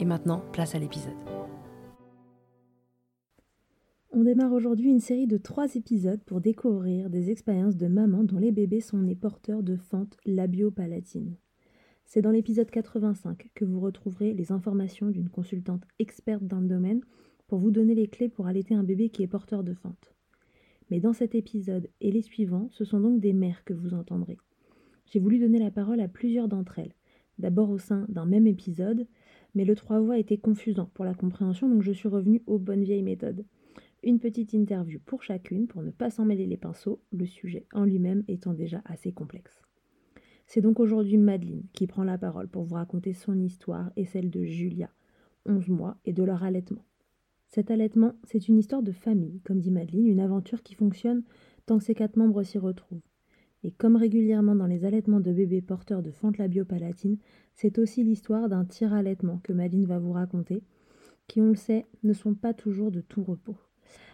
Et 0.00 0.04
maintenant, 0.04 0.42
place 0.52 0.74
à 0.74 0.78
l'épisode. 0.78 1.16
On 4.10 4.24
démarre 4.24 4.52
aujourd'hui 4.52 4.90
une 4.90 5.00
série 5.00 5.26
de 5.26 5.38
trois 5.38 5.74
épisodes 5.74 6.22
pour 6.24 6.40
découvrir 6.40 7.10
des 7.10 7.30
expériences 7.30 7.76
de 7.76 7.88
mamans 7.88 8.24
dont 8.24 8.38
les 8.38 8.52
bébés 8.52 8.80
sont 8.80 8.98
nés 8.98 9.14
porteurs 9.14 9.62
de 9.62 9.76
fentes 9.76 10.16
labio-palatines. 10.24 11.36
C'est 12.04 12.22
dans 12.22 12.30
l'épisode 12.30 12.70
85 12.70 13.50
que 13.54 13.64
vous 13.64 13.80
retrouverez 13.80 14.32
les 14.32 14.50
informations 14.50 15.10
d'une 15.10 15.28
consultante 15.28 15.82
experte 15.98 16.46
dans 16.46 16.60
le 16.60 16.68
domaine 16.68 17.02
pour 17.48 17.58
vous 17.58 17.70
donner 17.70 17.94
les 17.94 18.06
clés 18.06 18.28
pour 18.28 18.46
allaiter 18.46 18.74
un 18.74 18.82
bébé 18.82 19.10
qui 19.10 19.22
est 19.22 19.28
porteur 19.28 19.62
de 19.62 19.74
fente. 19.74 20.14
Mais 20.90 21.00
dans 21.00 21.12
cet 21.12 21.34
épisode 21.34 21.88
et 22.00 22.10
les 22.10 22.22
suivants, 22.22 22.68
ce 22.70 22.84
sont 22.84 23.00
donc 23.00 23.20
des 23.20 23.34
mères 23.34 23.62
que 23.64 23.74
vous 23.74 23.94
entendrez. 23.94 24.38
J'ai 25.06 25.20
voulu 25.20 25.38
donner 25.38 25.58
la 25.58 25.70
parole 25.70 26.00
à 26.00 26.08
plusieurs 26.08 26.48
d'entre 26.48 26.78
elles, 26.78 26.94
d'abord 27.38 27.70
au 27.70 27.78
sein 27.78 28.06
d'un 28.08 28.26
même 28.26 28.46
épisode, 28.46 29.06
mais 29.54 29.64
le 29.64 29.74
trois 29.74 30.00
voix 30.00 30.18
était 30.18 30.38
confusant 30.38 30.90
pour 30.94 31.04
la 31.04 31.14
compréhension, 31.14 31.68
donc 31.68 31.82
je 31.82 31.92
suis 31.92 32.08
revenue 32.08 32.42
aux 32.46 32.58
bonnes 32.58 32.84
vieilles 32.84 33.02
méthodes. 33.02 33.44
Une 34.04 34.20
petite 34.20 34.52
interview 34.52 35.00
pour 35.04 35.22
chacune 35.22 35.66
pour 35.66 35.82
ne 35.82 35.90
pas 35.90 36.10
s'en 36.10 36.24
mêler 36.24 36.46
les 36.46 36.56
pinceaux, 36.56 37.00
le 37.10 37.26
sujet 37.26 37.66
en 37.72 37.84
lui-même 37.84 38.24
étant 38.28 38.54
déjà 38.54 38.80
assez 38.84 39.12
complexe. 39.12 39.62
C'est 40.46 40.60
donc 40.60 40.80
aujourd'hui 40.80 41.18
Madeleine 41.18 41.64
qui 41.72 41.86
prend 41.86 42.04
la 42.04 42.16
parole 42.16 42.48
pour 42.48 42.64
vous 42.64 42.76
raconter 42.76 43.12
son 43.12 43.38
histoire 43.38 43.90
et 43.96 44.04
celle 44.04 44.30
de 44.30 44.44
Julia, 44.44 44.90
11 45.46 45.68
mois, 45.68 45.98
et 46.04 46.12
de 46.12 46.22
leur 46.22 46.42
allaitement. 46.42 46.84
Cet 47.48 47.70
allaitement, 47.70 48.14
c'est 48.24 48.48
une 48.48 48.58
histoire 48.58 48.82
de 48.82 48.92
famille, 48.92 49.40
comme 49.44 49.60
dit 49.60 49.70
Madeleine, 49.70 50.06
une 50.06 50.20
aventure 50.20 50.62
qui 50.62 50.74
fonctionne 50.74 51.22
tant 51.66 51.78
que 51.78 51.84
ses 51.84 51.94
quatre 51.94 52.16
membres 52.16 52.42
s'y 52.42 52.58
retrouvent. 52.58 53.02
Et 53.64 53.72
comme 53.72 53.96
régulièrement 53.96 54.54
dans 54.54 54.66
les 54.66 54.84
allaitements 54.84 55.20
de 55.20 55.32
bébés 55.32 55.62
porteurs 55.62 56.02
de 56.02 56.10
fente 56.10 56.38
labiopalatine, 56.38 57.18
c'est 57.54 57.78
aussi 57.78 58.04
l'histoire 58.04 58.48
d'un 58.48 58.64
tir-allaitement 58.64 59.40
que 59.42 59.52
Madeleine 59.52 59.86
va 59.86 59.98
vous 59.98 60.12
raconter, 60.12 60.62
qui, 61.26 61.40
on 61.40 61.48
le 61.48 61.56
sait, 61.56 61.86
ne 62.04 62.12
sont 62.12 62.34
pas 62.34 62.54
toujours 62.54 62.90
de 62.90 63.00
tout 63.00 63.24
repos. 63.24 63.56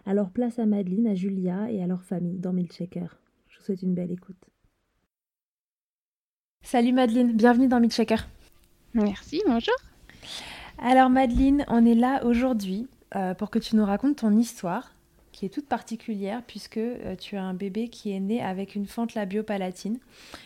Alors 0.06 0.30
place 0.30 0.58
à 0.58 0.66
Madeleine, 0.66 1.06
à 1.06 1.14
Julia 1.14 1.70
et 1.70 1.82
à 1.82 1.86
leur 1.86 2.02
famille 2.02 2.38
dans 2.38 2.52
Milkshaker. 2.52 3.18
Je 3.48 3.58
vous 3.58 3.64
souhaite 3.64 3.82
une 3.82 3.94
belle 3.94 4.12
écoute. 4.12 4.50
Salut 6.64 6.92
Madeleine, 6.92 7.32
bienvenue 7.32 7.68
dans 7.68 7.78
Midchecker. 7.78 8.16
Merci, 8.94 9.42
bonjour. 9.46 9.74
Alors 10.78 11.10
Madeleine, 11.10 11.64
on 11.68 11.84
est 11.84 11.94
là 11.94 12.24
aujourd'hui 12.24 12.88
euh, 13.14 13.34
pour 13.34 13.50
que 13.50 13.58
tu 13.58 13.76
nous 13.76 13.84
racontes 13.84 14.16
ton 14.16 14.32
histoire 14.32 14.93
qui 15.34 15.46
est 15.46 15.48
toute 15.48 15.66
particulière 15.66 16.42
puisque 16.46 16.76
euh, 16.76 17.16
tu 17.16 17.36
as 17.36 17.42
un 17.42 17.54
bébé 17.54 17.88
qui 17.88 18.12
est 18.12 18.20
né 18.20 18.40
avec 18.40 18.76
une 18.76 18.86
fente 18.86 19.14
labiopalatine 19.14 19.98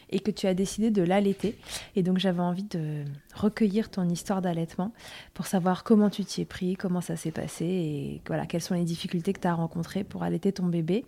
et 0.09 0.19
que 0.19 0.31
tu 0.31 0.47
as 0.47 0.55
décidé 0.55 0.91
de 0.91 1.03
l'allaiter. 1.03 1.59
Et 1.95 2.03
donc 2.03 2.17
j'avais 2.17 2.41
envie 2.41 2.65
de 2.65 3.05
recueillir 3.35 3.91
ton 3.91 4.09
histoire 4.09 4.41
d'allaitement 4.41 4.93
pour 5.35 5.47
savoir 5.47 5.85
comment 5.85 6.09
tu 6.09 6.25
t'y 6.25 6.41
es 6.41 6.45
pris, 6.47 6.75
comment 6.75 7.03
ça 7.03 7.17
s'est 7.17 7.31
passé 7.31 7.67
et 7.67 8.23
voilà, 8.27 8.47
quelles 8.47 8.63
sont 8.63 8.75
les 8.75 8.85
difficultés 8.85 9.35
que 9.35 9.41
tu 9.41 9.47
as 9.47 9.55
rencontrées 9.55 10.05
pour 10.05 10.23
allaiter 10.23 10.53
ton 10.53 10.67
bébé. 10.67 11.05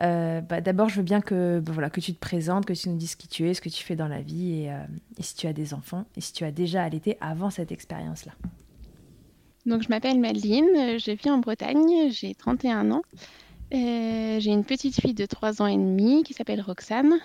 Euh, 0.00 0.40
bah, 0.40 0.62
D'abord, 0.62 0.88
je 0.88 0.96
veux 0.96 1.02
bien 1.02 1.20
que, 1.20 1.60
bah, 1.60 1.72
voilà, 1.72 1.90
que 1.90 2.00
tu 2.00 2.14
te 2.14 2.18
présentes, 2.18 2.64
que 2.64 2.72
tu 2.72 2.88
nous 2.88 2.96
dises 2.96 3.16
qui 3.16 3.28
tu 3.28 3.46
es, 3.46 3.52
ce 3.52 3.60
que 3.60 3.68
tu 3.68 3.84
fais 3.84 3.96
dans 3.96 4.08
la 4.08 4.22
vie 4.22 4.62
et, 4.62 4.72
euh, 4.72 4.78
et 5.18 5.22
si 5.22 5.36
tu 5.36 5.46
as 5.46 5.52
des 5.52 5.74
enfants 5.74 6.06
et 6.16 6.22
si 6.22 6.32
tu 6.32 6.44
as 6.44 6.52
déjà 6.52 6.82
allaité 6.82 7.18
avant 7.20 7.50
cette 7.50 7.70
expérience-là. 7.70 8.32
Donc, 9.70 9.82
je 9.82 9.88
m'appelle 9.88 10.18
Madeleine, 10.18 10.98
je 10.98 11.12
vis 11.12 11.30
en 11.30 11.38
Bretagne, 11.38 12.10
j'ai 12.10 12.34
31 12.34 12.90
ans. 12.90 13.02
Euh, 13.72 14.40
j'ai 14.40 14.50
une 14.50 14.64
petite 14.64 15.00
fille 15.00 15.14
de 15.14 15.24
3 15.24 15.62
ans 15.62 15.68
et 15.68 15.76
demi 15.76 16.24
qui 16.24 16.34
s'appelle 16.34 16.60
Roxane 16.60 17.20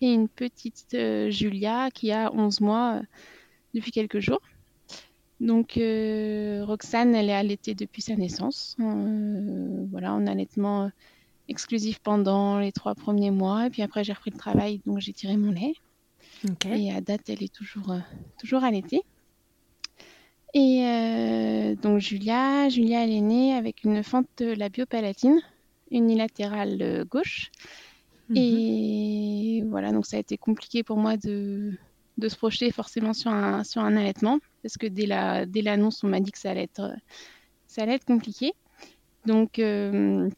et 0.00 0.10
une 0.10 0.26
petite 0.26 0.94
euh, 0.94 1.30
Julia 1.30 1.90
qui 1.90 2.10
a 2.10 2.32
11 2.32 2.62
mois 2.62 2.94
euh, 2.94 3.02
depuis 3.74 3.90
quelques 3.90 4.20
jours. 4.20 4.40
Donc, 5.40 5.72
Roxane, 5.74 7.14
elle 7.14 7.28
est 7.28 7.34
allaitée 7.34 7.74
depuis 7.74 8.00
sa 8.00 8.16
naissance. 8.16 8.76
Voilà, 8.78 10.14
en 10.14 10.26
allaitement 10.26 10.90
exclusif 11.48 11.98
pendant 11.98 12.60
les 12.60 12.72
trois 12.72 12.94
premiers 12.94 13.30
mois. 13.30 13.66
Et 13.66 13.70
puis 13.70 13.82
après, 13.82 14.04
j'ai 14.04 14.14
repris 14.14 14.30
le 14.30 14.38
travail, 14.38 14.80
donc 14.86 15.00
j'ai 15.00 15.12
tiré 15.12 15.36
mon 15.36 15.52
lait. 15.52 15.74
Okay. 16.48 16.82
Et 16.82 16.92
à 16.92 17.02
date, 17.02 17.28
elle 17.28 17.42
est 17.42 17.52
toujours, 17.52 17.94
toujours 18.38 18.64
allaitée. 18.64 19.02
Et 20.52 20.84
euh, 20.84 21.74
donc 21.76 21.98
Julia, 22.00 22.68
Julia 22.68 23.04
elle 23.04 23.12
est 23.12 23.20
née 23.20 23.54
avec 23.54 23.84
une 23.84 24.02
fente 24.02 24.40
labiopalatine 24.40 25.40
unilatérale 25.90 27.04
gauche. 27.08 27.50
Mm 28.28 28.34
-hmm. 28.34 28.38
Et 28.38 29.64
voilà, 29.68 29.92
donc 29.92 30.06
ça 30.06 30.16
a 30.16 30.20
été 30.20 30.36
compliqué 30.38 30.82
pour 30.82 30.96
moi 30.96 31.16
de, 31.16 31.72
de 32.20 32.28
se 32.28 32.36
projeter 32.36 32.70
forcément 32.70 33.12
sur 33.12 33.30
un, 33.32 33.64
sur 33.64 33.82
un 33.82 33.96
allaitement, 33.96 34.38
parce 34.62 34.76
que 34.76 34.86
dès 34.86 35.06
l'annonce, 35.06 35.50
la, 35.52 36.00
dès 36.00 36.06
on 36.06 36.08
m'a 36.08 36.20
dit 36.20 36.30
que 36.30 36.38
ça 36.38 36.50
allait 36.50 36.64
être, 36.64 36.92
ça 37.66 37.82
allait 37.82 37.94
être 37.94 38.04
compliqué. 38.04 38.52
Donc, 39.26 39.58
euh, 39.58 40.28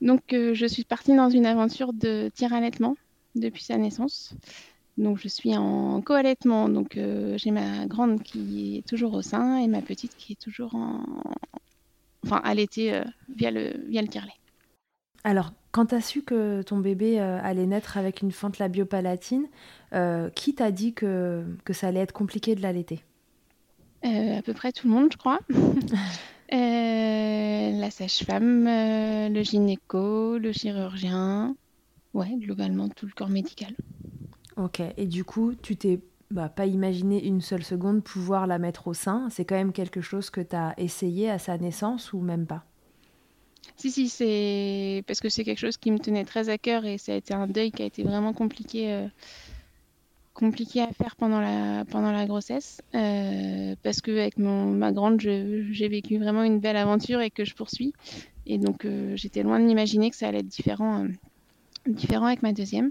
donc 0.00 0.32
euh, 0.32 0.54
je 0.54 0.66
suis 0.66 0.84
partie 0.84 1.14
dans 1.14 1.30
une 1.30 1.46
aventure 1.46 1.92
de 1.92 2.30
tir-allaitement 2.34 2.96
depuis 3.34 3.62
sa 3.62 3.76
naissance. 3.76 4.34
Donc 4.98 5.18
je 5.18 5.28
suis 5.28 5.56
en 5.56 6.00
co-allaitement, 6.00 6.68
donc 6.68 6.96
euh, 6.96 7.36
j'ai 7.36 7.50
ma 7.50 7.86
grande 7.86 8.22
qui 8.22 8.78
est 8.78 8.86
toujours 8.86 9.12
au 9.12 9.22
sein 9.22 9.58
et 9.58 9.66
ma 9.66 9.82
petite 9.82 10.16
qui 10.16 10.32
est 10.32 10.40
toujours 10.40 10.74
en... 10.74 11.04
enfin 12.24 12.40
allaitée 12.44 12.94
euh, 12.94 13.04
via 13.34 13.50
le, 13.50 13.74
via 13.88 14.00
le. 14.00 14.08
Alors, 15.22 15.52
quand 15.72 15.86
tu 15.86 15.94
as 15.94 16.00
su 16.00 16.22
que 16.22 16.62
ton 16.62 16.78
bébé 16.78 17.20
euh, 17.20 17.38
allait 17.42 17.66
naître 17.66 17.98
avec 17.98 18.22
une 18.22 18.32
fente 18.32 18.58
labiopalatine, 18.58 19.46
qui 20.34 20.54
t'a 20.54 20.70
dit 20.70 20.92
que, 20.92 21.44
que 21.64 21.72
ça 21.72 21.88
allait 21.88 22.00
être 22.00 22.12
compliqué 22.12 22.54
de 22.54 22.60
l'allaiter? 22.60 23.00
À 24.02 24.42
peu 24.42 24.52
près 24.52 24.72
tout 24.72 24.86
le 24.86 24.92
monde, 24.92 25.08
je 25.10 25.16
crois. 25.16 25.40
la 26.50 27.90
sage-femme, 27.90 28.64
le 28.66 29.42
gynéco, 29.42 30.36
le 30.38 30.52
chirurgien, 30.52 31.56
ouais, 32.14 32.36
globalement 32.36 32.88
tout 32.88 33.06
le 33.06 33.12
corps 33.12 33.30
médical. 33.30 33.74
Ok, 34.56 34.80
et 34.96 35.06
du 35.06 35.24
coup, 35.24 35.54
tu 35.54 35.76
t'es 35.76 36.00
bah, 36.30 36.48
pas 36.48 36.66
imaginé 36.66 37.24
une 37.24 37.40
seule 37.40 37.62
seconde 37.62 38.02
pouvoir 38.02 38.46
la 38.46 38.58
mettre 38.58 38.88
au 38.88 38.94
sein? 38.94 39.28
C'est 39.30 39.44
quand 39.44 39.54
même 39.54 39.72
quelque 39.72 40.00
chose 40.00 40.30
que 40.30 40.40
tu 40.40 40.56
as 40.56 40.74
essayé 40.78 41.30
à 41.30 41.38
sa 41.38 41.58
naissance 41.58 42.12
ou 42.12 42.20
même 42.20 42.46
pas? 42.46 42.64
Si, 43.76 43.90
si, 43.90 44.08
c'est 44.08 45.04
parce 45.06 45.20
que 45.20 45.28
c'est 45.28 45.44
quelque 45.44 45.58
chose 45.58 45.76
qui 45.76 45.90
me 45.90 45.98
tenait 45.98 46.24
très 46.24 46.48
à 46.48 46.56
cœur 46.56 46.86
et 46.86 46.96
ça 46.96 47.12
a 47.12 47.16
été 47.16 47.34
un 47.34 47.46
deuil 47.46 47.70
qui 47.70 47.82
a 47.82 47.84
été 47.86 48.02
vraiment 48.02 48.32
compliqué 48.32 48.92
euh, 48.92 49.08
compliqué 50.32 50.80
à 50.80 50.92
faire 50.92 51.16
pendant 51.16 51.40
la, 51.40 51.84
pendant 51.84 52.12
la 52.12 52.26
grossesse 52.26 52.80
parce 52.92 54.00
que 54.00 54.10
avec 54.10 54.38
mon, 54.38 54.66
ma 54.66 54.92
grande, 54.92 55.20
j'ai 55.20 55.88
vécu 55.88 56.18
vraiment 56.18 56.42
une 56.42 56.60
belle 56.60 56.76
aventure 56.76 57.20
et 57.20 57.30
que 57.30 57.44
je 57.44 57.54
poursuis. 57.54 57.92
Et 58.46 58.58
donc, 58.58 58.86
j'étais 59.14 59.42
loin 59.42 59.58
de 59.58 59.64
m'imaginer 59.64 60.10
que 60.10 60.16
ça 60.16 60.28
allait 60.28 60.40
être 60.40 60.46
différent, 60.46 61.06
différent 61.86 62.26
avec 62.26 62.42
ma 62.42 62.52
deuxième. 62.52 62.90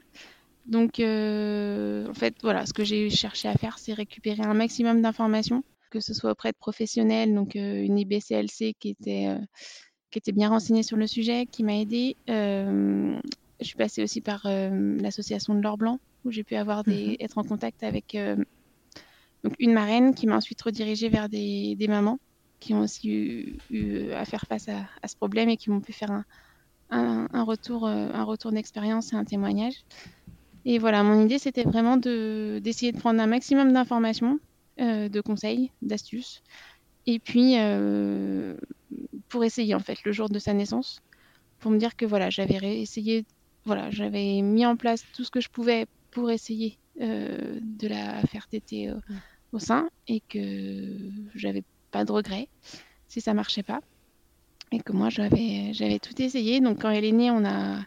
Donc, 0.66 1.00
en 1.00 2.14
fait, 2.14 2.36
voilà, 2.42 2.66
ce 2.66 2.74
que 2.74 2.84
j'ai 2.84 3.10
cherché 3.10 3.48
à 3.48 3.54
faire, 3.54 3.78
c'est 3.78 3.94
récupérer 3.94 4.44
un 4.44 4.54
maximum 4.54 5.02
d'informations, 5.02 5.64
que 5.92 6.00
ce 6.00 6.14
soit 6.14 6.32
auprès 6.32 6.52
de 6.52 6.58
professionnels, 6.58 7.34
donc 7.34 7.56
une 7.56 7.98
IBCLC 7.98 8.76
qui 8.80 8.90
était 8.90 9.36
qui 10.12 10.20
était 10.20 10.32
bien 10.32 10.50
renseignée 10.50 10.84
sur 10.84 10.98
le 10.98 11.08
sujet, 11.08 11.46
qui 11.46 11.64
m'a 11.64 11.76
aidée. 11.76 12.16
je 12.28 13.20
suis 13.62 13.76
passée 13.76 14.02
aussi 14.02 14.22
par 14.22 14.42
l'association 14.46 15.54
de 15.54 15.62
l'Or 15.62 15.78
Blanc, 15.78 16.00
où 16.24 16.32
j'ai 16.32 16.44
pu 16.44 16.56
avoir 16.56 16.84
des, 16.84 17.18
mmh 17.20 17.24
être 17.24 17.38
en 17.38 17.44
contact 17.44 17.84
avec 17.84 18.18
donc 19.46 19.54
une 19.60 19.74
marraine 19.74 20.16
qui 20.16 20.26
m'a 20.26 20.38
ensuite 20.38 20.60
redirigée 20.64 21.08
vers 21.08 21.30
des, 21.30 21.76
des, 21.76 21.88
mamans 21.88 22.18
qui 22.60 22.74
ont 22.74 22.80
aussi 22.80 23.60
eu, 23.70 24.12
à 24.12 24.26
faire 24.26 24.46
face 24.50 24.68
à, 24.70 24.88
à, 25.04 25.08
ce 25.08 25.16
problème 25.16 25.50
et 25.50 25.58
qui 25.58 25.70
m'ont 25.70 25.82
pu 25.82 25.94
faire 25.94 26.10
un, 26.10 26.26
un, 26.90 27.28
un 27.32 27.44
retour, 27.44 27.88
un 27.88 28.24
retour 28.24 28.52
d'expérience 28.52 29.14
et 29.14 29.16
un 29.16 29.24
témoignage. 29.24 29.84
Et 30.66 30.80
voilà, 30.80 31.04
mon 31.04 31.24
idée, 31.24 31.38
c'était 31.38 31.64
vraiment 31.64 31.96
d'essayer 31.96 32.92
de, 32.92 32.98
prendre 32.98 33.22
un 33.22 33.28
maximum 33.28 33.72
d'informations, 33.72 34.40
euh, 34.82 35.08
de 35.10 35.22
conseils, 35.22 35.72
d'astuces, 35.84 36.42
et 37.06 37.20
puis 37.20 37.54
euh, 37.60 38.56
pour 39.30 39.44
essayer, 39.44 39.76
en 39.76 39.80
fait, 39.80 40.04
le 40.04 40.12
jour 40.12 40.28
de 40.28 40.40
sa 40.40 40.54
naissance, 40.54 41.02
pour 41.60 41.70
me 41.70 41.78
dire 41.78 41.96
que 41.96 42.06
voilà, 42.06 42.32
j'avais 42.32 42.82
essayé, 42.82 43.26
voilà, 43.64 43.92
j'avais 43.92 44.42
mis 44.42 44.66
en 44.66 44.76
place 44.76 45.06
tout 45.14 45.24
ce 45.24 45.30
que 45.30 45.40
je 45.40 45.50
pouvais 45.50 45.86
pour 46.10 46.32
essayer 46.32 46.80
euh, 47.00 47.60
de 47.62 47.88
la 47.88 48.22
faire 48.24 48.48
téter 48.48 48.92
au 49.52 49.60
sein, 49.60 49.88
et 50.08 50.22
que 50.22 50.98
j'avais 51.36 51.64
pas 51.92 52.06
de 52.06 52.12
regrets 52.12 52.50
si 53.08 53.22
ça 53.22 53.36
marchait 53.36 53.64
pas, 53.64 53.82
et 54.72 54.80
que 54.80 54.94
moi, 54.94 55.10
j'avais 55.10 56.00
tout 56.00 56.20
essayé. 56.20 56.60
Donc, 56.60 56.82
quand 56.82 56.90
elle 56.90 57.06
est 57.06 57.12
née, 57.12 57.30
on 57.30 57.46
a 57.46 57.82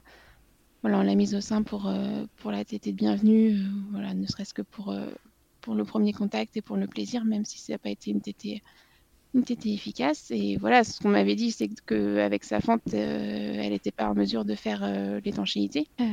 voilà, 0.82 0.98
on 0.98 1.02
l'a 1.02 1.14
mise 1.14 1.34
au 1.34 1.40
sein 1.40 1.62
pour, 1.62 1.88
euh, 1.88 2.24
la 2.44 2.64
tétée 2.64 2.92
de 2.92 2.96
bienvenue, 2.96 3.54
euh, 3.56 3.68
voilà, 3.90 4.14
ne 4.14 4.26
serait-ce 4.26 4.54
que 4.54 4.62
pour, 4.62 4.90
euh, 4.90 5.10
pour 5.60 5.74
le 5.74 5.84
premier 5.84 6.12
contact 6.12 6.56
et 6.56 6.62
pour 6.62 6.76
le 6.76 6.86
plaisir, 6.86 7.24
même 7.24 7.44
si 7.44 7.58
ça 7.58 7.72
n'a 7.72 7.78
pas 7.78 7.90
été 7.90 8.10
une 8.10 8.20
tétée 8.20 8.62
tétée 9.44 9.72
efficace. 9.72 10.30
Et 10.30 10.56
voilà, 10.56 10.84
ce 10.84 11.00
qu'on 11.00 11.10
m'avait 11.10 11.34
dit, 11.34 11.50
c'est 11.50 11.68
qu'avec 11.86 12.44
sa 12.44 12.60
fente, 12.60 12.82
euh, 12.94 13.60
elle 13.62 13.70
n'était 13.70 13.90
pas 13.90 14.08
en 14.08 14.14
mesure 14.14 14.44
de 14.44 14.54
faire 14.54 14.80
euh, 14.82 15.20
l'étanchéité, 15.24 15.86
euh, 16.00 16.04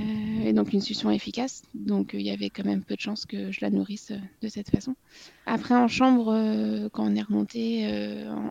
et 0.43 0.53
donc 0.53 0.73
une 0.73 0.81
succion 0.81 1.09
efficace. 1.11 1.63
Donc 1.73 2.11
il 2.13 2.21
y 2.21 2.31
avait 2.31 2.49
quand 2.49 2.65
même 2.65 2.83
peu 2.83 2.95
de 2.95 2.99
chances 2.99 3.25
que 3.25 3.51
je 3.51 3.59
la 3.61 3.69
nourrisse 3.69 4.11
de 4.41 4.47
cette 4.47 4.69
façon. 4.69 4.95
Après, 5.45 5.75
en 5.75 5.87
chambre, 5.87 6.33
quand 6.91 7.05
on 7.05 7.15
est 7.15 7.21
remonté 7.21 7.87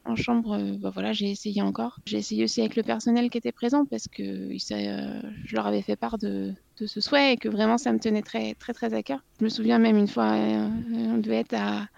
en, 0.04 0.16
chambre, 0.16 0.58
bah, 0.78 0.90
voilà, 0.94 1.12
j'ai 1.12 1.30
essayé 1.30 1.60
encore. 1.60 1.98
J'ai 2.06 2.18
essayé 2.18 2.44
aussi 2.44 2.60
avec 2.60 2.76
le 2.76 2.82
personnel 2.82 3.30
qui 3.30 3.38
était 3.38 3.52
présent 3.52 3.84
parce 3.84 4.06
que 4.06 4.50
je 4.56 5.54
leur 5.54 5.66
avais 5.66 5.82
fait 5.82 5.96
part 5.96 6.18
de, 6.18 6.52
de 6.78 6.86
ce 6.86 7.00
souhait 7.00 7.32
et 7.32 7.36
que 7.36 7.48
vraiment 7.48 7.78
ça 7.78 7.92
me 7.92 7.98
tenait 7.98 8.22
très 8.22 8.54
très 8.54 8.72
très 8.72 8.94
à 8.94 9.02
cœur. 9.02 9.24
Je 9.40 9.44
me 9.44 9.48
souviens 9.48 9.78
même 9.78 9.96
une 9.96 10.08
fois, 10.08 10.32
on 10.34 11.18
devait 11.18 11.40
être 11.40 11.54
à 11.54 11.88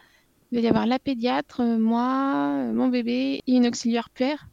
il 0.52 0.58
va 0.58 0.64
y 0.64 0.68
avoir 0.68 0.86
la 0.86 0.98
pédiatre, 0.98 1.60
euh, 1.60 1.78
moi, 1.78 2.50
euh, 2.50 2.72
mon 2.72 2.88
bébé 2.88 3.40
et 3.46 3.52
une 3.52 3.66
auxiliaire 3.66 4.10
puère. 4.10 4.48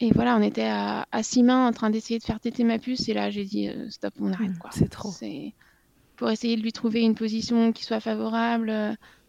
Et 0.00 0.12
voilà, 0.12 0.36
on 0.36 0.42
était 0.42 0.68
à, 0.68 1.04
six 1.22 1.42
mains 1.42 1.66
en 1.66 1.72
train 1.72 1.90
d'essayer 1.90 2.18
de 2.18 2.24
faire 2.24 2.40
téter 2.40 2.64
ma 2.64 2.78
puce. 2.78 3.08
Et 3.08 3.14
là, 3.14 3.28
j'ai 3.30 3.44
dit 3.44 3.68
euh, 3.68 3.90
stop, 3.90 4.14
on 4.18 4.32
arrête. 4.32 4.50
Mmh, 4.50 4.68
c'est 4.70 4.88
trop. 4.88 5.12
pour 6.16 6.30
essayer 6.30 6.56
de 6.56 6.62
lui 6.62 6.72
trouver 6.72 7.02
une 7.02 7.14
position 7.14 7.72
qui 7.72 7.84
soit 7.84 8.00
favorable. 8.00 8.72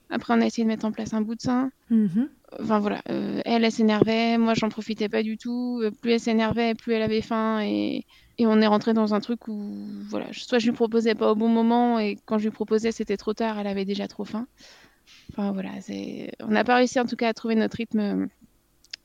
Après, 0.09 0.33
on 0.33 0.41
a 0.41 0.45
essayé 0.45 0.63
de 0.63 0.69
mettre 0.69 0.85
en 0.85 0.91
place 0.93 1.13
un 1.13 1.21
bout 1.21 1.35
de 1.35 1.41
sein. 1.41 1.71
Mmh 1.89 2.23
enfin 2.59 2.79
voilà, 2.79 3.01
elle, 3.05 3.63
elle 3.63 3.71
s'énervait. 3.71 4.37
Moi, 4.37 4.55
j'en 4.55 4.67
profitais 4.67 5.07
pas 5.07 5.23
du 5.23 5.37
tout. 5.37 5.81
plus 6.01 6.11
elle 6.11 6.19
s'énervait, 6.19 6.75
plus 6.75 6.91
elle 6.91 7.01
avait 7.01 7.21
faim. 7.21 7.61
Et, 7.61 8.05
et 8.37 8.45
on 8.45 8.59
est 8.59 8.67
rentré 8.67 8.93
dans 8.93 9.13
un 9.13 9.21
truc 9.21 9.47
où, 9.47 9.73
voilà, 10.09 10.27
soit 10.33 10.59
je 10.59 10.65
lui 10.65 10.73
proposais 10.73 11.15
pas 11.15 11.31
au 11.31 11.35
bon 11.35 11.47
moment. 11.47 11.97
Et 11.99 12.17
quand 12.25 12.37
je 12.37 12.43
lui 12.43 12.51
proposais, 12.51 12.91
c'était 12.91 13.15
trop 13.15 13.33
tard. 13.33 13.57
Elle 13.57 13.67
avait 13.67 13.85
déjà 13.85 14.09
trop 14.09 14.25
faim. 14.25 14.47
Enfin 15.31 15.51
voilà, 15.53 15.71
on 16.41 16.47
n'a 16.47 16.63
pas 16.63 16.75
réussi 16.75 16.99
en 16.99 17.05
tout 17.05 17.15
cas 17.15 17.29
à 17.29 17.33
trouver 17.33 17.55
notre 17.55 17.77
rythme, 17.77 18.27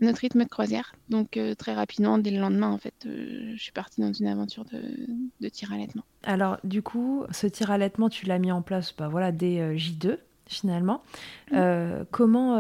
notre 0.01 0.21
rythme 0.21 0.43
de 0.45 0.49
croisière. 0.49 0.95
Donc 1.09 1.37
euh, 1.37 1.55
très 1.55 1.75
rapidement, 1.75 2.19
dès 2.19 2.31
le 2.31 2.41
lendemain, 2.41 2.71
en 2.71 2.79
fait, 2.79 2.95
euh, 3.07 3.53
je 3.55 3.63
suis 3.63 3.73
partie 3.73 4.01
dans 4.01 4.13
une 4.13 4.27
aventure 4.27 4.65
de, 4.65 5.49
tir 5.49 5.73
allaitement. 5.73 6.03
Alors 6.25 6.59
du 6.65 6.83
coup, 6.83 7.25
ce 7.31 7.47
tir 7.47 7.71
allaitement, 7.71 8.09
tu 8.09 8.27
l'as 8.27 8.39
mis 8.39 8.51
en 8.51 8.63
place, 8.63 8.95
bah, 8.97 9.09
voilà, 9.09 9.31
dès 9.31 9.61
euh, 9.61 9.77
J2 9.77 10.19
finalement. 10.49 11.03
Mmh. 11.51 12.05
comment 12.13 12.57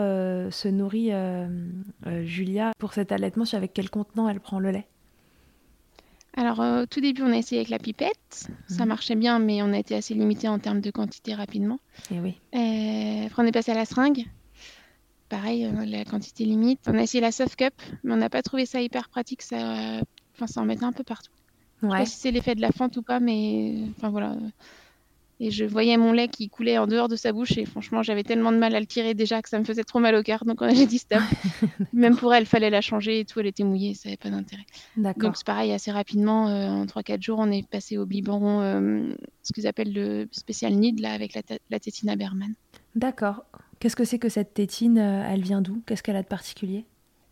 se 0.51 0.67
nourrit 0.67 1.13
Julia 2.25 2.73
pour 2.81 2.93
cet 2.93 3.13
allaitement? 3.13 3.45
Avec 3.53 3.75
quel 3.75 3.91
contenant 3.91 4.29
elle 4.29 4.41
prend 4.41 4.59
le 4.59 4.73
lait? 4.73 4.89
Alors, 6.37 6.61
euh, 6.61 6.83
au 6.83 6.87
tout 6.87 7.00
début, 7.00 7.23
on 7.23 7.33
a 7.33 7.37
essayé 7.37 7.61
avec 7.61 7.71
la 7.71 7.79
pipette. 7.79 8.49
Ça 8.69 8.83
mhm. 8.83 8.88
marchait 8.88 9.15
bien, 9.15 9.38
mais 9.38 9.62
on 9.62 9.73
a 9.73 9.79
été 9.79 9.94
assez 9.94 10.12
limité 10.12 10.49
en 10.49 10.59
termes 10.59 10.83
de 10.83 10.91
quantité 10.91 11.35
rapidement. 11.35 11.81
Et 12.11 12.17
eh 12.17 12.21
oui. 12.21 12.38
Euh, 12.55 13.27
après, 13.27 13.43
on 13.43 13.47
est 13.47 13.53
passé 13.53 13.73
à 13.73 13.75
la 13.75 13.87
seringue. 13.87 14.27
Pareil, 15.31 15.65
euh, 15.65 15.85
la 15.87 16.05
quantité 16.05 16.44
limite. 16.44 16.81
On 16.87 16.94
a 16.94 17.03
essayé 17.03 17.23
la 17.23 17.33
soft 17.33 17.56
cup, 17.56 17.75
mais 18.05 18.12
on 18.12 18.19
n'a 18.19 18.29
pas 18.29 18.43
trouvé 18.43 18.67
ça 18.67 18.83
hyper 18.83 19.09
pratique. 19.09 19.41
Ça, 19.41 20.03
enfin, 20.35 20.47
ça 20.47 20.61
en 20.61 20.67
mettait 20.67 20.85
un 20.85 20.93
peu 20.93 21.05
partout. 21.05 21.33
Ouais. 21.83 21.88
Je 21.88 21.93
sais 21.93 21.99
pas 21.99 22.06
si 22.06 22.17
c'est 22.17 22.31
l'effet 22.31 22.55
de 22.55 22.61
la 22.61 22.71
fente 22.71 22.97
ou 22.99 23.03
pas, 23.03 23.19
mais 23.19 23.75
enfin 23.97 24.11
voilà. 24.11 24.37
Et 25.38 25.50
je 25.50 25.65
voyais 25.65 25.97
mon 25.99 26.12
lait 26.12 26.29
qui 26.29 26.49
coulait 26.49 26.79
en 26.79 26.87
dehors 26.87 27.09
de 27.09 27.17
sa 27.17 27.33
bouche 27.33 27.59
et 27.59 27.67
franchement, 27.67 28.03
j'avais 28.03 28.23
tellement 28.23 28.53
de 28.53 28.56
mal 28.56 28.75
à 28.75 28.81
le 28.81 28.87
tirer 28.87 29.12
déjà 29.12 29.43
que 29.43 29.49
ça 29.50 29.59
me 29.59 29.65
faisait 29.65 29.85
trop 29.85 29.99
mal 29.99 30.15
au 30.15 30.23
cœur. 30.23 30.44
Donc 30.47 30.62
on 30.62 30.67
a 30.67 30.87
dit 30.87 30.99
stop. 30.99 31.21
Même 31.93 32.17
pour 32.17 32.33
elle, 32.33 32.44
il 32.44 32.47
fallait 32.47 32.71
la 32.71 32.81
changer 32.81 33.21
et 33.21 33.25
tout. 33.25 33.41
Elle 33.41 33.47
était 33.47 33.65
mouillée, 33.65 33.94
ça 33.94 34.09
n'avait 34.09 34.17
pas 34.17 34.31
d'intérêt. 34.31 34.65
Donc 34.97 35.37
c'est 35.37 35.47
pareil, 35.47 35.73
assez 35.73 35.91
rapidement, 35.91 36.49
euh, 36.49 36.69
en 36.69 36.87
3-4 36.87 37.23
jours, 37.23 37.38
on 37.38 37.50
est 37.50 37.69
passé 37.69 37.99
au 37.99 38.06
biberon, 38.06 38.61
euh, 38.62 39.15
ce 39.43 39.53
qu'ils 39.53 39.67
appellent 39.67 39.93
le 39.93 40.27
spécial 40.33 40.73
NID, 40.75 41.00
là, 41.00 41.12
avec 41.12 41.35
la, 41.35 41.43
la 41.71 41.81
tétine 41.81 42.09
Aberman. 42.09 42.55
D'accord. 42.94 43.44
Qu'est-ce 43.79 43.97
que 43.97 44.05
c'est 44.05 44.19
que 44.19 44.31
cette 44.31 44.55
tétine 44.55 44.99
euh, 44.99 45.29
Elle 45.29 45.43
vient 45.43 45.61
d'où? 45.61 45.82
Qu'est-ce 45.87 46.03
qu'elle 46.03 46.17
a 46.17 46.23
de 46.23 46.29
particulier? 46.29 46.87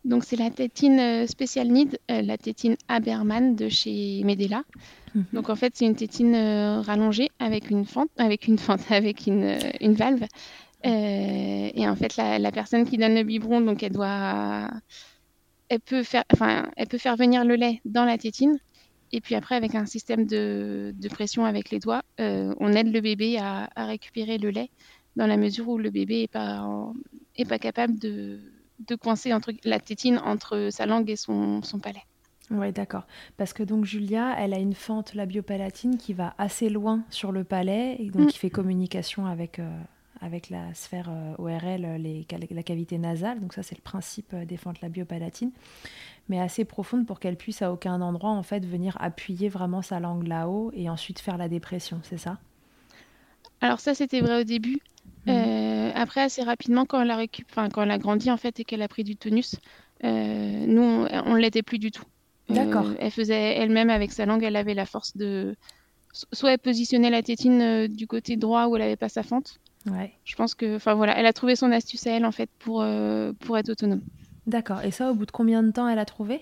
Donc 0.05 0.23
c'est 0.23 0.37
la 0.37 0.51
tétine 0.51 1.27
spéciale 1.27 1.67
NID, 1.69 1.97
la 2.07 2.37
tétine 2.37 2.75
Aberman 2.87 3.55
de 3.55 3.69
chez 3.69 4.23
Medela. 4.23 4.63
Mhm. 5.15 5.25
Donc 5.33 5.49
en 5.49 5.55
fait, 5.55 5.73
c'est 5.75 5.85
une 5.85 5.95
tétine 5.95 6.35
euh, 6.35 6.81
rallongée 6.81 7.29
avec 7.39 7.69
une 7.71 7.85
fente, 7.85 8.09
avec 8.17 8.47
une 8.47 8.59
fente, 8.59 8.81
avec 8.91 9.25
une, 9.27 9.43
euh, 9.43 9.71
une 9.81 9.93
valve. 9.93 10.23
Euh, 10.85 11.69
et 11.73 11.87
en 11.87 11.95
fait, 11.95 12.15
la, 12.17 12.37
la, 12.37 12.51
personne 12.51 12.85
qui 12.85 12.97
donne 12.97 13.15
le 13.15 13.23
biberon, 13.23 13.61
donc 13.61 13.81
elle 13.81 13.91
doit, 13.91 14.69
elle 15.69 15.79
peut 15.79 16.03
faire, 16.03 16.23
enfin, 16.31 16.69
elle 16.77 16.87
peut 16.87 16.99
faire 16.99 17.15
venir 17.15 17.43
le 17.43 17.55
lait 17.55 17.81
dans 17.85 18.05
la 18.05 18.17
tétine. 18.17 18.59
Et 19.11 19.21
puis 19.21 19.33
après, 19.33 19.55
avec 19.55 19.73
un 19.73 19.85
système 19.85 20.25
de, 20.25 20.93
de 20.95 21.09
pression 21.09 21.45
avec 21.45 21.71
les 21.71 21.79
doigts, 21.79 22.03
on 22.19 22.73
aide 22.73 22.91
le 22.93 23.01
bébé 23.01 23.37
à, 23.37 23.69
à, 23.75 23.85
récupérer 23.85 24.37
le 24.37 24.49
lait 24.49 24.69
dans 25.15 25.25
la 25.25 25.37
mesure 25.37 25.69
où 25.69 25.77
le 25.77 25.89
bébé 25.89 26.23
est 26.23 26.31
pas, 26.31 26.67
est 27.37 27.45
pas 27.45 27.59
capable 27.59 27.97
de, 27.97 28.39
de 28.79 28.95
coincer 28.95 29.33
entre, 29.33 29.51
la 29.63 29.79
tétine 29.79 30.19
entre 30.19 30.69
sa 30.71 30.85
langue 30.85 31.09
et 31.09 31.15
son, 31.15 31.61
son 31.63 31.79
palais. 31.79 32.03
Oui, 32.51 32.71
d'accord. 32.71 33.05
Parce 33.37 33.53
que 33.53 33.63
donc 33.63 33.85
Julia, 33.85 34.35
elle 34.37 34.53
a 34.53 34.59
une 34.59 34.75
fente 34.75 35.13
labiopalatine 35.15 35.97
qui 35.97 36.13
va 36.13 36.35
assez 36.37 36.69
loin 36.69 37.03
sur 37.09 37.31
le 37.31 37.43
palais 37.43 37.95
et 37.99 38.09
donc 38.09 38.25
mm. 38.25 38.27
qui 38.27 38.37
fait 38.37 38.49
communication 38.51 39.25
avec, 39.25 39.57
euh, 39.57 39.79
avec 40.21 40.49
la 40.51 40.73
sphère 40.75 41.09
euh, 41.09 41.33
ORL, 41.39 42.01
les, 42.01 42.27
la 42.51 42.63
cavité 42.63 42.97
nasale. 42.99 43.39
Donc 43.39 43.53
ça, 43.53 43.63
c'est 43.63 43.75
le 43.75 43.81
principe 43.81 44.33
euh, 44.33 44.45
des 44.45 44.57
fentes 44.57 44.81
labiopalatines, 44.81 45.51
mais 46.29 46.39
assez 46.39 46.65
profonde 46.65 47.07
pour 47.07 47.19
qu'elle 47.19 47.35
puisse 47.35 47.63
à 47.63 47.71
aucun 47.71 47.99
endroit 48.01 48.31
en 48.31 48.43
fait 48.43 48.63
venir 48.63 48.95
appuyer 48.99 49.49
vraiment 49.49 49.81
sa 49.81 49.99
langue 49.99 50.27
là-haut 50.27 50.71
et 50.75 50.87
ensuite 50.87 51.19
faire 51.19 51.37
la 51.37 51.49
dépression, 51.49 51.99
c'est 52.03 52.19
ça? 52.19 52.37
Alors 53.61 53.79
ça, 53.79 53.95
c'était 53.95 54.21
vrai 54.21 54.41
au 54.41 54.43
début. 54.43 54.79
Mm. 55.25 55.91
après, 55.95 56.21
assez 56.21 56.43
rapidement, 56.43 56.85
quand 56.85 57.01
elle 57.01 57.11
a 57.11 57.15
récup... 57.15 57.47
enfin, 57.49 57.69
quand 57.69 57.81
elle 57.81 57.91
a 57.91 57.97
grandi 57.97 58.29
en 58.29 58.37
fait 58.37 58.59
et 58.59 58.63
qu'elle 58.63 58.81
a 58.81 58.87
pris 58.87 59.03
du 59.03 59.15
tonus, 59.15 59.55
nous, 60.03 61.07
on, 61.09 61.33
ne 61.33 61.39
l'était 61.39 61.63
plus 61.63 61.79
du 61.79 61.91
tout. 61.91 62.05
D'accord. 62.49 62.87
Euh, 62.87 62.95
elle 62.99 63.11
faisait 63.11 63.55
elle-même 63.55 63.89
avec 63.89 64.11
sa 64.11 64.25
langue, 64.25 64.43
elle 64.43 64.55
avait 64.55 64.73
la 64.73 64.85
force 64.85 65.15
de. 65.17 65.55
Soit 66.11 66.53
elle 66.53 66.59
positionnait 66.59 67.09
la 67.09 67.21
tétine 67.21 67.61
euh, 67.61 67.87
du 67.87 68.07
côté 68.07 68.37
droit 68.37 68.67
où 68.67 68.75
elle 68.75 68.83
n'avait 68.83 68.95
pas 68.95 69.09
sa 69.09 69.23
fente. 69.23 69.59
Ouais. 69.87 70.13
Je 70.23 70.35
pense 70.35 70.53
que. 70.53 70.75
Enfin 70.75 70.93
voilà, 70.93 71.17
elle 71.17 71.25
a 71.25 71.33
trouvé 71.33 71.55
son 71.55 71.71
astuce 71.71 72.05
à 72.07 72.11
elle 72.11 72.25
en 72.25 72.31
fait 72.31 72.49
pour, 72.59 72.81
euh, 72.81 73.33
pour 73.39 73.57
être 73.57 73.69
autonome. 73.69 74.01
D'accord. 74.47 74.81
Et 74.83 74.91
ça, 74.91 75.11
au 75.11 75.15
bout 75.15 75.25
de 75.25 75.31
combien 75.31 75.63
de 75.63 75.71
temps 75.71 75.87
elle 75.87 75.99
a 75.99 76.05
trouvé? 76.05 76.41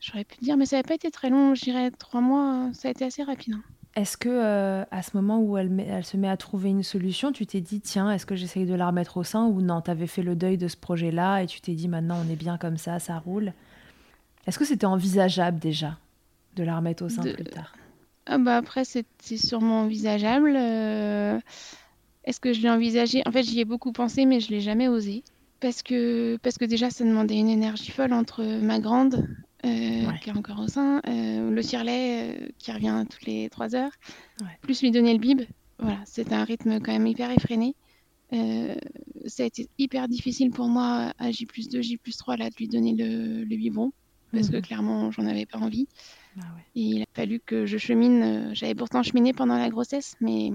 J'aurais 0.00 0.24
pu 0.24 0.36
dire, 0.42 0.56
mais 0.56 0.66
ça 0.66 0.76
n'a 0.76 0.82
pas 0.84 0.94
été 0.94 1.10
très 1.10 1.28
long, 1.28 1.54
je 1.56 1.62
dirais 1.62 1.90
trois 1.90 2.20
mois, 2.20 2.70
ça 2.72 2.86
a 2.86 2.90
été 2.92 3.04
assez 3.04 3.24
rapide. 3.24 3.54
Hein. 3.54 3.62
Est-ce 3.98 4.16
que 4.16 4.84
à 4.90 5.02
ce 5.02 5.16
moment 5.16 5.40
où 5.40 5.56
elle, 5.56 5.80
elle, 5.80 6.04
se 6.04 6.16
met 6.16 6.28
à 6.28 6.36
trouver 6.36 6.70
une 6.70 6.82
solution, 6.82 7.32
tu 7.32 7.46
t'es 7.46 7.60
dit, 7.60 7.80
tiens, 7.80 8.12
est-ce 8.12 8.26
que 8.26 8.36
j'essaye 8.36 8.64
de 8.64 8.74
la 8.74 8.86
remettre 8.86 9.16
au 9.16 9.24
sein 9.24 9.46
ou 9.46 9.60
non? 9.60 9.80
Tu 9.80 9.90
avais 9.90 10.06
fait 10.06 10.22
le 10.22 10.36
deuil 10.36 10.56
de 10.56 10.68
ce 10.68 10.76
projet-là 10.76 11.42
et 11.42 11.46
tu 11.46 11.60
t'es 11.60 11.72
dit, 11.72 11.88
maintenant 11.88 12.16
on 12.24 12.30
est 12.30 12.36
bien 12.36 12.58
comme 12.58 12.76
ça, 12.76 12.98
ça 12.98 13.18
roule 13.18 13.52
est-ce 14.48 14.58
que 14.58 14.64
c'était 14.64 14.86
envisageable 14.86 15.58
déjà 15.58 15.98
de 16.56 16.62
la 16.62 16.76
remettre 16.76 17.04
au 17.04 17.10
sein 17.10 17.22
plus 17.22 17.44
tard? 17.44 17.76
Ah 18.24 18.38
bah 18.38 18.56
Après, 18.56 18.84
c'est 18.86 19.04
sûrement 19.36 19.82
envisageable. 19.82 20.56
Euh, 20.56 21.38
Est-ce 22.24 22.40
que 22.40 22.54
je 22.54 22.62
l'ai 22.62 22.70
envisagé? 22.70 23.22
En 23.26 23.30
fait, 23.30 23.42
j'y 23.42 23.60
ai 23.60 23.66
beaucoup 23.66 23.92
pensé, 23.92 24.24
mais 24.24 24.40
je 24.40 24.48
l'ai 24.48 24.62
jamais 24.62 24.88
osé. 24.88 25.22
Parce 25.60 25.82
que, 25.82 26.38
parce 26.42 26.56
que 26.56 26.64
déjà, 26.64 26.88
ça 26.88 27.04
demandait 27.04 27.36
une 27.36 27.50
énergie 27.50 27.90
folle 27.90 28.14
entre 28.14 28.42
ma 28.62 28.80
grande, 28.80 29.28
euh, 29.64 30.12
qui 30.20 30.30
est 30.30 30.36
encore 30.36 30.60
au 30.60 30.68
sein, 30.68 31.00
euh, 31.08 31.50
le 31.50 31.62
tirelet 31.64 32.30
euh, 32.30 32.48
qui 32.58 32.70
revient 32.70 33.04
toutes 33.10 33.26
les 33.26 33.48
trois 33.50 33.74
heures, 33.74 33.90
plus 34.60 34.82
lui 34.82 34.92
donner 34.92 35.12
le 35.12 35.18
bib. 35.18 35.42
Voilà, 35.80 36.00
c'est 36.04 36.32
un 36.32 36.44
rythme 36.44 36.80
quand 36.80 36.92
même 36.92 37.06
hyper 37.06 37.30
effréné. 37.30 37.74
ça 38.30 39.42
a 39.42 39.46
été 39.46 39.68
hyper 39.78 40.06
difficile 40.08 40.50
pour 40.50 40.68
moi 40.68 41.12
à 41.18 41.30
J 41.32 41.46
plus 41.46 41.68
2, 41.68 41.82
J 41.82 41.96
plus 41.96 42.16
3 42.16 42.36
là, 42.36 42.50
de 42.50 42.54
lui 42.56 42.68
donner 42.68 42.94
le, 42.94 43.44
le 43.44 43.56
biberon, 43.56 43.92
parce 44.32 44.48
que 44.48 44.56
mhm. 44.56 44.62
clairement, 44.62 45.10
j'en 45.10 45.26
avais 45.26 45.46
pas 45.46 45.58
envie. 45.58 45.88
Ah 46.40 46.44
Et 46.76 46.82
il 46.82 47.02
a 47.02 47.06
fallu 47.14 47.40
que 47.40 47.66
je 47.66 47.78
chemine. 47.78 48.54
J'avais 48.54 48.76
pourtant 48.76 49.02
cheminé 49.02 49.32
pendant 49.32 49.58
la 49.58 49.70
grossesse, 49.70 50.14
mais 50.20 50.52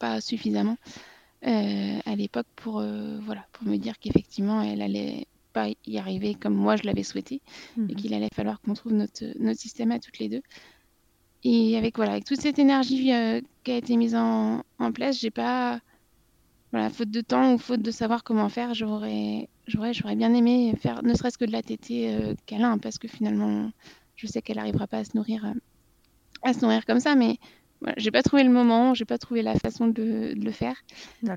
pas 0.00 0.20
suffisamment 0.20 0.76
à 1.44 2.16
l'époque 2.16 2.46
pour, 2.56 2.82
voilà, 3.22 3.46
pour 3.52 3.66
me 3.66 3.76
dire 3.76 3.98
qu'effectivement, 4.00 4.62
elle 4.62 4.82
allait 4.82 5.26
pas 5.52 5.68
y 5.86 5.98
arriver 5.98 6.34
comme 6.34 6.54
moi 6.54 6.76
je 6.76 6.84
l'avais 6.84 7.02
souhaité 7.02 7.36
et 7.76 7.80
mhm. 7.80 7.94
qu'il 7.94 8.14
allait 8.14 8.28
falloir 8.34 8.60
qu'on 8.60 8.74
trouve 8.74 8.92
notre, 8.92 9.24
notre 9.38 9.60
système 9.60 9.92
à 9.92 9.98
toutes 9.98 10.18
les 10.18 10.28
deux. 10.28 10.42
Et 11.44 11.76
avec 11.76 11.96
voilà, 11.96 12.12
avec 12.12 12.24
toute 12.24 12.40
cette 12.40 12.58
énergie 12.58 13.12
euh, 13.12 13.40
qui 13.64 13.72
a 13.72 13.76
été 13.76 13.96
mise 13.96 14.14
en, 14.14 14.62
en 14.78 14.92
place, 14.92 15.18
j'ai 15.18 15.30
pas 15.30 15.80
voilà, 16.70 16.88
faute 16.88 17.10
de 17.10 17.20
temps 17.20 17.54
ou 17.54 17.58
faute 17.58 17.82
de 17.82 17.90
savoir 17.90 18.24
comment 18.24 18.48
faire, 18.48 18.74
j'aurais 18.74 19.48
j'aurais 19.66 19.92
j'aurais 19.92 20.16
bien 20.16 20.34
aimé 20.34 20.74
faire 20.80 21.02
ne 21.02 21.14
serait-ce 21.14 21.38
que 21.38 21.44
de 21.44 21.52
la 21.52 21.62
tétée 21.62 22.14
euh, 22.14 22.34
câlin 22.46 22.78
parce 22.78 22.98
que 22.98 23.08
finalement 23.08 23.70
je 24.16 24.26
sais 24.26 24.42
qu'elle 24.42 24.56
n'arrivera 24.56 24.86
pas 24.86 24.98
à 24.98 25.04
se 25.04 25.16
nourrir 25.16 25.44
euh, 25.44 25.52
à 26.42 26.52
se 26.52 26.60
nourrir 26.60 26.84
comme 26.84 26.98
ça 27.00 27.14
mais 27.14 27.38
voilà, 27.82 27.94
j'ai 27.98 28.12
pas 28.12 28.22
trouvé 28.22 28.44
le 28.44 28.50
moment, 28.50 28.94
j'ai 28.94 29.04
pas 29.04 29.18
trouvé 29.18 29.42
la 29.42 29.56
façon 29.56 29.88
de, 29.88 30.34
de 30.34 30.44
le 30.44 30.52
faire. 30.52 30.76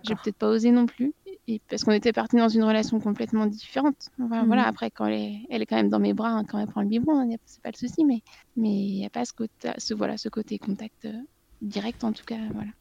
J'ai 0.03 0.13
peut-être 0.13 0.37
pas 0.37 0.47
osé 0.47 0.69
non 0.69 0.85
plus 0.85 1.11
et 1.47 1.61
parce 1.69 1.83
qu'on 1.83 1.91
était 1.91 2.13
partis 2.13 2.37
dans 2.37 2.49
une 2.49 2.63
relation 2.63 2.99
complètement 2.99 3.45
différente. 3.45 4.09
Enfin, 4.19 4.45
Voilà, 4.45 4.63
mhm. 4.63 4.69
après, 4.69 4.89
quand 4.89 5.05
elle 5.05 5.13
est, 5.13 5.39
elle 5.49 5.61
est, 5.61 5.65
quand 5.65 5.75
même 5.75 5.89
dans 5.89 5.99
mes 5.99 6.13
bras, 6.13 6.29
hein, 6.29 6.43
quand 6.43 6.57
elle 6.57 6.67
prend 6.67 6.81
le 6.81 6.87
biberon, 6.87 7.19
hein, 7.19 7.35
c'est 7.45 7.61
pas 7.61 7.69
le 7.71 7.77
souci, 7.77 8.03
mais 8.03 8.21
mais 8.57 8.73
il 8.73 8.95
n'y 8.95 9.05
a 9.05 9.09
pas 9.09 9.25
ce 9.25 9.33
côté, 9.33 9.69
ce, 9.77 9.93
voilà, 9.93 10.17
ce 10.17 10.29
côté 10.29 10.57
contact 10.57 11.05
euh, 11.05 11.13
direct, 11.61 12.03
en 12.03 12.13
tout 12.13 12.25
cas. 12.25 12.39
Voilà. 12.53 12.71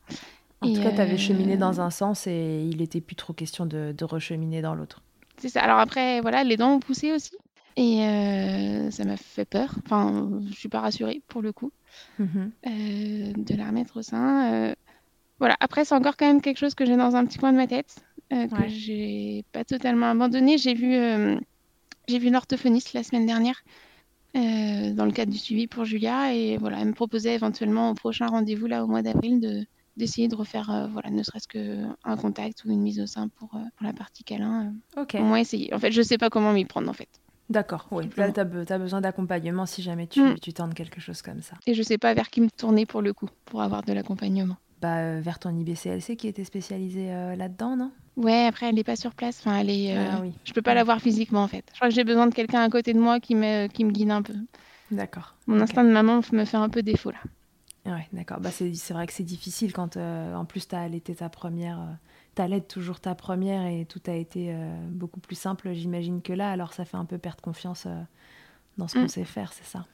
En 0.62 0.72
tout 0.72 0.82
cas, 0.82 0.92
tu 0.92 1.00
avais 1.00 1.18
cheminé 1.18 1.58
dans 1.58 1.78
euh, 1.78 1.82
un 1.82 1.90
sens 1.90 2.26
et 2.26 2.66
il 2.66 2.80
était 2.80 3.02
plus 3.02 3.16
trop 3.16 3.34
question 3.34 3.66
de, 3.66 3.92
de 3.96 4.04
recheminer 4.04 4.62
dans 4.62 4.74
l'autre. 4.74 5.02
C'est 5.36 5.50
ça. 5.50 5.60
Alors 5.60 5.78
après, 5.78 6.22
voilà, 6.22 6.42
les 6.42 6.56
dents 6.56 6.74
ont 6.74 6.80
poussé 6.80 7.12
aussi. 7.12 7.36
Et 7.76 8.02
euh, 8.02 8.90
ça 8.90 9.04
m'a 9.04 9.18
fait 9.18 9.44
peur. 9.44 9.74
Enfin, 9.84 10.30
je 10.48 10.54
suis 10.54 10.68
pas 10.70 10.80
rassurée 10.80 11.20
pour 11.28 11.42
le 11.42 11.52
coup 11.52 11.72
mhm. 12.18 12.52
de 12.64 13.56
la 13.56 13.66
remettre 13.66 13.98
au 13.98 14.02
sein. 14.02 14.74
voilà. 15.38 15.56
Après, 15.60 15.84
c'est 15.84 15.94
encore 15.94 16.16
quand 16.16 16.26
même 16.26 16.40
quelque 16.40 16.58
chose 16.58 16.74
que 16.74 16.86
j'ai 16.86 16.96
dans 16.96 17.14
un 17.14 17.26
petit 17.26 17.36
coin 17.38 17.52
de 17.52 17.58
ma 17.58 17.66
tête. 17.66 18.02
Euh, 18.32 18.46
que 18.48 18.68
j'ai 18.68 19.44
pas 19.52 19.64
totalement 19.64 20.10
abandonné. 20.10 20.58
J'ai 20.58 20.74
vu, 20.74 20.94
euh, 20.94 21.36
j'ai 22.08 22.18
vu 22.18 22.28
une 22.28 22.36
orthophoniste 22.36 22.92
la 22.92 23.02
semaine 23.02 23.26
dernière 23.26 23.62
euh, 24.36 24.92
dans 24.92 25.04
le 25.04 25.12
cadre 25.12 25.30
du 25.30 25.38
suivi 25.38 25.66
pour 25.66 25.84
Julia 25.84 26.34
et 26.34 26.56
voilà, 26.56 26.80
elle 26.80 26.88
me 26.88 26.94
proposait 26.94 27.34
éventuellement 27.34 27.90
au 27.90 27.94
prochain 27.94 28.26
rendez-vous 28.26 28.66
là 28.66 28.82
au 28.82 28.86
mois 28.86 29.02
d'avril 29.02 29.40
de 29.40 29.64
d'essayer 29.96 30.26
de 30.26 30.34
refaire 30.34 30.88
voilà 30.90 31.10
ne 31.10 31.22
serait-ce 31.22 31.46
que 31.46 31.84
un 32.02 32.16
contact 32.16 32.64
ou 32.64 32.70
une 32.72 32.80
mise 32.80 32.98
au 32.98 33.06
sein 33.06 33.28
pour, 33.28 33.50
pour 33.50 33.86
la 33.86 33.92
partie 33.92 34.24
câlin. 34.24 34.74
ok. 34.96 35.16
Au 35.20 35.22
moins 35.22 35.36
essayer. 35.36 35.72
En 35.72 35.78
fait, 35.78 35.92
je 35.92 36.02
sais 36.02 36.18
pas 36.18 36.30
comment 36.30 36.52
m'y 36.52 36.64
prendre 36.64 36.90
en 36.90 36.94
fait. 36.94 37.08
D'accord, 37.50 37.86
oui. 37.90 38.08
Là, 38.16 38.32
tu 38.32 38.40
as, 38.40 38.78
besoin 38.78 39.00
d'accompagnement 39.00 39.66
si 39.66 39.82
jamais 39.82 40.06
tu, 40.06 40.20
mm. 40.20 40.38
tu 40.40 40.52
tentes 40.52 40.74
quelque 40.74 41.00
chose 41.00 41.20
comme 41.20 41.42
ça. 41.42 41.56
Et 41.66 41.74
je 41.74 41.82
sais 41.82 41.98
pas 41.98 42.14
vers 42.14 42.30
qui 42.30 42.40
me 42.40 42.48
tourner 42.48 42.86
pour 42.86 43.02
le 43.02 43.12
coup, 43.12 43.28
pour 43.44 43.62
avoir 43.62 43.82
de 43.82 43.92
l'accompagnement. 43.92 44.56
Bah, 44.84 45.18
vers 45.20 45.38
ton 45.38 45.56
IBCLC 45.58 46.14
qui 46.16 46.28
était 46.28 46.44
spécialisé 46.44 47.08
là-dedans, 47.36 47.74
non? 47.74 47.90
Ouais, 48.16 48.46
après, 48.46 48.68
elle 48.68 48.74
n'est 48.74 48.84
pas 48.84 48.96
sur 48.96 49.14
place. 49.14 49.40
Enfin, 49.40 49.58
elle 49.58 49.70
est, 49.70 49.96
euh, 49.96 50.10
ah 50.10 50.22
je 50.44 50.52
peux 50.52 50.62
pas 50.62 50.74
la 50.74 50.84
voir 50.84 51.00
physiquement, 51.00 51.42
en 51.42 51.48
fait. 51.48 51.64
Je 51.72 51.76
crois 51.76 51.88
que 51.88 51.94
j'ai 51.94 52.04
besoin 52.04 52.26
de 52.26 52.34
quelqu'un 52.34 52.62
à 52.62 52.68
côté 52.68 52.92
de 52.92 53.00
moi 53.00 53.18
qui 53.18 53.34
me, 53.34 53.66
qui 53.66 53.84
me 53.84 53.90
guide 53.90 54.10
un 54.10 54.22
peu. 54.22 54.34
D'accord. 54.90 55.34
Mon 55.46 55.60
instinct 55.60 55.84
de 55.84 55.90
maman 55.90 56.20
me 56.32 56.44
fait 56.44 56.56
un 56.56 56.68
peu 56.68 56.82
défaut, 56.82 57.10
là. 57.10 57.18
Ouais, 57.86 58.06
d'accord. 58.12 58.40
Bah, 58.40 58.50
c'est 58.50 58.92
vrai 58.92 59.06
que 59.06 59.12
c'est 59.12 59.24
difficile 59.24 59.72
quand, 59.72 59.96
euh, 59.96 60.34
en 60.34 60.44
plus, 60.44 60.68
tu 60.68 60.74
as 60.74 60.80
allaité 60.80 61.14
ta 61.14 61.28
première... 61.28 61.80
Euh, 61.80 61.92
tu 62.36 62.42
allaites 62.42 62.68
toujours 62.68 63.00
ta 63.00 63.14
première 63.14 63.66
et 63.66 63.84
tout 63.84 64.02
a 64.08 64.12
été 64.12 64.52
beaucoup 64.90 65.20
plus 65.20 65.36
simple, 65.36 65.72
j'imagine, 65.72 66.20
que 66.20 66.32
là. 66.32 66.50
Alors, 66.50 66.72
ça 66.72 66.84
fait 66.84 66.96
un 66.96 67.04
peu 67.04 67.16
perdre 67.16 67.40
confiance 67.40 67.86
dans 68.76 68.88
ce 68.88 68.94
qu'on 68.94 69.04
mm. 69.04 69.08
sait 69.08 69.24
faire, 69.24 69.52
c'est 69.52 69.64
ça? 69.64 69.86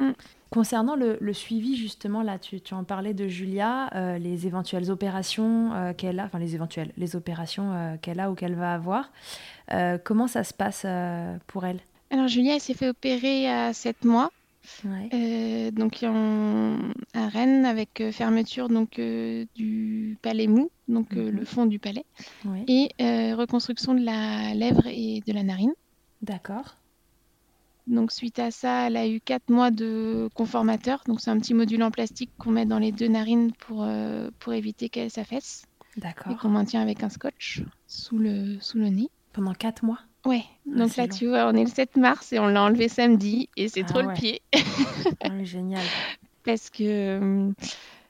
Mm. 0.00 0.14
Concernant 0.50 0.96
le, 0.96 1.32
suivi, 1.32 1.76
justement, 1.76 2.22
là, 2.22 2.36
tu, 2.40 2.60
en 2.72 2.82
parlais 2.82 3.14
de 3.14 3.28
Julia, 3.28 3.88
euh, 3.94 4.18
les 4.18 4.48
éventuelles 4.48 4.90
opérations 4.90 5.72
euh, 5.72 5.92
qu'elle 5.92 6.18
a, 6.18 6.24
enfin 6.24 6.40
les 6.40 6.56
éventuelles, 6.56 6.90
les 6.96 7.14
opérations 7.14 7.72
euh, 7.72 7.96
qu'elle 8.02 8.18
a 8.18 8.32
ou 8.32 8.34
qu'elle 8.34 8.56
va 8.56 8.74
avoir. 8.74 9.12
comment 10.02 10.26
ça 10.26 10.42
se 10.42 10.52
passe 10.52 10.84
pour 11.46 11.64
elle? 11.64 11.78
Alors, 12.10 12.26
Julia, 12.26 12.54
elle 12.54 12.60
s'est 12.60 12.74
fait 12.74 12.88
opérer 12.88 13.48
à 13.48 13.72
7 13.72 14.04
mois. 14.04 14.32
donc 14.84 16.02
à 16.02 17.28
Rennes 17.28 17.64
avec 17.64 18.02
fermeture 18.10 18.68
donc 18.68 19.00
du 19.00 20.18
palais 20.20 20.48
mou, 20.48 20.70
donc 20.88 21.12
mhm. 21.12 21.28
le 21.28 21.44
fond 21.44 21.66
du 21.66 21.78
palais, 21.78 22.04
et 22.66 22.90
reconstruction 23.34 23.94
de 23.94 24.04
la 24.04 24.52
lèvre 24.54 24.88
et 24.88 25.22
de 25.24 25.32
la 25.32 25.44
narine. 25.44 25.74
D'accord. 26.22 26.79
Donc 27.90 28.12
suite 28.12 28.38
à 28.38 28.52
ça, 28.52 28.86
elle 28.86 28.96
a 28.96 29.06
eu 29.08 29.20
4 29.20 29.50
mois 29.50 29.70
de 29.72 30.28
conformateur. 30.34 31.02
Donc 31.06 31.20
c'est 31.20 31.30
un 31.30 31.38
petit 31.38 31.54
module 31.54 31.82
en 31.82 31.90
plastique 31.90 32.30
qu'on 32.38 32.52
met 32.52 32.64
dans 32.64 32.78
les 32.78 32.92
deux 32.92 33.08
narines 33.08 33.52
pour, 33.52 33.82
euh, 33.82 34.30
pour 34.38 34.52
éviter 34.52 34.88
qu'elle 34.88 35.10
s'affaisse. 35.10 35.64
D'accord. 35.96 36.32
Et 36.32 36.36
qu'on 36.36 36.48
maintient 36.48 36.80
avec 36.80 37.02
un 37.02 37.08
scotch 37.08 37.62
sous 37.88 38.16
le, 38.16 38.58
sous 38.60 38.78
le 38.78 38.88
nez. 38.88 39.08
Pendant 39.32 39.54
4 39.54 39.84
mois? 39.84 39.98
Ouais. 40.24 40.44
Ah, 40.72 40.78
Donc 40.78 40.96
là, 40.96 41.08
tu 41.08 41.26
vois, 41.26 41.48
on 41.48 41.54
est 41.54 41.64
le 41.64 41.70
7 41.70 41.96
mars 41.96 42.32
et 42.32 42.38
on 42.38 42.46
l'a 42.46 42.62
enlevé 42.62 42.88
samedi 42.88 43.48
et 43.56 43.68
c'est 43.68 43.82
ah 43.82 43.88
trop 43.88 44.02
le 44.02 44.12
pied. 44.12 44.40
Ah 45.20 45.28
génial. 45.42 45.84
Parce 46.44 46.70
que 46.70 47.50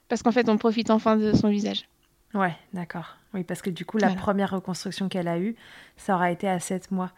parce 0.07 0.23
qu'en 0.23 0.31
fait, 0.31 0.49
on 0.49 0.57
profite 0.57 0.91
enfin 0.91 1.17
de 1.17 1.33
son 1.33 1.49
visage. 1.49 1.85
Ouais, 2.33 2.55
d'accord. 2.73 3.17
Oui, 3.33 3.43
parce 3.43 3.61
que 3.61 3.69
du 3.69 3.85
coup, 3.85 3.97
la 3.97 4.09
première 4.09 4.51
reconstruction 4.51 5.07
qu'elle 5.09 5.27
a 5.27 5.39
eue, 5.39 5.55
ça 5.97 6.15
aura 6.15 6.31
été 6.31 6.49
à 6.49 6.59
7 6.59 6.91
mois. 6.91 7.11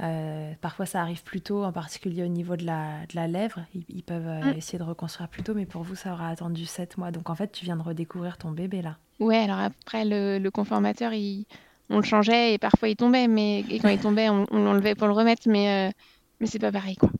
Euh, 0.00 0.52
parfois, 0.60 0.86
ça 0.86 1.00
arrive 1.00 1.22
plus 1.22 1.40
tôt, 1.40 1.64
en 1.64 1.72
particulier 1.72 2.22
au 2.22 2.28
niveau 2.28 2.56
de 2.56 2.64
la, 2.64 3.00
de 3.08 3.16
la 3.16 3.26
lèvre. 3.26 3.60
Ils, 3.88 4.02
peuvent 4.02 4.26
euh, 4.26 4.52
mm. 4.52 4.56
essayer 4.56 4.78
de 4.78 4.84
reconstruire 4.84 5.28
plus 5.28 5.42
tôt, 5.42 5.54
mais 5.54 5.66
pour 5.66 5.82
vous, 5.82 5.94
ça 5.94 6.12
aura 6.12 6.28
attendu 6.28 6.64
7 6.64 6.96
mois. 6.96 7.10
Donc, 7.10 7.28
en 7.28 7.34
fait, 7.34 7.52
tu 7.52 7.64
viens 7.64 7.76
de 7.76 7.82
redécouvrir 7.82 8.38
ton 8.38 8.50
bébé 8.50 8.82
là. 8.82 8.96
Ouais, 9.20 9.38
alors 9.38 9.58
après, 9.58 10.04
le, 10.04 10.48
conformateur, 10.50 11.12
il, 11.12 11.46
on 11.90 11.96
le 11.96 12.04
changeait 12.04 12.54
et 12.54 12.58
parfois 12.58 12.88
il 12.88 12.96
tombait. 12.96 13.26
Mais, 13.28 13.60
et 13.68 13.80
quand 13.80 13.88
il 13.88 13.98
tombait, 13.98 14.28
on, 14.28 14.46
l'enlevait 14.52 14.94
pour 14.94 15.08
le 15.08 15.12
remettre, 15.12 15.48
mais, 15.48 15.88
euh, 15.88 15.92
mais 16.40 16.46
c'est 16.46 16.60
pas 16.60 16.72
pareil, 16.72 16.96
quoi. 16.96 17.10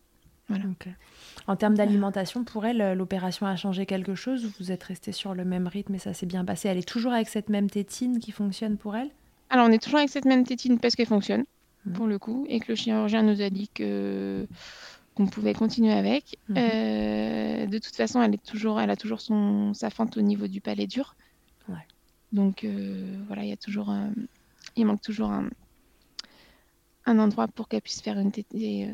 Voilà. 0.49 0.64
En 1.49 1.57
termes 1.57 1.75
d'alimentation, 1.75 2.45
pour 2.45 2.67
elle, 2.67 2.93
l'opération 2.93 3.47
a 3.47 3.57
changé 3.57 3.87
quelque 3.87 4.14
chose 4.14 4.45
ou 4.45 4.52
vous 4.61 4.71
êtes 4.71 4.85
resté 4.85 5.12
sur 5.12 5.35
le 5.35 5.45
même 5.45 5.67
rythme 5.67 5.95
et 5.95 5.99
ça 5.99 6.12
s'est 6.12 6.26
bien 6.26 6.45
passé? 6.45 6.69
Elle 6.69 6.78
est 6.78 6.88
toujours 6.88 7.12
avec 7.12 7.28
cette 7.28 7.49
même 7.49 7.69
tétine 7.69 8.21
qui 8.21 8.31
fonctionne 8.33 8.76
pour 8.76 8.95
elle? 8.95 9.09
Alors, 9.50 9.67
on 9.67 9.73
est 9.73 9.83
toujours 9.83 9.99
avec 9.99 10.11
cette 10.11 10.26
même 10.26 10.45
tétine 10.45 10.78
parce 10.78 10.95
qu'elle 10.95 11.07
fonctionne. 11.07 11.45
Mhm. 11.87 11.93
pour 11.93 12.07
le 12.07 12.19
coup, 12.19 12.45
et 12.49 12.61
que 12.61 12.67
le 12.69 12.75
chirurgien 12.75 13.23
nous 13.23 13.40
a 13.40 13.50
dit 13.50 13.69
que 13.69 14.47
qu'on 15.14 15.26
pouvait 15.26 15.55
continuer 15.55 15.93
avec. 15.93 16.38
Mhm. 16.49 16.57
Euh, 16.59 17.67
de 17.67 17.78
toute 17.78 17.97
façon, 17.97 18.23
elle 18.23 18.35
est 18.35 18.45
toujours, 18.45 18.81
elle 18.81 18.90
a 18.90 18.97
toujours 18.97 19.21
son 19.21 19.75
sa 19.75 19.90
fente 19.90 20.17
au 20.17 20.21
niveau 20.21 20.47
du 20.47 20.61
palais 20.61 20.87
dur. 20.87 21.17
Donc 22.31 22.62
euh, 22.64 23.17
voilà, 23.26 23.43
il 23.43 23.49
y 23.49 23.52
a 23.52 23.57
toujours, 23.57 23.95
il 24.76 24.85
manque 24.85 25.00
toujours 25.00 25.31
un, 25.31 25.49
un 27.07 27.19
endroit 27.19 27.49
pour 27.49 27.69
qu'elle 27.69 27.81
puisse 27.81 28.02
faire 28.02 28.19
une 28.19 28.31
tétée, 28.31 28.87
euh, 28.87 28.93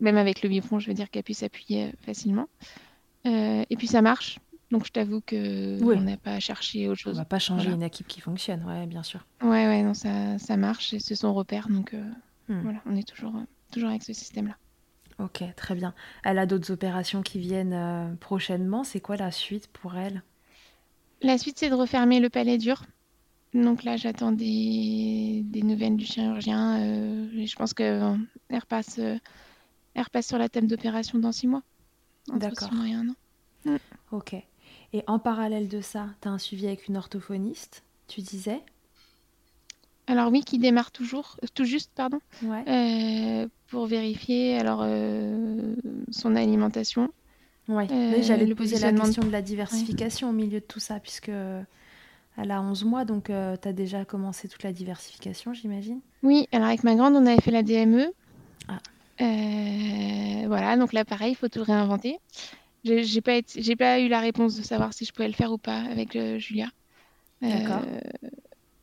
même 0.00 0.16
avec 0.16 0.42
le 0.42 0.48
biberon, 0.48 0.78
je 0.78 0.88
veux 0.88 0.94
dire 0.94 1.10
qu'elle 1.10 1.22
puisse 1.22 1.42
appuyer 1.42 1.92
facilement. 2.02 2.48
et 3.24 3.76
puis 3.76 3.86
ça 3.86 4.02
marche. 4.02 4.38
Donc 4.70 4.86
je 4.86 4.92
t'avoue 4.92 5.20
que 5.20 5.82
on 5.82 6.00
n'a 6.00 6.16
pas 6.16 6.38
cherché 6.38 6.88
autre 6.88 7.00
chose. 7.00 7.16
On 7.16 7.20
va 7.20 7.24
pas 7.24 7.40
changer 7.40 7.70
une 7.70 7.82
équipe 7.82 8.06
qui 8.06 8.20
fonctionne, 8.20 8.64
ouais, 8.64 8.86
bien 8.86 9.02
sûr. 9.02 9.26
Ouais, 9.42 9.66
ouais, 9.66 9.82
non, 9.82 9.94
ça, 9.94 10.38
ça 10.38 10.56
marche 10.56 10.94
c'est 10.98 11.14
son 11.14 11.34
repère, 11.34 11.68
donc 11.68 11.92
euh, 11.94 12.02
hmm. 12.48 12.60
voilà, 12.62 12.78
on 12.86 12.94
est 12.94 13.06
toujours, 13.06 13.34
euh, 13.34 13.44
toujours 13.72 13.88
avec 13.90 14.02
ce 14.02 14.12
système-là. 14.12 14.56
Ok, 15.18 15.42
très 15.56 15.74
bien. 15.74 15.92
Elle 16.24 16.38
a 16.38 16.46
d'autres 16.46 16.70
opérations 16.70 17.22
qui 17.22 17.40
viennent 17.40 17.74
euh, 17.74 18.14
prochainement. 18.20 18.84
C'est 18.84 19.00
quoi 19.00 19.16
la 19.16 19.30
suite 19.32 19.66
pour 19.68 19.96
elle? 19.96 20.22
La 21.20 21.36
suite, 21.36 21.58
c'est 21.58 21.68
de 21.68 21.74
refermer 21.74 22.20
le 22.20 22.30
palais 22.30 22.56
dur. 22.56 22.84
Donc 23.52 23.82
là, 23.82 23.96
j'attends 23.96 24.32
des, 24.32 25.42
des, 25.44 25.62
nouvelles 25.62 25.96
du 25.96 26.06
chirurgien. 26.06 26.78
je 26.78 27.54
pense 27.56 27.74
qu'elle 27.74 28.16
repasse, 28.50 29.00
elle 29.94 30.02
repasse 30.02 30.26
sur 30.26 30.38
la 30.38 30.48
table 30.48 30.66
d'opération 30.66 31.18
dans 31.18 31.32
six 31.32 31.46
mois. 31.46 31.62
D'accord. 32.28 32.70
Un 32.72 33.08
an. 33.08 33.14
Hmm. 33.64 33.76
Ok. 34.12 34.34
Et 34.92 35.04
en 35.06 35.18
parallèle 35.18 35.68
de 35.68 35.80
ça, 35.80 36.08
tu 36.20 36.28
as 36.28 36.30
un 36.30 36.38
suivi 36.38 36.66
avec 36.66 36.88
une 36.88 36.96
orthophoniste, 36.96 37.84
tu 38.08 38.20
disais? 38.20 38.60
Alors 40.06 40.32
oui, 40.32 40.42
qui 40.42 40.58
démarre 40.58 40.90
toujours, 40.90 41.36
tout 41.54 41.64
juste, 41.64 41.92
pardon, 41.94 42.18
euh, 42.44 43.46
pour 43.68 43.86
vérifier 43.86 44.58
alors 44.58 44.80
euh, 44.82 45.76
son 46.10 46.34
alimentation. 46.34 47.10
Ouais. 47.68 47.86
Euh, 47.92 48.20
J'allais 48.20 48.46
lui 48.46 48.56
poser 48.56 48.80
la 48.80 48.92
question 48.92 49.22
de 49.22 49.30
la 49.30 49.42
diversification 49.42 50.30
au 50.30 50.32
milieu 50.32 50.58
de 50.58 50.64
tout 50.64 50.80
ça, 50.80 50.98
puisque 50.98 51.28
Elle 51.28 52.50
a 52.50 52.60
11 52.60 52.84
mois, 52.84 53.04
donc 53.04 53.26
tu 53.26 53.32
as 53.32 53.72
déjà 53.72 54.04
commencé 54.04 54.48
toute 54.48 54.64
la 54.64 54.72
diversification, 54.72 55.52
j'imagine? 55.52 56.00
Oui, 56.24 56.48
alors 56.50 56.66
avec 56.66 56.82
ma 56.82 56.96
grande, 56.96 57.14
on 57.14 57.26
avait 57.26 57.40
fait 57.40 57.52
la 57.52 57.62
DME. 57.62 58.06
Ah. 58.66 58.78
Voilà, 59.20 60.76
donc 60.76 60.92
là, 60.92 61.04
pareil, 61.04 61.32
il 61.32 61.34
faut 61.34 61.48
tout 61.48 61.62
réinventer. 61.62 62.18
J'ai 62.84 63.20
pas, 63.20 63.40
pas 63.78 64.00
eu 64.00 64.08
la 64.08 64.20
réponse 64.20 64.56
de 64.56 64.62
savoir 64.62 64.92
si 64.94 65.04
je 65.04 65.12
pouvais 65.12 65.28
le 65.28 65.34
faire 65.34 65.52
ou 65.52 65.58
pas 65.58 65.80
avec 65.82 66.18
Julia. 66.38 66.68
D'accord. 67.42 67.82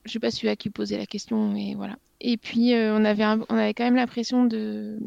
je 0.06 0.12
sais 0.12 0.20
pas 0.20 0.32
su 0.32 0.48
à 0.50 0.56
qui 0.56 0.70
poser 0.70 0.98
la 0.98 1.06
question, 1.06 1.50
mais 1.50 1.76
voilà. 1.76 1.98
Et 2.20 2.38
puis, 2.38 2.74
on, 2.74 3.06
avait 3.06 3.26
on 3.26 3.58
avait 3.58 3.74
quand 3.74 3.84
même 3.84 3.96
l'impression 3.96 4.46
de, 4.46 5.00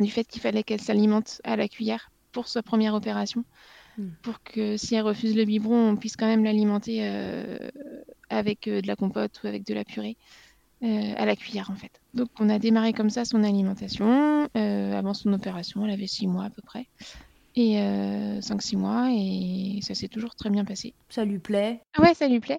du 0.00 0.10
fait 0.10 0.24
qu'il 0.24 0.40
fallait 0.40 0.62
qu'elle 0.62 0.80
s'alimente 0.80 1.40
à 1.44 1.56
la 1.56 1.68
cuillère 1.68 2.10
pour 2.32 2.48
sa 2.48 2.62
première 2.62 2.94
opération, 2.94 3.44
hmm. 3.98 4.08
pour 4.22 4.42
que 4.42 4.76
si 4.76 4.94
elle 4.94 5.02
refuse 5.02 5.36
le 5.36 5.44
biberon, 5.44 5.90
on 5.90 5.96
puisse 5.96 6.16
quand 6.16 6.26
même 6.26 6.44
l'alimenter 6.44 7.00
euh, 7.02 7.58
avec 8.28 8.68
euh, 8.68 8.80
de 8.80 8.86
la 8.86 8.96
compote 8.96 9.40
ou 9.42 9.46
avec 9.46 9.64
de 9.64 9.74
la 9.74 9.84
purée 9.84 10.16
euh, 10.82 11.14
à 11.16 11.26
la 11.26 11.36
cuillère 11.36 11.70
en 11.70 11.74
fait. 11.74 12.00
Donc 12.14 12.28
on 12.38 12.48
a 12.48 12.58
démarré 12.58 12.92
comme 12.92 13.10
ça 13.10 13.24
son 13.24 13.42
alimentation 13.44 14.48
avant 14.54 15.14
son 15.14 15.32
opération, 15.32 15.84
elle 15.84 15.92
avait 15.92 16.06
6 16.06 16.26
mois 16.26 16.44
à 16.44 16.50
peu 16.50 16.62
près. 16.62 16.86
Et 17.56 17.76
5-6 17.76 18.76
mois, 18.76 19.08
et 19.10 19.80
ça 19.82 19.94
s'est 19.94 20.08
toujours 20.08 20.34
très 20.34 20.50
bien 20.50 20.64
passé. 20.64 20.94
Ça 21.08 21.24
lui 21.24 21.38
plaît? 21.38 21.80
Ah 21.94 22.02
Ouais, 22.02 22.14
ça 22.14 22.28
lui 22.28 22.40
plaît. 22.40 22.58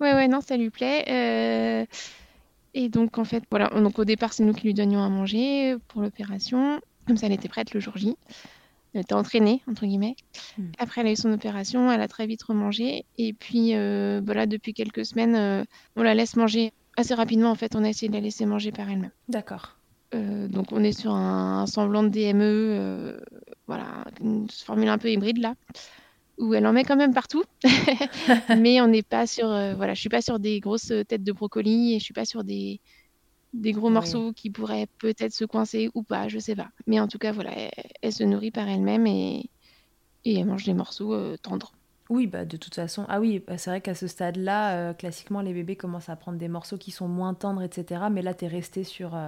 Ouais, 0.00 0.14
ouais, 0.14 0.28
non, 0.28 0.40
ça 0.40 0.56
lui 0.56 0.70
plaît. 0.70 1.86
Et 2.74 2.88
donc, 2.88 3.18
en 3.18 3.24
fait, 3.24 3.44
voilà. 3.50 3.68
Donc, 3.68 3.98
au 3.98 4.04
départ, 4.04 4.32
c'est 4.32 4.44
nous 4.44 4.54
qui 4.54 4.66
lui 4.66 4.74
donnions 4.74 5.02
à 5.02 5.08
manger 5.08 5.76
pour 5.88 6.00
l'opération. 6.00 6.80
Comme 7.06 7.16
ça, 7.16 7.26
elle 7.26 7.32
était 7.32 7.48
prête 7.48 7.74
le 7.74 7.80
jour 7.80 7.96
J. 7.96 8.16
Elle 8.94 9.02
était 9.02 9.14
entraînée, 9.14 9.62
entre 9.68 9.86
guillemets. 9.86 10.16
Hmm. 10.58 10.70
Après, 10.78 11.00
elle 11.00 11.08
a 11.08 11.12
eu 11.12 11.16
son 11.16 11.32
opération. 11.32 11.90
Elle 11.90 12.00
a 12.00 12.08
très 12.08 12.26
vite 12.26 12.42
remangé. 12.42 13.04
Et 13.18 13.32
puis, 13.32 13.74
euh, 13.74 14.20
voilà, 14.24 14.46
depuis 14.46 14.74
quelques 14.74 15.04
semaines, 15.04 15.34
euh, 15.34 15.64
on 15.96 16.02
la 16.02 16.14
laisse 16.14 16.36
manger 16.36 16.72
assez 16.96 17.14
rapidement. 17.14 17.50
En 17.50 17.54
fait, 17.54 17.74
on 17.76 17.84
a 17.84 17.88
essayé 17.88 18.08
de 18.08 18.14
la 18.14 18.20
laisser 18.20 18.46
manger 18.46 18.72
par 18.72 18.88
elle-même. 18.90 19.10
D'accord. 19.28 19.76
Euh, 20.14 20.48
donc, 20.48 20.72
on 20.72 20.82
est 20.84 20.92
sur 20.92 21.14
un, 21.14 21.66
semblant 21.66 22.02
de 22.02 22.08
DME. 22.08 23.20
voilà, 23.66 24.04
une 24.20 24.48
formule 24.50 24.88
un 24.88 24.98
peu 24.98 25.10
hybride, 25.10 25.38
là 25.38 25.54
où 26.38 26.54
elle 26.54 26.66
en 26.66 26.72
met 26.72 26.84
quand 26.84 26.96
même 26.96 27.14
partout. 27.14 27.44
mais 28.58 28.80
on 28.80 28.88
n'est 28.88 29.02
pas 29.02 29.26
sur, 29.26 29.50
euh, 29.50 29.74
voilà, 29.74 29.94
je 29.94 30.00
suis 30.00 30.08
pas 30.08 30.22
sur 30.22 30.38
des 30.38 30.60
grosses 30.60 30.92
têtes 31.08 31.24
de 31.24 31.32
brocoli 31.32 31.94
et 31.94 31.98
je 31.98 32.04
suis 32.04 32.14
pas 32.14 32.24
sur 32.24 32.44
des, 32.44 32.80
des 33.52 33.72
gros 33.72 33.90
morceaux 33.90 34.32
qui 34.32 34.50
pourraient 34.50 34.88
peut-être 34.98 35.32
se 35.32 35.44
coincer 35.44 35.90
ou 35.94 36.02
pas, 36.02 36.28
je 36.28 36.38
sais 36.38 36.56
pas. 36.56 36.68
Mais 36.86 37.00
en 37.00 37.08
tout 37.08 37.18
cas, 37.18 37.32
voilà, 37.32 37.52
elle, 38.00 38.12
se 38.12 38.24
nourrit 38.24 38.50
par 38.50 38.68
elle-même 38.68 39.06
et, 39.06 39.50
et 40.24 40.34
elle 40.34 40.46
mange 40.46 40.64
des 40.64 40.74
morceaux 40.74 41.14
euh, 41.14 41.36
tendres. 41.40 41.72
Oui, 42.12 42.26
bah 42.26 42.44
de 42.44 42.56
toute 42.56 42.74
façon. 42.74 43.06
Ah 43.08 43.20
oui, 43.20 43.42
bah, 43.46 43.56
c'est 43.56 43.70
vrai 43.70 43.80
qu'à 43.80 43.94
ce 43.94 44.06
stade-là, 44.06 44.76
euh, 44.76 44.92
classiquement, 44.92 45.40
les 45.40 45.52
bébés 45.54 45.76
commencent 45.76 46.08
à 46.08 46.16
prendre 46.16 46.38
des 46.38 46.48
morceaux 46.48 46.76
qui 46.76 46.90
sont 46.90 47.08
moins 47.08 47.34
tendres, 47.34 47.62
etc. 47.62 48.02
Mais 48.10 48.22
là, 48.22 48.34
tu 48.34 48.44
es 48.44 48.48
resté 48.48 48.84
sur, 48.84 49.18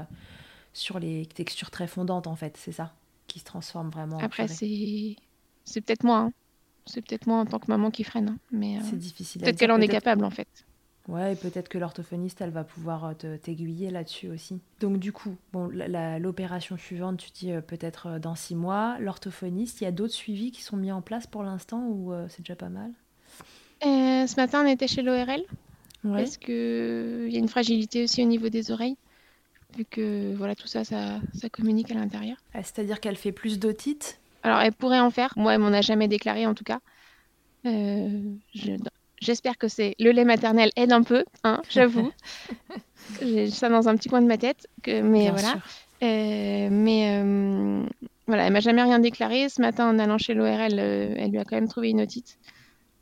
sur 0.74 0.98
les 0.98 1.26
textures 1.26 1.70
très 1.70 1.86
fondantes, 1.86 2.26
en 2.26 2.36
fait, 2.36 2.56
c'est 2.58 2.72
ça 2.72 2.94
Qui 3.26 3.38
se 3.38 3.44
transforment 3.44 3.90
vraiment. 3.90 4.18
Après, 4.18 4.48
c'est, 4.48 5.16
c'est 5.64 5.80
peut-être 5.80 6.04
moi. 6.04 6.18
Hein. 6.18 6.32
C'est 6.86 7.00
peut-être 7.00 7.26
moi 7.26 7.38
en 7.38 7.46
tant 7.46 7.58
que 7.58 7.66
maman 7.68 7.90
qui 7.90 8.04
freine. 8.04 8.28
Hein, 8.28 8.38
mais 8.52 8.78
c'est 8.82 8.96
euh, 8.96 8.98
difficile. 8.98 9.40
Peut-être 9.40 9.58
qu'elle 9.58 9.72
en 9.72 9.80
est 9.80 9.88
capable 9.88 10.24
en 10.24 10.30
fait. 10.30 10.48
Ouais, 11.08 11.34
et 11.34 11.36
peut-être 11.36 11.68
que 11.68 11.76
l'orthophoniste, 11.76 12.40
elle 12.40 12.50
va 12.50 12.64
pouvoir 12.64 13.04
euh, 13.24 13.36
t'aiguiller 13.36 13.90
là-dessus 13.90 14.30
aussi. 14.30 14.60
Donc 14.80 14.98
du 14.98 15.12
coup, 15.12 15.36
bon, 15.52 15.68
l'opération 16.18 16.76
suivante, 16.76 17.18
tu 17.18 17.30
dis 17.30 17.52
euh, 17.52 17.60
peut-être 17.60 18.18
dans 18.18 18.34
six 18.34 18.54
mois. 18.54 18.96
L'orthophoniste, 19.00 19.80
il 19.80 19.84
y 19.84 19.86
a 19.86 19.92
d'autres 19.92 20.14
suivis 20.14 20.50
qui 20.50 20.62
sont 20.62 20.76
mis 20.76 20.92
en 20.92 21.02
place 21.02 21.26
pour 21.26 21.42
l'instant 21.42 21.86
ou 21.86 22.12
c'est 22.28 22.40
déjà 22.40 22.56
pas 22.56 22.70
mal? 22.70 22.90
Ce 23.82 24.36
matin, 24.36 24.64
on 24.64 24.68
était 24.68 24.88
chez 24.88 25.02
l'ORL. 25.02 25.42
Ouais. 26.04 26.22
Parce 26.22 26.38
qu'il 26.38 27.28
y 27.30 27.36
a 27.36 27.38
une 27.38 27.48
fragilité 27.48 28.04
aussi 28.04 28.22
au 28.22 28.26
niveau 28.26 28.48
des 28.48 28.70
oreilles 28.70 28.96
vu 29.76 29.84
que 29.84 30.32
voilà 30.36 30.54
tout 30.54 30.68
ça, 30.68 30.84
ça, 30.84 31.18
ça 31.34 31.48
communique 31.48 31.90
à 31.90 31.94
l'intérieur. 31.94 32.36
Ah, 32.54 32.62
c'est-à-dire 32.62 33.00
qu'elle 33.00 33.16
fait 33.16 33.32
plus 33.32 33.58
d'otite 33.58 34.20
alors, 34.44 34.60
elle 34.60 34.74
pourrait 34.74 35.00
en 35.00 35.10
faire. 35.10 35.32
Moi, 35.36 35.54
elle 35.54 35.60
m'en 35.60 35.72
a 35.72 35.80
jamais 35.80 36.06
déclaré, 36.06 36.46
en 36.46 36.54
tout 36.54 36.64
cas. 36.64 36.80
Euh, 37.64 38.34
j'espère 39.24 39.58
que 39.58 39.68
c'est 39.68 39.94
le 39.98 40.10
lait 40.10 40.24
maternel 40.24 40.70
aide 40.76 40.92
un 40.92 41.02
peu, 41.02 41.24
hein, 41.42 41.60
j'avoue. 41.68 42.12
J'ai 43.20 43.50
ça 43.50 43.68
dans 43.68 43.88
un 43.88 43.96
petit 43.96 44.08
coin 44.08 44.22
de 44.22 44.26
ma 44.26 44.38
tête, 44.38 44.66
que, 44.82 45.02
mais 45.02 45.30
voilà. 45.30 45.56
Euh, 46.02 46.68
mais 46.70 47.20
euh, 47.22 47.84
voilà, 48.26 48.46
elle 48.46 48.52
m'a 48.52 48.60
jamais 48.60 48.82
rien 48.82 48.98
déclaré. 48.98 49.48
Ce 49.48 49.60
matin, 49.60 49.88
en 49.88 49.98
allant 49.98 50.18
chez 50.18 50.34
l'ORL, 50.34 50.78
elle 50.78 51.30
lui 51.30 51.38
a 51.38 51.44
quand 51.44 51.56
même 51.56 51.68
trouvé 51.68 51.90
une 51.90 52.00
otite. 52.00 52.38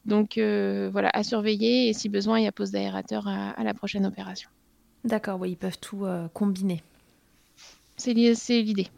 Donc 0.05 0.39
voilà, 0.39 1.11
à 1.13 1.23
surveiller 1.23 1.89
et 1.89 1.93
si 1.93 2.09
besoin, 2.09 2.41
il 2.41 2.45
y 2.45 2.49
a 2.49 2.53
pose 2.53 2.73
d'aérateur 2.73 3.29
à, 3.29 3.63
la 3.63 3.75
prochaine 3.75 4.07
opération. 4.07 4.51
D'accord, 5.05 5.41
oui, 5.41 5.51
ils 5.51 5.57
peuvent 5.57 5.79
tout 5.79 6.05
combiner. 6.35 6.83
C'est 7.97 8.13
l'idée. 8.13 8.89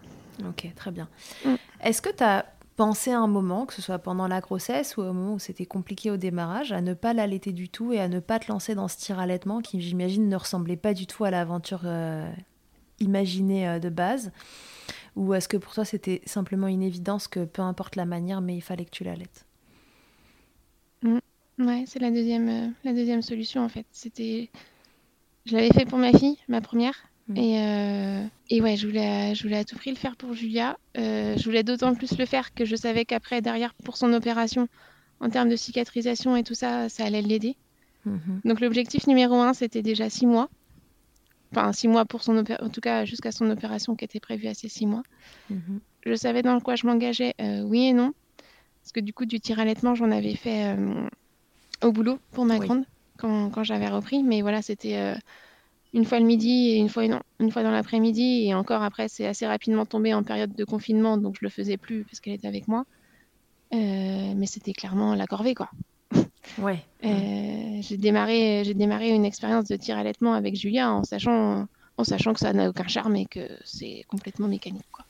Ok, 0.49 0.67
très 0.75 0.91
bien. 0.91 1.09
Mm. 1.45 1.55
Est-ce 1.83 2.03
que 2.03 2.11
tu 2.11 2.25
as 2.25 2.47
pensé 2.77 3.13
à 3.13 3.21
un 3.21 3.27
moment, 3.27 3.67
que 3.67 3.75
ce 3.75 3.83
soit 3.83 3.99
pendant 3.99 4.29
la 4.29 4.41
grossesse 4.41 4.97
ou 4.97 5.03
au 5.03 5.13
moment 5.13 5.35
où 5.35 5.39
c'était 5.39 5.67
compliqué 5.67 6.11
au 6.11 6.17
démarrage, 6.17 6.73
à 6.73 6.81
ne 6.81 6.95
pas 6.95 7.13
l'allaiter 7.13 7.53
du 7.53 7.69
tout 7.69 7.93
et 7.93 8.01
à 8.01 8.09
ne 8.09 8.21
pas 8.21 8.39
te 8.39 8.51
lancer 8.51 8.75
dans 8.75 8.89
ce 8.89 8.97
tir 8.97 9.19
allaitement 9.19 9.61
qui, 9.61 9.81
j'imagine, 9.81 10.29
ne 10.29 10.37
ressemblait 10.37 10.77
pas 10.77 10.95
du 10.95 11.07
tout 11.07 11.25
à 11.25 11.31
l'aventure 11.31 11.83
euh, 11.85 12.31
imaginée 13.01 13.69
euh, 13.69 13.79
de 13.79 13.89
base 13.89 14.33
Ou 15.17 15.35
est-ce 15.35 15.49
que 15.49 15.57
pour 15.57 15.75
toi 15.75 15.85
c'était 15.85 16.23
simplement 16.27 16.69
une 16.69 16.83
évidence 16.83 17.29
que 17.29 17.45
peu 17.45 17.63
importe 17.63 17.97
la 17.97 18.07
manière, 18.07 18.41
mais 18.41 18.57
il 18.57 18.63
fallait 18.63 18.85
que 18.85 18.91
tu 18.91 19.05
l'allaites? 19.05 19.47
Mm. 21.03 21.19
Ouais, 21.59 21.85
c'est 21.87 22.01
la 22.01 22.11
deuxième, 22.11 22.49
euh, 22.49 22.69
la 22.85 22.93
deuxième 22.93 23.23
solution 23.23 23.65
en 23.65 23.69
fait. 23.69 23.87
C'était, 23.93 24.51
je 25.47 25.57
l'avais 25.57 25.73
fait 25.73 25.87
pour 25.87 25.99
ma 25.99 26.13
fille, 26.13 26.39
ma 26.49 26.61
première, 26.61 26.97
Mm. 27.29 27.37
Et, 27.37 27.59
euh, 27.59 28.27
et, 28.51 28.61
ouais, 28.61 28.77
je 28.77 28.87
voulais, 28.87 29.35
je 29.35 29.43
voulais 29.43 29.59
à 29.59 29.65
tout 29.65 29.77
prix 29.77 29.91
le 29.91 29.97
faire 29.97 30.17
pour 30.17 30.35
Julia. 30.35 30.77
Euh, 30.99 31.37
je 31.37 31.45
voulais 31.45 31.63
d'autant 31.63 31.95
plus 31.95 32.17
le 32.19 32.27
faire 32.27 32.55
que 32.55 32.65
je 32.65 32.77
savais 32.77 33.05
qu'après, 33.05 33.41
derrière, 33.41 33.75
pour 33.75 33.97
son 33.97 34.13
opération, 34.13 34.69
en 35.21 35.31
termes 35.31 35.49
de 35.49 35.57
cicatrisation 35.57 36.37
et 36.37 36.43
tout 36.43 36.55
ça, 36.55 36.89
ça 36.89 37.05
allait 37.05 37.23
l'aider. 37.23 37.57
Mm-hmm. 38.07 38.47
Donc 38.47 38.61
l'objectif 38.61 39.07
numéro 39.07 39.37
un, 39.37 39.55
c'était 39.55 39.83
déjà 39.83 40.11
six 40.11 40.27
mois. 40.27 40.51
Enfin, 41.53 41.73
six 41.73 41.89
mois 41.89 42.05
pour 42.05 42.23
son 42.23 42.37
opération, 42.37 42.67
en 42.67 42.69
tout 42.69 42.81
cas 42.81 43.05
jusqu'à 43.05 43.31
son 43.31 43.49
opération 43.49 43.95
qui 43.95 44.05
était 44.05 44.21
prévue 44.21 44.49
à 44.49 44.55
ces 44.55 44.69
six 44.69 44.87
mois. 44.87 45.05
Mm-hmm. 45.51 45.79
Je 46.07 46.15
savais 46.15 46.43
dans 46.43 46.61
quoi 46.61 46.75
je 46.77 46.87
m'engageais, 46.87 47.35
euh, 47.41 47.63
oui 47.63 47.87
et 47.87 47.93
non. 47.93 48.13
Parce 48.83 48.93
que 48.93 49.01
du 49.01 49.15
coup, 49.15 49.25
du 49.25 49.41
tir 49.41 49.59
allaitement, 49.61 49.95
j'en 49.95 50.11
avais 50.11 50.35
fait 50.35 50.77
au 51.83 51.91
boulot 51.91 52.19
pour 52.33 52.45
ma 52.45 52.59
grande 52.59 52.85
quand, 53.17 53.49
quand 53.49 53.65
j'avais 53.65 53.89
repris. 53.89 54.23
Mais 54.23 54.43
voilà, 54.43 54.61
c'était 54.61 55.15
une 55.95 56.05
fois 56.05 56.19
le 56.19 56.27
midi 56.27 56.71
et 56.71 56.77
une 56.77 56.89
fois, 56.89 57.05
une 57.05 57.51
fois 57.51 57.63
dans 57.63 57.71
l'après-midi. 57.71 58.47
Et 58.47 58.55
encore 58.55 58.83
après, 58.83 59.09
c'est 59.09 59.27
assez 59.27 59.47
rapidement 59.47 59.87
tombé 59.87 60.13
en 60.13 60.23
période 60.23 60.55
de 60.55 60.65
confinement, 60.65 61.17
donc 61.17 61.37
je 61.41 61.45
le 61.45 61.49
faisais 61.49 61.77
plus 61.77 62.05
parce 62.05 62.21
qu'elle 62.21 62.35
était 62.35 62.49
avec 62.49 62.69
moi. 62.69 62.85
Euh, 63.73 64.35
mais 64.37 64.47
c'était 64.47 64.73
clairement 64.73 65.15
la 65.15 65.27
corvée, 65.27 65.55
quoi. 65.55 65.71
Ouais. 66.59 66.85
Euh, 67.05 67.79
j'ai 67.81 67.97
démarré, 67.97 68.65
j'ai 68.65 68.75
démarré 68.75 69.11
une 69.11 69.25
expérience 69.25 69.65
de 69.65 69.77
tir 69.77 69.97
allaitement 69.97 70.35
avec 70.35 70.55
Julia 70.57 70.93
en 70.93 71.03
sachant, 71.03 71.67
en 71.97 72.05
sachant 72.05 72.35
que 72.35 72.41
ça 72.41 72.53
n'a 72.53 72.69
aucun 72.69 72.87
charme 72.87 73.17
et 73.17 73.25
que 73.25 73.49
c'est 73.65 74.05
complètement 74.09 74.47
mécanique, 74.47 74.85
quoi 74.93 75.07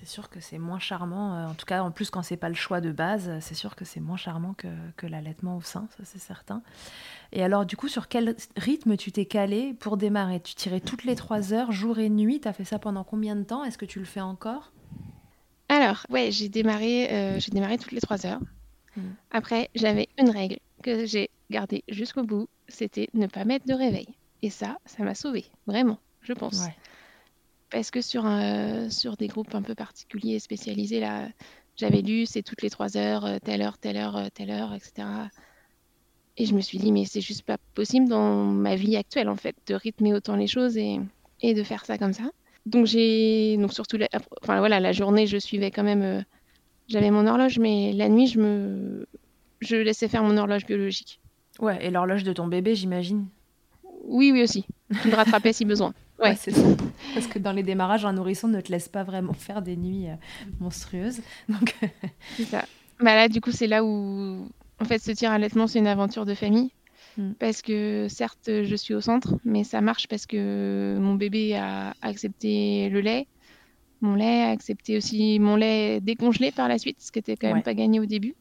c'est 0.00 0.08
sûr 0.08 0.30
que 0.30 0.40
c'est 0.40 0.58
moins 0.58 0.78
charmant. 0.78 1.34
Euh, 1.34 1.46
en 1.48 1.54
tout 1.54 1.66
cas, 1.66 1.82
en 1.82 1.90
plus, 1.90 2.10
quand 2.10 2.22
c'est 2.22 2.38
pas 2.38 2.48
le 2.48 2.54
choix 2.54 2.80
de 2.80 2.90
base, 2.90 3.30
c'est 3.40 3.54
sûr 3.54 3.76
que 3.76 3.84
c'est 3.84 4.00
moins 4.00 4.16
charmant 4.16 4.54
que, 4.54 4.68
que 4.96 5.06
l'allaitement 5.06 5.56
au 5.56 5.60
sein, 5.60 5.88
ça 5.96 6.04
c'est 6.04 6.18
certain. 6.18 6.62
Et 7.32 7.44
alors, 7.44 7.66
du 7.66 7.76
coup, 7.76 7.88
sur 7.88 8.08
quel 8.08 8.34
rythme 8.56 8.96
tu 8.96 9.12
t'es 9.12 9.26
calé 9.26 9.74
pour 9.74 9.98
démarrer? 9.98 10.40
Tu 10.40 10.54
tirais 10.54 10.80
toutes 10.80 11.04
les 11.04 11.16
trois 11.16 11.52
heures, 11.52 11.70
jour 11.70 11.98
et 11.98 12.08
nuit? 12.08 12.40
Tu 12.40 12.48
as 12.48 12.52
fait 12.54 12.64
ça 12.64 12.78
pendant 12.78 13.04
combien 13.04 13.36
de 13.36 13.42
temps? 13.42 13.62
Est-ce 13.62 13.78
que 13.78 13.84
tu 13.84 13.98
le 13.98 14.06
fais 14.06 14.22
encore? 14.22 14.72
Alors, 15.68 16.04
ouais, 16.08 16.30
j'ai 16.32 16.48
démarré, 16.48 17.12
euh, 17.12 17.38
j'ai 17.38 17.50
démarré 17.50 17.76
toutes 17.76 17.92
les 17.92 18.00
trois 18.00 18.24
heures. 18.26 18.40
Hmm. 18.96 19.10
Après, 19.30 19.68
j'avais 19.74 20.08
une 20.18 20.30
règle 20.30 20.58
que 20.82 21.04
j'ai 21.04 21.30
gardée 21.50 21.84
jusqu'au 21.88 22.24
bout, 22.24 22.48
c'était 22.68 23.08
ne 23.12 23.26
pas 23.26 23.44
mettre 23.44 23.66
de 23.66 23.74
réveil. 23.74 24.08
Et 24.42 24.50
ça, 24.50 24.78
ça 24.86 25.04
m'a 25.04 25.14
sauvée, 25.14 25.44
vraiment, 25.66 25.98
je 26.22 26.32
pense. 26.32 26.60
Ouais 26.60 26.74
parce 27.70 27.90
que 27.90 28.00
sur, 28.00 28.24
sur 28.90 29.16
des 29.16 29.28
groupes 29.28 29.54
un 29.54 29.62
peu 29.62 29.74
particuliers 29.74 30.34
et 30.34 30.38
spécialisés, 30.40 31.00
là, 31.00 31.28
j'avais 31.80 32.02
lu 32.02 32.26
c'est 32.26 32.42
toutes 32.42 32.60
les 32.60 32.68
trois 32.68 32.98
heures, 32.98 33.24
euh, 33.24 33.38
telle 33.42 33.62
heure, 33.62 33.78
telle 33.78 33.96
heure, 33.96 34.16
euh, 34.16 34.26
telle 34.34 34.50
heure, 34.50 34.74
etc. 34.74 35.08
Et 36.36 36.44
je 36.44 36.54
me 36.54 36.60
suis 36.60 36.76
dit, 36.76 36.92
mais 36.92 37.06
c'est 37.06 37.22
juste 37.22 37.42
pas 37.42 37.56
possible 37.74 38.06
dans 38.06 38.44
ma 38.44 38.76
vie 38.76 38.96
actuelle, 38.96 39.30
en 39.30 39.36
fait, 39.36 39.56
de 39.66 39.74
rythmer 39.74 40.12
autant 40.12 40.36
les 40.36 40.46
choses 40.46 40.76
et, 40.76 41.00
et 41.40 41.54
de 41.54 41.62
faire 41.62 41.86
ça 41.86 41.96
comme 41.96 42.12
ça. 42.12 42.24
Donc, 42.66 42.86
j'ai. 42.86 43.56
Donc, 43.56 43.72
surtout, 43.72 43.96
la... 43.96 44.08
enfin, 44.42 44.58
voilà, 44.58 44.78
la 44.78 44.92
journée, 44.92 45.26
je 45.26 45.38
suivais 45.38 45.70
quand 45.70 45.82
même. 45.82 46.02
Euh, 46.02 46.22
j'avais 46.86 47.10
mon 47.10 47.26
horloge, 47.26 47.58
mais 47.58 47.92
la 47.94 48.08
nuit, 48.08 48.26
je 48.26 48.38
me. 48.38 49.06
Je 49.60 49.76
laissais 49.76 50.08
faire 50.08 50.22
mon 50.22 50.36
horloge 50.36 50.66
biologique. 50.66 51.20
Ouais, 51.60 51.84
et 51.84 51.90
l'horloge 51.90 52.24
de 52.24 52.32
ton 52.32 52.46
bébé, 52.46 52.74
j'imagine 52.74 53.26
Oui, 54.04 54.32
oui, 54.32 54.42
aussi. 54.42 54.66
Je 54.90 55.08
me 55.08 55.14
rattrapais 55.14 55.52
si 55.52 55.64
besoin. 55.64 55.94
Ouais, 56.20 56.36
c'est 56.36 56.50
ça. 56.50 56.66
Parce 57.14 57.26
que 57.26 57.38
dans 57.38 57.52
les 57.52 57.62
démarrages, 57.62 58.04
un 58.04 58.12
nourrisson 58.12 58.48
ne 58.48 58.60
te 58.60 58.70
laisse 58.70 58.88
pas 58.88 59.04
vraiment 59.04 59.32
faire 59.32 59.62
des 59.62 59.76
nuits 59.76 60.08
euh, 60.08 60.14
monstrueuses. 60.60 61.20
Donc... 61.48 61.74
c'est 62.36 62.44
ça. 62.44 62.64
Bah 63.00 63.14
là, 63.14 63.28
du 63.28 63.40
coup, 63.40 63.50
c'est 63.50 63.66
là 63.66 63.82
où, 63.82 64.48
en 64.78 64.84
fait, 64.84 64.98
ce 64.98 65.12
tir 65.12 65.30
allaitement, 65.30 65.66
c'est 65.66 65.78
une 65.78 65.86
aventure 65.86 66.26
de 66.26 66.34
famille. 66.34 66.70
Mm. 67.16 67.32
Parce 67.38 67.62
que 67.62 68.06
certes, 68.08 68.50
je 68.64 68.76
suis 68.76 68.94
au 68.94 69.00
centre, 69.00 69.36
mais 69.44 69.64
ça 69.64 69.80
marche 69.80 70.06
parce 70.08 70.26
que 70.26 70.98
mon 71.00 71.14
bébé 71.14 71.56
a 71.56 71.94
accepté 72.02 72.88
le 72.90 73.00
lait. 73.00 73.26
Mon 74.02 74.14
lait 74.14 74.42
a 74.42 74.50
accepté 74.50 74.96
aussi 74.96 75.38
mon 75.38 75.56
lait 75.56 76.00
décongelé 76.00 76.52
par 76.52 76.68
la 76.68 76.78
suite, 76.78 76.96
ce 77.00 77.12
qui 77.12 77.18
n'était 77.18 77.36
quand 77.36 77.52
même 77.52 77.62
pas 77.62 77.74
gagné 77.74 78.00
au 78.00 78.06
début. 78.06 78.34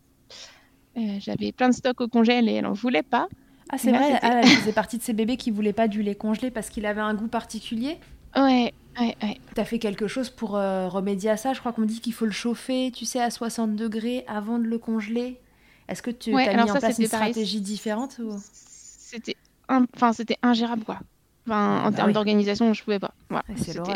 Euh, 0.97 1.17
j'avais 1.19 1.51
plein 1.51 1.69
de 1.69 1.73
stocks 1.73 2.01
au 2.01 2.07
congèle 2.07 2.49
et 2.49 2.53
elle 2.53 2.63
n'en 2.63 2.73
voulait 2.73 3.03
pas. 3.03 3.27
Ah, 3.69 3.77
c'est 3.77 3.91
vrai, 3.91 4.19
ah, 4.21 4.41
elle 4.41 4.47
faisait 4.47 4.71
partie 4.71 4.97
de 4.97 5.03
ces 5.03 5.13
bébés 5.13 5.37
qui 5.37 5.51
voulaient 5.51 5.73
pas 5.73 5.87
du 5.87 6.01
lait 6.01 6.15
congelé 6.15 6.49
parce 6.49 6.69
qu'il 6.69 6.85
avait 6.85 7.01
un 7.01 7.13
goût 7.13 7.27
particulier 7.27 7.97
Ouais, 8.35 8.73
ouais, 8.99 9.15
ouais. 9.23 9.39
Tu 9.55 9.61
as 9.61 9.65
fait 9.65 9.79
quelque 9.79 10.07
chose 10.07 10.29
pour 10.29 10.55
euh, 10.55 10.87
remédier 10.87 11.29
à 11.29 11.37
ça? 11.37 11.53
Je 11.53 11.59
crois 11.59 11.71
qu'on 11.71 11.81
me 11.81 11.87
dit 11.87 11.99
qu'il 11.99 12.13
faut 12.13 12.25
le 12.25 12.31
chauffer, 12.31 12.91
tu 12.93 13.05
sais, 13.05 13.21
à 13.21 13.31
60 13.31 13.75
degrés 13.75 14.23
avant 14.27 14.59
de 14.59 14.65
le 14.65 14.77
congeler. 14.77 15.39
Est-ce 15.87 16.01
que 16.01 16.11
tu 16.11 16.35
as 16.35 16.53
mis 16.53 16.71
en 16.71 16.75
place 16.75 16.99
une 16.99 17.07
stratégie 17.07 17.61
différente 17.61 18.19
ou... 18.19 18.39
C'était 18.53 19.35
enfin, 19.67 20.13
c'était 20.13 20.37
ingérable, 20.43 20.83
quoi. 20.83 20.99
Enfin, 21.47 21.81
en 21.81 21.89
bah 21.89 21.97
termes 21.97 22.11
d'organisation, 22.11 22.73
je 22.73 22.83
pouvais 22.83 22.99
pas. 22.99 23.13
Voilà, 23.29 23.45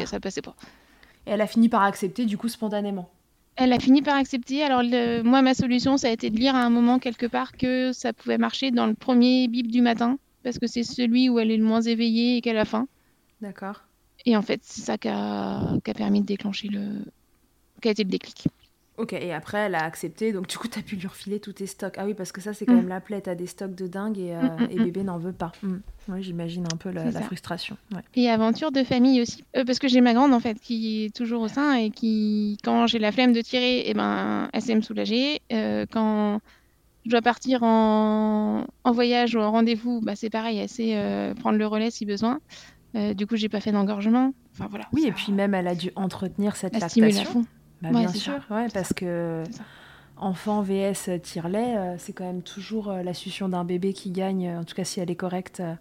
ça 0.06 0.20
passait 0.20 0.42
pas. 0.42 0.56
Et 1.28 1.32
elle 1.32 1.42
a 1.42 1.48
fini 1.48 1.70
par 1.70 1.84
accepter, 1.84 2.26
du 2.26 2.38
coup, 2.38 2.48
spontanément. 2.48 3.10
Elle 3.56 3.72
a 3.72 3.80
fini 3.80 4.02
par 4.02 4.16
accepter. 4.16 4.64
Alors, 4.64 4.84
moi, 5.24 5.42
ma 5.42 5.54
solution, 5.54 5.98
ça 5.98 6.08
a 6.08 6.12
été 6.12 6.30
de 6.30 6.38
lire 6.38 6.56
à 6.56 6.64
un 6.64 6.70
moment 6.70 7.00
quelque 7.00 7.26
part 7.26 7.52
que 7.52 7.92
ça 7.94 8.14
pouvait 8.14 8.38
marcher 8.38 8.72
dans 8.72 8.88
le 8.88 8.94
premier 8.94 9.48
bip 9.48 9.68
du 9.68 9.82
matin, 9.82 10.18
parce 10.44 10.58
que 10.58 10.68
c'est 10.68 10.84
celui 10.84 11.30
où 11.30 11.40
elle 11.40 11.52
est 11.52 11.58
le 11.58 11.64
moins 11.64 11.82
éveillée 11.82 12.38
et 12.38 12.42
qu'elle 12.42 12.58
a 12.58 12.66
faim. 12.66 12.88
D'accord. 13.42 13.84
Et 14.26 14.36
en 14.38 14.42
fait, 14.42 14.62
c'est 14.64 14.82
ça 14.82 14.98
qui 14.98 15.10
a, 15.10 15.78
permis 15.96 16.22
de 16.22 16.26
déclencher 16.26 16.70
le. 16.70 17.06
qui 17.82 17.90
a 17.90 17.92
été 17.92 18.04
le 18.04 18.10
déclic. 18.10 18.46
Ok, 18.98 19.14
et 19.14 19.34
après, 19.34 19.58
elle 19.58 19.74
a 19.74 19.84
accepté, 19.84 20.32
donc 20.34 20.48
du 20.48 20.56
coup, 20.56 20.68
tu 20.68 20.78
as 20.78 20.84
pu 20.84 20.96
lui 20.96 21.08
refiler 21.08 21.40
tous 21.40 21.54
tes 21.54 21.66
stocks. 21.66 21.96
Ah 21.98 22.06
oui, 22.06 22.14
parce 22.14 22.32
que 22.32 22.42
ça, 22.42 22.54
c'est 22.54 22.68
quand 22.68 22.74
mm. 22.74 22.78
même 22.78 22.90
la 22.90 23.02
plaie, 23.02 23.22
tu 23.22 23.30
as 23.30 23.34
des 23.34 23.48
stocks 23.48 23.74
de 23.74 23.88
dingue 23.88 24.20
et, 24.20 24.36
euh, 24.36 24.42
mm, 24.42 24.64
mm, 24.66 24.84
bébé 24.84 25.04
n'en 25.04 25.18
veut 25.18 25.32
pas. 25.32 25.52
Oui, 26.08 26.22
j'imagine 26.22 26.66
un 26.72 26.78
peu 26.78 26.92
la, 26.92 27.10
frustration. 27.22 27.76
Et 28.16 28.30
aventure 28.30 28.72
de 28.72 28.84
famille 28.84 29.20
aussi, 29.22 29.44
euh, 29.58 29.66
parce 29.66 29.80
que 29.80 29.88
j'ai 29.88 30.00
ma 30.02 30.14
grande, 30.14 30.32
en 30.32 30.40
fait, 30.40 30.60
qui 30.60 31.06
est 31.06 31.16
toujours 31.16 31.42
au 31.42 31.48
sein 31.48 31.74
et 31.74 31.90
qui, 31.90 32.58
quand 32.64 32.86
j'ai 32.86 33.00
la 33.00 33.12
flemme 33.12 33.34
de 33.34 33.42
tirer, 33.42 33.80
et 33.80 33.90
eh 33.90 33.94
ben, 33.96 34.50
elle 34.54 34.62
sait 34.62 34.76
me 34.76 34.82
soulager. 34.82 35.42
Euh, 35.52 35.88
quand 35.92 36.40
je 37.06 37.10
dois 37.10 37.24
partir 37.24 37.64
en, 37.64 38.68
en 38.84 38.92
voyage 38.92 39.34
ou 39.36 39.40
en 39.40 39.52
rendez-vous, 39.52 40.02
bah, 40.02 40.16
c'est 40.16 40.30
pareil, 40.30 40.60
elle 40.60 40.70
sait 40.70 41.34
prendre 41.40 41.58
le 41.58 41.66
relais 41.66 41.90
si 41.90 42.06
besoin. 42.06 42.42
du 42.94 43.26
coup, 43.26 43.38
j'ai 43.38 43.50
pas 43.50 43.60
fait 43.60 43.72
d'engorgement. 43.72 44.34
Enfin, 44.52 44.68
voilà, 44.70 44.86
oui, 44.94 45.06
et 45.08 45.12
puis 45.12 45.32
même, 45.32 45.56
elle 45.56 45.68
a 45.68 45.74
dû 45.74 45.92
entretenir 45.96 46.56
cette 46.56 46.80
lactation. 46.80 47.44
Bah, 47.84 47.90
bien 48.00 48.08
sûr, 48.08 48.40
ouais, 48.50 48.68
parce 48.74 48.94
que 48.94 49.44
enfant 50.16 50.62
vs 50.62 51.20
tire-lait, 51.22 51.76
euh, 51.76 51.96
c'est 51.98 52.14
quand 52.14 52.24
même 52.24 52.42
toujours 52.42 52.90
euh, 52.90 53.04
la 53.04 53.14
succion 53.14 53.50
d'un 53.50 53.66
bébé 53.66 53.92
qui 53.92 54.10
gagne, 54.10 54.50
en 54.50 54.64
tout 54.64 54.74
cas 54.74 54.86
si 54.86 55.02
elle 55.02 55.12
est 55.12 55.18
correcte, 55.18 55.60
euh, 55.60 55.76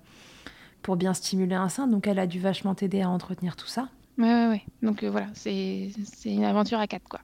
pour 0.82 0.96
bien 0.96 1.14
stimuler 1.14 1.54
un 1.54 1.68
sein. 1.68 1.86
Donc 1.86 2.08
elle 2.08 2.18
a 2.18 2.26
dû 2.26 2.40
vachement 2.40 2.74
t'aider 2.74 3.02
à 3.02 3.08
entretenir 3.08 3.54
tout 3.54 3.68
ça. 3.68 3.88
Ouais, 4.18 4.24
ouais, 4.24 4.48
ouais. 4.48 4.62
Donc 4.82 5.04
voilà, 5.04 5.28
c'est 5.34 5.92
une 6.24 6.44
aventure 6.44 6.80
à 6.80 6.88
quatre, 6.88 7.08
quoi. 7.08 7.20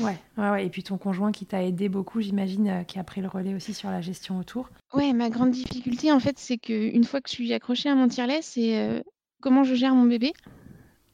Ouais, 0.00 0.16
ouais, 0.38 0.50
ouais. 0.50 0.66
Et 0.66 0.70
puis 0.70 0.84
ton 0.84 0.96
conjoint 0.96 1.32
qui 1.32 1.44
t'a 1.44 1.62
aidé 1.62 1.88
beaucoup, 1.88 2.20
j'imagine, 2.20 2.84
qui 2.86 2.98
a 3.00 3.04
pris 3.04 3.20
le 3.20 3.28
relais 3.28 3.54
aussi 3.54 3.74
sur 3.74 3.90
la 3.90 4.00
gestion 4.00 4.38
autour. 4.38 4.70
Ouais, 4.92 5.12
ma 5.12 5.30
grande 5.30 5.50
difficulté, 5.50 6.12
en 6.12 6.20
fait, 6.20 6.38
c'est 6.38 6.58
qu'une 6.58 7.04
fois 7.04 7.20
que 7.20 7.28
je 7.28 7.34
suis 7.34 7.52
accrochée 7.52 7.88
à 7.88 7.94
mon 7.94 8.08
tire-lait, 8.08 8.40
c'est 8.42 9.04
comment 9.40 9.64
je 9.64 9.74
gère 9.74 9.94
mon 9.94 10.04
bébé 10.04 10.32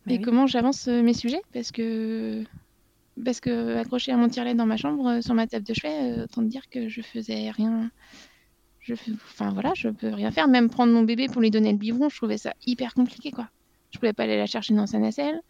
bah 0.06 0.14
et 0.14 0.20
comment 0.20 0.46
j'avance 0.46 0.86
mes 0.86 1.12
sujets. 1.12 1.42
Parce 1.52 1.72
que 1.72 2.44
parce 3.24 3.40
que 3.40 3.76
accroché 3.76 4.12
à 4.12 4.16
mon 4.16 4.28
tire 4.28 4.54
dans 4.54 4.66
ma 4.66 4.76
chambre, 4.76 5.06
euh, 5.06 5.20
sur 5.20 5.34
ma 5.34 5.46
table 5.46 5.64
de 5.64 5.74
chevet, 5.74 6.18
euh, 6.18 6.24
autant 6.24 6.42
te 6.42 6.48
dire 6.48 6.68
que 6.68 6.88
je 6.88 7.00
faisais 7.02 7.50
rien. 7.50 7.90
Je 8.80 8.94
Enfin 8.94 9.52
voilà, 9.52 9.72
je 9.74 9.88
peux 9.88 10.08
rien 10.08 10.30
faire. 10.30 10.48
Même 10.48 10.70
prendre 10.70 10.92
mon 10.92 11.02
bébé 11.02 11.26
pour 11.28 11.40
lui 11.40 11.50
donner 11.50 11.72
le 11.72 11.78
biberon, 11.78 12.08
je 12.08 12.16
trouvais 12.16 12.38
ça 12.38 12.54
hyper 12.66 12.94
compliqué 12.94 13.30
quoi. 13.30 13.48
Je 13.90 13.98
pouvais 13.98 14.12
pas 14.12 14.24
aller 14.24 14.36
la 14.36 14.46
chercher 14.46 14.74
dans 14.74 14.86
sa 14.86 14.98
nacelle. 14.98 15.40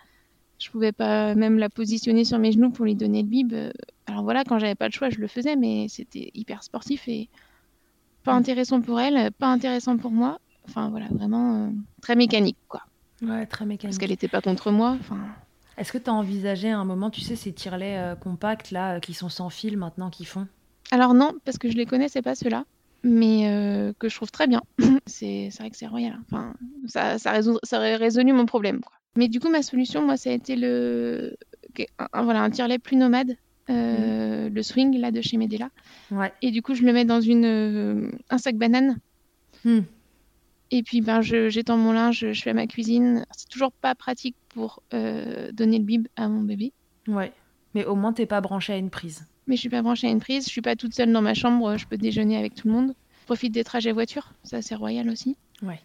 Je 0.59 0.71
pouvais 0.71 0.93
pas 0.93 1.35
même 1.35 1.59
la 1.59 1.71
positionner 1.71 2.25
sur 2.25 2.39
mes 2.39 2.53
genoux 2.53 2.71
pour 2.71 2.85
lui 2.85 2.95
donner 2.95 3.23
le 3.23 3.29
bib. 3.29 3.55
Alors 4.07 4.25
voilà, 4.25 4.45
quand 4.45 4.59
j'avais 4.59 4.75
pas 4.75 4.89
le 4.89 4.93
choix, 4.93 5.09
je 5.09 5.19
le 5.19 5.27
faisais, 5.27 5.57
mais 5.57 5.87
c'était 5.89 6.31
hyper 6.35 6.63
sportif 6.63 7.09
et 7.09 7.29
pas 8.25 8.35
mm. 8.35 8.39
intéressant 8.39 8.81
pour 8.81 9.01
elle, 9.01 9.31
pas 9.33 9.49
intéressant 9.49 9.97
pour 9.97 10.11
moi. 10.11 10.39
Enfin 10.69 10.91
voilà, 10.91 11.07
vraiment 11.11 11.67
euh, 11.67 11.71
très 12.03 12.17
mécanique 12.17 12.59
quoi. 12.69 12.83
Ouais, 13.23 13.47
très 13.47 13.65
mécanique. 13.65 13.83
Parce 13.83 13.99
qu'elle 13.99 14.13
était 14.13 14.29
pas 14.29 14.41
contre 14.41 14.71
moi. 14.71 14.97
Enfin. 15.01 15.19
Est-ce 15.81 15.93
que 15.93 15.99
tu 15.99 16.11
as 16.11 16.13
envisagé 16.13 16.71
à 16.71 16.79
un 16.79 16.85
moment, 16.85 17.09
tu 17.09 17.23
sais, 17.23 17.37
ces 17.37 17.55
tirelets 17.55 17.97
euh, 17.97 18.15
compacts 18.15 18.71
là, 18.71 18.97
euh, 18.97 19.01
qui 19.01 19.15
sont 19.15 19.31
sans 19.31 19.49
fil 19.49 19.79
maintenant, 19.79 20.11
qui 20.11 20.27
font? 20.27 20.47
Alors 20.91 21.15
non, 21.15 21.33
parce 21.47 21.57
que 21.57 21.71
je 21.71 21.77
les 21.77 21.87
connaissais 21.87 22.21
pas 22.21 22.35
ceux-là, 22.35 22.67
mais 23.03 23.49
euh, 23.49 23.95
que 23.99 24.11
je 24.11 24.15
trouve 24.15 24.31
très 24.31 24.47
bien. 24.47 24.61
c'est 25.07 25.49
vrai 25.59 25.71
que 25.71 25.79
c'est 25.79 25.87
royal. 25.87 26.13
Hein. 26.13 26.23
Enfin, 26.27 26.55
ça, 26.87 27.19
ça, 27.19 27.41
ça, 27.63 27.79
aurait 27.79 27.97
résolu 27.97 28.35
mon 28.35 28.45
problème. 28.45 28.81
Quoi. 28.81 28.93
Mais 29.17 29.29
du 29.29 29.41
coup, 29.41 29.49
ma 29.49 29.63
solution, 29.63 30.05
moi, 30.05 30.19
ça 30.19 30.29
a 30.29 30.35
été 30.35 30.55
le, 30.55 31.35
un, 32.13 32.25
voilà, 32.25 32.43
un 32.43 32.51
tirelet 32.51 32.79
plus 32.79 32.97
nomade. 32.97 33.37
Mmh. 33.69 34.49
le 34.49 34.63
swing 34.65 34.99
là 34.99 35.13
de 35.13 35.21
chez 35.21 35.37
Medela. 35.37 35.71
Ouais. 36.11 36.33
Et 36.43 36.51
du 36.51 36.61
coup, 36.61 36.75
je 36.75 36.83
le 36.83 36.93
mets 36.93 37.05
dans 37.05 37.21
une, 37.21 38.11
un 38.29 38.39
sac 38.39 38.57
banane. 38.57 38.99
Mmh. 39.65 39.81
Et 40.73 40.83
puis, 40.83 41.01
ben, 41.01 41.21
j'étends 41.21 41.77
mon 41.77 41.93
linge, 41.93 42.33
je 42.33 42.43
fais 42.43 42.53
ma 42.53 42.67
cuisine. 42.67 43.25
C'est 43.31 43.49
toujours 43.49 43.71
pas 43.71 43.95
pratique 43.95 44.35
pour 44.51 44.83
euh, 44.95 45.51
donner 45.53 45.79
le 45.79 45.85
bib 45.85 46.09
à 46.17 46.29
mon 46.29 46.43
bébé. 46.43 46.73
Ouais. 47.09 47.33
Mais 47.75 47.85
au 47.85 47.95
moins, 47.95 48.13
t'es 48.13 48.27
pas 48.27 48.41
branché 48.41 48.73
à 48.73 48.77
une 48.77 48.91
prise. 48.91 49.27
Mais 49.47 49.57
je 49.57 49.61
suis 49.61 49.69
pas 49.69 49.83
branchée 49.83 50.07
à 50.07 50.11
une 50.11 50.21
prise. 50.21 50.45
Je 50.45 50.51
suis 50.51 50.61
pas 50.61 50.77
toute 50.77 50.95
seule 50.95 51.13
dans 51.13 51.23
ma 51.23 51.35
chambre. 51.35 51.77
Je 51.77 51.87
peux 51.87 51.97
déjeuner 51.97 52.37
avec 52.37 52.55
tout 52.55 52.69
le 52.69 52.75
monde. 52.75 52.95
Je 53.21 53.27
profite 53.27 53.53
des 53.53 53.65
trajets 53.65 53.93
voiture. 53.93 54.33
Ça, 54.45 54.61
c'est 54.63 54.75
royal 54.75 55.09
aussi. 55.09 55.37
Ouais. 55.63 55.81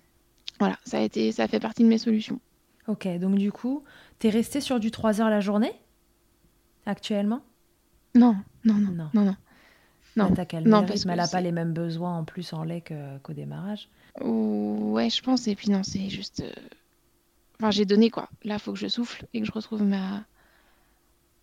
Voilà, 0.59 0.77
ça 0.85 0.99
a 0.99 1.01
été, 1.01 1.31
ça 1.31 1.47
fait 1.47 1.59
partie 1.59 1.83
de 1.83 1.89
mes 1.89 1.97
solutions. 1.97 2.39
Ok, 2.87 3.07
donc 3.19 3.35
du 3.35 3.51
coup, 3.51 3.83
t'es 4.19 4.29
resté 4.29 4.61
sur 4.61 4.79
du 4.79 4.91
3 4.91 5.21
heures 5.21 5.29
la 5.29 5.41
journée? 5.41 5.73
Actuellement? 6.85 7.41
Non, 8.13 8.35
non, 8.63 8.75
non, 8.75 8.91
non, 8.91 9.09
non. 9.13 9.35
Non, 10.15 10.31
t'as 10.33 10.45
calmé 10.45 10.69
non, 10.69 10.85
parce 10.85 11.05
elle 11.05 11.17
n'a 11.17 11.27
pas 11.27 11.41
les 11.41 11.51
mêmes 11.51 11.73
besoins 11.73 12.19
en 12.19 12.23
plus 12.23 12.53
en 12.53 12.63
lait 12.63 12.81
qu'au 13.21 13.33
démarrage. 13.33 13.89
Ouais, 14.21 15.09
je 15.09 15.21
pense. 15.21 15.47
Et 15.47 15.55
puis 15.55 15.69
non, 15.69 15.83
c'est 15.83 16.09
juste. 16.09 16.39
Euh, 16.39 16.51
enfin, 17.59 17.71
j'ai 17.71 17.85
donné 17.85 18.09
quoi. 18.09 18.29
Là, 18.43 18.59
faut 18.59 18.73
que 18.73 18.79
je 18.79 18.87
souffle 18.87 19.25
et 19.33 19.41
que 19.41 19.45
je 19.45 19.51
retrouve 19.51 19.83
ma. 19.83 20.23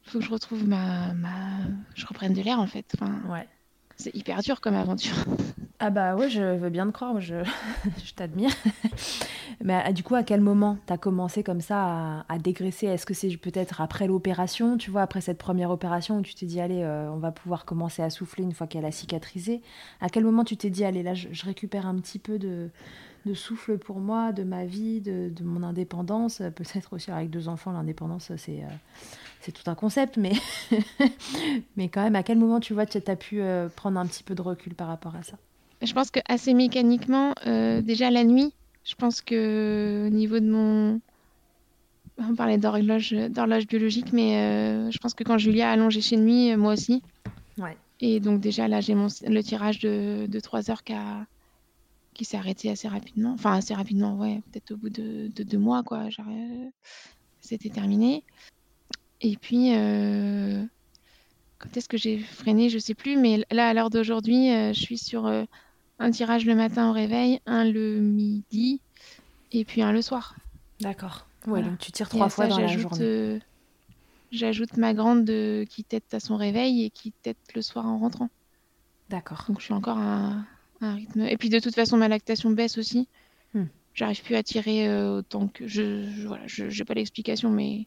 Faut 0.05 0.19
que 0.19 0.25
je 0.25 0.31
retrouve 0.31 0.67
ma. 0.67 1.13
ma... 1.15 1.59
Je 1.95 2.07
reprenne 2.07 2.33
de 2.35 2.43
l'air 2.43 2.59
en 2.59 2.67
fait. 2.67 2.87
Enfin, 2.95 3.21
ouais. 3.29 3.49
C'est 3.97 4.15
hyper 4.15 4.41
dur 4.41 4.61
comme 4.61 4.75
aventure. 4.75 5.15
Ah 5.85 5.91
bah 5.91 6.15
ouais, 6.15 6.31
je 6.31 6.41
veux 6.59 6.71
bien 6.71 6.87
te 6.87 6.93
croire, 6.93 7.21
je, 7.21 7.43
je 8.05 8.15
t'admire. 8.15 8.53
Mais 9.65 9.83
ah, 9.85 9.93
du 9.93 10.05
coup, 10.05 10.15
à 10.15 10.23
quel 10.23 10.41
moment 10.41 10.79
t'as 10.87 10.97
commencé 10.97 11.43
comme 11.43 11.61
ça 11.61 12.25
à, 12.29 12.39
dégraisser? 12.39 12.87
Est-ce 12.87 13.05
que 13.05 13.15
c'est 13.15 13.37
peut-être 13.37 13.81
après 13.81 14.07
l'opération, 14.07 14.77
tu 14.77 14.93
vois, 14.93 15.03
après 15.03 15.21
cette 15.21 15.39
première 15.39 15.73
opération 15.73 16.19
où 16.19 16.23
tu 16.23 16.37
t'es 16.37 16.47
dit, 16.47 16.61
allez, 16.61 16.85
euh, 16.85 17.11
on 17.11 17.17
va 17.17 17.33
pouvoir 17.33 17.65
commencer 17.65 18.01
à 18.01 18.11
souffler 18.11 18.45
une 18.45 18.53
fois 18.53 18.69
qu'elle 18.69 18.85
a 18.85 18.93
cicatrisé? 18.93 19.61
À 20.01 20.09
quel 20.09 20.23
moment 20.23 20.45
tu 20.45 20.57
t'es 20.57 20.71
dit, 20.71 20.85
allez, 20.85 21.03
là, 21.03 21.15
je, 21.15 21.45
récupère 21.45 21.85
un 21.87 21.97
petit 21.97 22.21
peu 22.21 22.39
de, 22.39 22.71
de, 23.27 23.35
souffle 23.35 23.79
pour 23.79 23.99
moi, 23.99 24.33
de 24.33 24.43
ma 24.43 24.65
vie, 24.65 25.01
de, 25.01 25.31
de 25.35 25.45
mon 25.45 25.63
indépendance 25.63 26.43
Peut-être 26.55 26.93
aussi 26.93 27.11
avec 27.11 27.31
deux 27.31 27.49
enfants, 27.49 27.73
l'indépendance, 27.73 28.33
c'est... 28.37 28.63
Euh, 28.63 28.69
c'est 29.45 29.51
tout 29.51 29.69
un 29.69 29.75
concept, 29.75 30.19
mais, 30.19 30.35
mais 31.77 31.89
quand 31.89 32.01
même, 32.01 32.15
à 32.15 32.23
quel 32.23 32.39
moment 32.39 32.61
tu 32.61 32.75
vois 32.75 32.87
tu 32.87 32.99
as 33.05 33.17
pu 33.17 33.41
euh, 33.41 33.69
prendre 33.69 33.99
un 33.99 34.07
petit 34.07 34.23
peu 34.23 34.37
de 34.37 34.41
recul 34.41 34.73
par 34.75 34.87
rapport 34.87 35.17
à 35.17 35.25
ça? 35.25 35.37
Je 35.83 35.93
pense 35.93 36.13
que 36.13 36.21
assez 36.29 36.55
mécaniquement, 36.55 37.35
euh, 37.47 37.83
déjà 37.83 38.11
la 38.11 38.23
nuit, 38.23 38.53
je 38.85 38.95
pense 38.95 39.21
que 39.21 40.07
au 40.07 40.11
niveau 40.11 40.39
de 40.39 40.49
mon. 40.49 41.01
On 42.19 42.35
parlait 42.37 42.59
d'horloge, 42.59 43.13
d'horloge 43.31 43.67
biologique, 43.67 44.13
mais 44.13 44.37
euh, 44.37 44.91
je 44.91 44.99
pense 44.99 45.15
que 45.15 45.25
quand 45.25 45.39
Julia 45.39 45.71
a 45.71 45.73
allongé 45.73 46.01
chez 46.01 46.17
nuit, 46.17 46.53
euh, 46.53 46.57
moi 46.57 46.75
aussi. 46.75 47.03
Ouais. 47.59 47.77
Et 48.01 48.21
donc, 48.21 48.41
déjà 48.41 48.69
là, 48.69 48.81
j'ai 48.81 48.95
mon, 48.95 49.09
le 49.27 49.41
tirage 49.41 49.81
de, 49.81 50.27
de 50.29 50.41
3 50.41 50.71
heures 50.71 50.85
qui, 50.85 50.93
a, 50.93 51.27
qui 52.15 52.25
s'est 52.25 52.37
arrêté 52.37 52.71
assez 52.71 52.89
rapidement. 52.89 53.33
Enfin, 53.33 53.55
assez 53.55 53.75
rapidement, 53.75 54.17
ouais, 54.17 54.43
peut-être 54.51 54.73
au 54.73 54.77
bout 54.77 54.91
de, 54.91 55.29
de 55.35 55.43
deux 55.43 55.59
mois, 55.59 55.83
quoi. 55.83 56.09
C'était 57.41 57.71
terminé. 57.71 58.25
Et 59.21 59.37
puis. 59.37 59.71
Quand 61.59 61.77
est-ce 61.77 61.89
que 61.89 61.97
j'ai 61.97 62.19
freiné 62.19 62.69
Je 62.69 62.79
sais 62.79 62.95
plus, 62.95 63.17
mais 63.17 63.47
là, 63.53 63.69
à 63.69 63.75
l'heure 63.75 63.89
d'aujourd'hui, 63.89 64.49
je 64.49 64.81
suis 64.81 64.99
sur 64.99 65.31
un 66.03 66.11
tirage 66.11 66.45
le 66.45 66.55
matin 66.55 66.91
au 66.91 66.93
réveil, 66.93 67.41
un 67.47 67.65
le 67.65 68.01
midi 68.01 68.81
et 69.53 69.65
puis 69.65 69.83
un 69.83 69.93
le 69.93 70.03
soir. 70.03 70.35
D'accord. 70.81 71.27
Ouais, 71.47 71.63
donc 71.63 71.79
tu 71.79 71.93
tires 71.93 72.09
trois 72.09 72.29
fois 72.29 72.47
dans 72.47 72.59
la 72.59 72.67
journée. 72.67 72.99
Euh, 73.01 73.39
j'ajoute 74.31 74.77
ma 74.77 74.95
grande 74.95 75.27
qui 75.69 75.85
tête 75.85 76.13
à 76.13 76.21
son 76.21 76.37
réveil 76.37 76.85
et 76.85 76.91
qui 76.91 77.13
tête 77.13 77.39
le 77.55 77.63
soir 77.63 77.87
en 77.87 77.99
rentrant. 77.99 78.31
D'accord. 79.11 79.45
Donc 79.49 79.61
je 79.61 79.65
suis 79.65 79.75
encore 79.75 79.99
à, 79.99 80.35
un 80.83 80.95
rythme. 80.95 81.23
Et 81.23 81.37
puis 81.37 81.49
de 81.49 81.59
toute 81.59 81.75
façon, 81.75 81.97
ma 81.97 82.09
lactation 82.09 82.51
baisse 82.51 82.79
aussi. 82.79 83.09
Hmm. 83.55 83.65
J'arrive 83.95 84.23
plus 84.23 84.37
à 84.37 84.43
tirer 84.43 84.89
euh, 84.89 85.19
autant 85.19 85.49
que 85.49 85.67
je. 85.67 86.27
voilà, 86.27 86.47
je 86.47 86.65
n'ai 86.65 86.85
pas 86.85 86.95
l'explication, 86.95 87.51
mais 87.51 87.87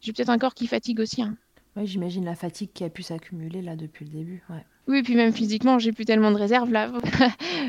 j'ai 0.00 0.12
peut-être 0.12 0.30
un 0.30 0.38
corps 0.38 0.54
qui 0.54 0.66
fatigue 0.66 1.00
aussi. 1.00 1.22
Hein. 1.22 1.36
Oui, 1.76 1.86
j'imagine 1.86 2.24
la 2.24 2.36
fatigue 2.36 2.70
qui 2.72 2.84
a 2.84 2.88
pu 2.88 3.02
s'accumuler 3.02 3.60
là 3.60 3.74
depuis 3.74 4.04
le 4.04 4.10
début. 4.12 4.42
Ouais. 4.48 4.64
Oui, 4.86 5.02
puis 5.02 5.16
même 5.16 5.32
physiquement, 5.32 5.78
j'ai 5.78 5.92
plus 5.92 6.04
tellement 6.04 6.30
de 6.30 6.36
réserves 6.36 6.70
là. 6.70 6.92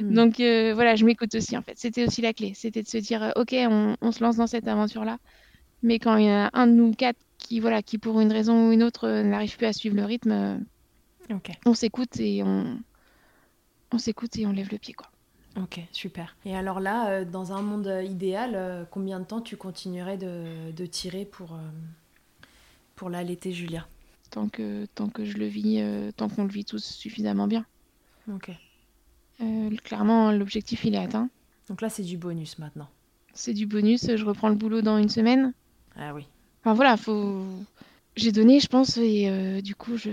Hmm. 0.02 0.14
Donc 0.14 0.42
euh, 0.42 0.74
voilà, 0.74 0.96
je 0.96 1.06
m'écoute 1.06 1.34
aussi 1.36 1.56
en 1.56 1.62
fait. 1.62 1.78
C'était 1.78 2.06
aussi 2.06 2.22
la 2.22 2.34
clé. 2.34 2.52
C'était 2.54 2.84
de 2.84 2.88
se 2.88 2.98
dire, 2.98 3.24
euh, 3.24 3.32
ok, 3.38 3.56
on, 4.02 4.12
se 4.12 4.22
lance 4.22 4.36
dans 4.36 4.48
cette 4.48 4.68
aventure-là. 4.68 5.20
Mais 5.84 6.00
quand 6.00 6.18
il 6.18 6.26
y 6.26 6.30
a 6.30 6.50
un 6.52 6.68
de 6.68 6.74
nous 6.74 6.92
quatre 6.92 7.20
qui, 7.38 7.62
voilà, 7.62 7.82
qui 7.82 7.98
pour 7.98 8.20
une 8.20 8.32
raison 8.34 8.68
ou 8.68 8.72
une 8.74 8.84
autre 8.84 9.08
euh, 9.08 9.24
n'arrive 9.24 9.56
plus 9.56 9.68
à 9.68 9.72
suivre 9.72 9.96
le 9.96 10.04
rythme, 10.04 10.66
on 11.66 11.74
s'écoute 11.74 12.20
et 12.20 12.44
on, 12.44 12.78
on 13.96 14.00
s'écoute 14.00 14.38
et 14.38 14.46
on 14.46 14.52
lève 14.52 14.70
le 14.72 14.78
pied 14.78 14.94
quoi. 14.94 15.10
Ok, 15.58 15.80
super. 15.94 16.36
Et 16.46 16.56
alors 16.56 16.82
là, 16.82 17.24
dans 17.24 17.54
un 17.54 17.62
monde 17.62 18.02
idéal, 18.04 18.86
combien 18.92 19.22
de 19.22 19.26
temps 19.26 19.40
tu 19.40 19.56
continuerais 19.56 20.18
de, 20.18 20.72
de 20.72 20.86
tirer 20.86 21.24
pour, 21.24 21.58
pour 22.96 23.10
l'allaiter 23.10 23.54
Julia? 23.54 23.88
Tant 24.32 24.50
que, 24.50 24.86
tant 24.96 25.08
que 25.08 25.24
je 25.24 25.38
le 25.38 25.46
vis, 25.46 25.80
euh, 25.80 26.12
tant 26.12 26.28
qu'on 26.28 26.44
le 26.44 26.50
vit 26.50 26.66
tous 26.66 26.84
suffisamment 26.84 27.48
bien. 27.48 27.66
Ok. 28.30 28.52
Euh, 29.40 29.70
clairement, 29.78 30.32
l'objectif, 30.32 30.84
il 30.84 30.94
est 30.94 30.98
atteint. 30.98 31.30
Donc 31.70 31.80
là, 31.80 31.88
c'est 31.88 32.04
du 32.04 32.18
bonus 32.18 32.60
maintenant. 32.60 32.90
C'est 33.34 33.54
du 33.54 33.66
bonus, 33.66 34.14
je 34.14 34.26
reprends 34.26 34.50
le 34.50 34.56
boulot 34.56 34.82
dans 34.82 34.98
une 34.98 35.10
semaine. 35.10 35.54
Ah 35.96 36.14
oui. 36.14 36.28
Enfin 36.62 36.74
voilà, 36.74 36.98
faut... 36.98 37.46
j'ai 38.18 38.34
donné, 38.34 38.60
je 38.60 38.68
pense, 38.68 38.98
et 38.98 39.30
euh, 39.30 39.62
du 39.62 39.74
coup, 39.74 39.96
je... 39.96 40.12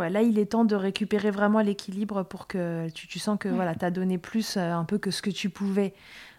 Ouais, 0.00 0.08
là, 0.10 0.22
il 0.22 0.38
est 0.38 0.46
temps 0.46 0.64
de 0.64 0.74
récupérer 0.74 1.30
vraiment 1.30 1.60
l'équilibre 1.60 2.22
pour 2.22 2.46
que 2.46 2.88
tu, 2.88 3.06
tu 3.06 3.18
sens 3.18 3.38
que 3.38 3.48
voilà, 3.48 3.74
tu 3.74 3.84
as 3.84 3.90
donné 3.90 4.16
plus 4.16 4.56
un 4.56 4.84
peu 4.84 4.96
que 4.96 5.10
ce 5.10 5.20
que 5.20 5.30
tu 5.30 5.50
pouvais 5.50 5.92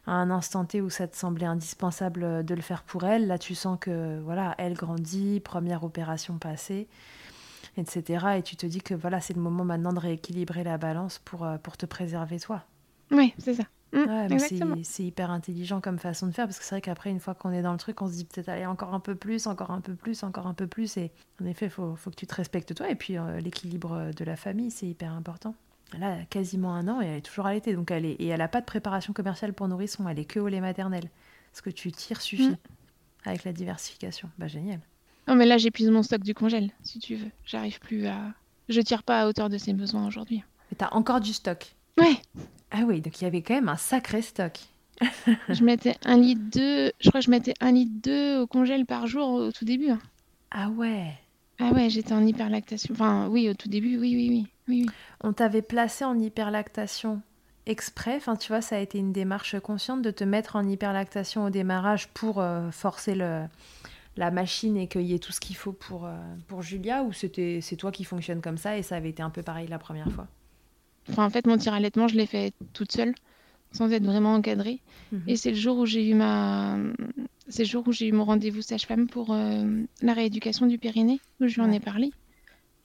à 0.08 0.14
un 0.14 0.32
instant 0.32 0.66
T 0.66 0.82
où 0.82 0.90
ça 0.90 1.08
te 1.08 1.16
semblait 1.16 1.46
indispensable 1.46 2.24
euh, 2.24 2.44
de 2.44 2.56
le 2.56 2.62
faire 2.62 2.84
pour 2.84 3.04
elle. 3.04 3.28
Là, 3.28 3.38
tu 3.38 3.56
sens 3.56 3.78
que 3.80 4.20
voilà, 4.22 4.56
elle 4.58 4.74
grandit, 4.74 5.40
première 5.40 5.84
opération 5.84 6.38
passée, 6.38 6.88
etc. 7.78 8.26
Et 8.38 8.42
tu 8.42 8.56
te 8.56 8.66
dis 8.66 8.82
que 8.82 8.94
voilà, 8.94 9.22
c'est 9.22 9.36
le 9.36 9.42
moment 9.42 9.64
maintenant 9.64 9.94
de 9.94 10.00
rééquilibrer 10.00 10.64
la 10.64 10.78
balance 10.78 11.20
pour, 11.20 11.46
euh, 11.46 11.58
pour 11.58 11.78
te 11.78 11.86
préserver 11.86 12.40
toi. 12.40 12.64
Oui, 13.12 13.34
c'est 13.38 13.54
ça. 13.54 13.64
Mmh, 13.94 14.38
c'est 14.84 15.04
hyper 15.04 15.32
intelligent 15.32 15.82
comme 15.82 16.00
façon 16.00 16.28
de 16.28 16.32
faire 16.32 16.46
parce 16.46 16.60
que 16.60 16.64
c'est 16.64 16.76
vrai 16.76 16.82
qu'après, 16.82 17.10
une 17.10 17.20
fois 17.20 17.36
qu'on 17.36 17.52
est 17.52 17.62
dans 17.62 17.74
le 17.74 17.78
truc, 17.78 18.02
on 18.02 18.08
se 18.08 18.14
dit 18.14 18.26
peut-être 18.26 18.48
aller 18.48 18.66
encore 18.66 18.94
un 18.94 19.02
peu 19.02 19.16
plus, 19.16 19.48
encore 19.48 19.72
un 19.72 19.82
peu 19.82 19.96
plus, 19.96 20.24
encore 20.24 20.48
un 20.48 20.54
peu 20.54 20.68
plus. 20.68 20.96
Et 20.98 21.12
en 21.42 21.46
effet, 21.46 21.66
il 21.66 21.72
faut, 21.72 21.96
faut, 21.96 22.10
que 22.10 22.16
tu 22.16 22.26
te 22.26 22.36
respectes 22.36 22.74
toi. 22.74 22.90
Et 22.90 22.96
puis, 22.96 23.18
euh, 23.18 23.42
l'équilibre 23.42 24.12
de 24.16 24.24
la 24.24 24.38
famille, 24.38 24.72
c'est 24.72 24.88
hyper 24.88 25.12
important. 25.12 25.56
Elle 25.94 26.04
a 26.04 26.24
quasiment 26.26 26.74
un 26.74 26.88
an 26.88 27.02
et 27.02 27.06
elle 27.06 27.18
est 27.18 27.22
toujours 27.22 27.46
allaitée. 27.46 27.74
Donc 27.74 27.92
elle 27.92 28.06
est... 28.06 28.14
Et 28.14 28.28
elle 28.28 28.40
n'a 28.40 28.48
pas 28.48 28.62
de 28.62 28.66
préparation 28.66 29.14
commerciale 29.14 29.54
pour 29.54 29.68
nourrisson, 29.68 30.08
elle 30.08 30.20
est 30.20 30.26
que 30.26 30.40
au 30.40 30.48
lait 30.48 30.62
maternel. 30.62 31.10
Ce 31.54 31.62
que 31.62 31.70
tu 31.70 31.92
tires 31.92 32.22
suffit 32.22 32.52
mm. 32.52 32.58
avec 33.26 33.44
la 33.44 33.54
diversification. 33.54 34.30
Bah 34.38 34.48
génial. 34.48 34.80
Non 35.28 35.36
mais 35.36 35.46
là 35.46 35.58
j'épuise 35.58 35.90
mon 35.90 36.02
stock 36.04 36.24
du 36.24 36.34
congèle, 36.34 36.72
si 36.82 37.00
tu 37.00 37.16
veux. 37.16 37.32
J'arrive 37.46 37.80
plus 37.80 38.08
à... 38.08 38.18
Je 38.70 38.80
tire 38.82 39.04
pas 39.04 39.22
à 39.22 39.28
hauteur 39.28 39.50
de 39.50 39.58
ses 39.58 39.74
besoins 39.74 40.08
aujourd'hui. 40.08 40.44
Mais 40.72 40.78
t'as 40.78 40.90
encore 40.92 41.20
du 41.20 41.34
stock 41.34 41.76
Ouais. 41.98 42.16
Ah 42.72 42.84
oui, 42.86 43.02
donc 43.02 43.20
il 43.20 43.26
y 43.26 43.28
avait 43.28 43.42
quand 43.42 43.54
même 43.54 43.70
un 43.70 43.78
sacré 43.78 44.22
stock. 44.22 44.60
je 45.50 45.64
mettais 45.64 45.96
un 46.06 46.18
litre 46.18 46.42
deux, 46.52 46.92
je 47.00 47.10
crois 47.10 47.22
que 47.22 47.26
je 47.26 47.32
mettais 47.32 47.54
un 47.60 47.72
litre 47.72 47.92
deux 48.04 48.40
au 48.40 48.48
congèle 48.48 48.86
par 48.86 49.08
jour 49.08 49.30
au 49.30 49.52
tout 49.52 49.66
début. 49.66 49.90
Hein. 49.90 50.00
Ah 50.52 50.70
ouais. 50.70 51.14
Ah 51.60 51.72
ouais, 51.72 51.90
j'étais 51.90 52.14
en 52.14 52.26
hyperlactation. 52.26 52.94
Enfin 52.94 53.28
oui, 53.30 53.50
au 53.50 53.54
tout 53.54 53.70
début, 53.70 53.98
oui, 53.98 54.16
oui, 54.16 54.48
oui. 54.68 54.86
On 55.22 55.34
t'avait 55.34 55.62
placé 55.62 56.06
en 56.06 56.18
hyperlactation 56.18 57.22
exprès, 57.68 58.16
enfin 58.16 58.36
tu 58.36 58.48
vois, 58.48 58.62
ça 58.62 58.78
a 58.78 58.80
été 58.80 58.98
une 58.98 59.12
démarche 59.14 59.60
consciente 59.60 60.02
de 60.02 60.12
te 60.12 60.24
mettre 60.24 60.56
en 60.56 60.68
hyperlactation 60.68 61.46
au 61.46 61.50
démarrage 61.50 62.08
pour 62.10 62.40
euh, 62.40 62.72
forcer 62.72 63.14
le, 63.14 63.46
la 64.18 64.32
machine 64.32 64.78
et 64.78 64.88
qu'il 64.88 65.04
y 65.04 65.14
ait 65.14 65.20
tout 65.20 65.32
ce 65.32 65.40
qu'il 65.40 65.56
faut 65.56 65.74
pour, 65.74 66.06
euh, 66.06 66.18
pour 66.48 66.62
Julia 66.64 67.04
ou 67.04 67.14
c'était 67.14 67.60
c'est 67.62 67.76
toi 67.76 67.92
qui 67.92 68.04
fonctionne 68.04 68.42
comme 68.42 68.58
ça 68.58 68.78
et 68.78 68.84
ça 68.84 68.96
avait 68.96 69.10
été 69.10 69.22
un 69.24 69.30
peu 69.30 69.44
pareil 69.44 69.68
la 69.68 69.80
première 69.80 70.12
fois? 70.12 70.28
Enfin, 71.12 71.26
En 71.26 71.30
fait, 71.30 71.46
mon 71.46 71.58
tir 71.58 71.74
allaitement, 71.74 72.08
je 72.08 72.16
l'ai 72.16 72.26
fait 72.26 72.54
toute 72.74 72.92
seule, 72.92 73.14
sans 73.72 73.92
être 73.92 74.04
vraiment 74.04 74.34
encadrée. 74.34 74.80
Mhm. 75.12 75.24
Et 75.28 75.36
c'est 75.36 75.52
le 75.52 75.58
jour 75.58 75.78
où 75.78 75.86
j'ai 75.86 76.10
eu 76.10 76.14
ma... 76.14 76.78
C'est 77.48 77.64
le 77.64 77.70
jour 77.70 77.84
où 77.88 77.92
j'ai 77.92 78.08
eu 78.08 78.12
mon 78.12 78.24
rendez-vous 78.24 78.62
sage-femme 78.62 79.08
pour 79.08 79.34
euh, 79.34 79.66
la 80.02 80.14
rééducation 80.14 80.68
du 80.68 80.78
périnée, 80.78 81.20
où 81.40 81.48
je 81.48 81.56
lui 81.56 81.62
en 81.62 81.72
ai 81.72 81.80
parlé. 81.80 82.12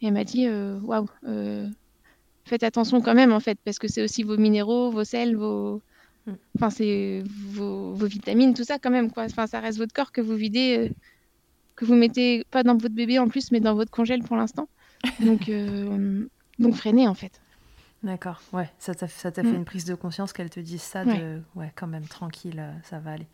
Et 0.00 0.06
elle 0.06 0.12
m'a 0.12 0.24
dit 0.24 0.46
euh, 0.46 0.78
waouh, 0.80 1.06
euh, 1.26 1.68
faites 2.44 2.62
attention 2.62 3.00
quand 3.00 3.14
même 3.14 3.32
en 3.32 3.40
fait, 3.40 3.58
parce 3.64 3.78
que 3.78 3.88
c'est 3.88 4.02
aussi 4.02 4.22
vos 4.22 4.36
minéraux, 4.36 4.90
vos 4.90 5.04
sels, 5.04 5.36
vos, 5.36 5.80
mm. 6.26 6.32
enfin 6.56 6.70
c'est 6.70 7.22
vos, 7.26 7.94
vitamines, 7.94 8.54
tout 8.54 8.64
ça 8.64 8.78
quand 8.78 8.90
même 8.90 9.10
quoi. 9.10 9.24
Enfin 9.24 9.46
ça 9.46 9.60
reste 9.60 9.78
votre 9.78 9.94
corps 9.94 10.12
que 10.12 10.20
vous 10.20 10.34
videz, 10.34 10.76
euh, 10.78 10.88
que 11.76 11.84
vous 11.84 11.94
mettez 11.94 12.44
pas 12.50 12.62
dans 12.62 12.76
votre 12.76 12.94
bébé 12.94 13.18
en 13.18 13.28
plus, 13.28 13.52
mais 13.52 13.60
dans 13.60 13.74
votre 13.74 13.90
congèle 13.90 14.22
pour 14.22 14.36
l'instant. 14.36 14.68
Donc 15.20 15.50
donc 16.58 16.74
freinez 16.74 17.06
en 17.06 17.14
fait. 17.14 17.40
D'accord, 18.02 18.40
ouais, 18.52 18.70
ça 18.78 18.94
t'a 18.94 19.08
fait 19.08 19.42
mm. 19.42 19.54
une 19.54 19.64
prise 19.64 19.84
de 19.84 19.94
conscience 19.94 20.32
qu'elle 20.32 20.50
te 20.50 20.60
dise 20.60 20.82
ça, 20.82 21.04
de 21.04 21.42
ouais, 21.54 21.72
quand 21.74 21.86
même 21.86 22.06
tranquille, 22.06 22.62
ça 22.82 22.98
va 22.98 23.12
aller. 23.12 23.26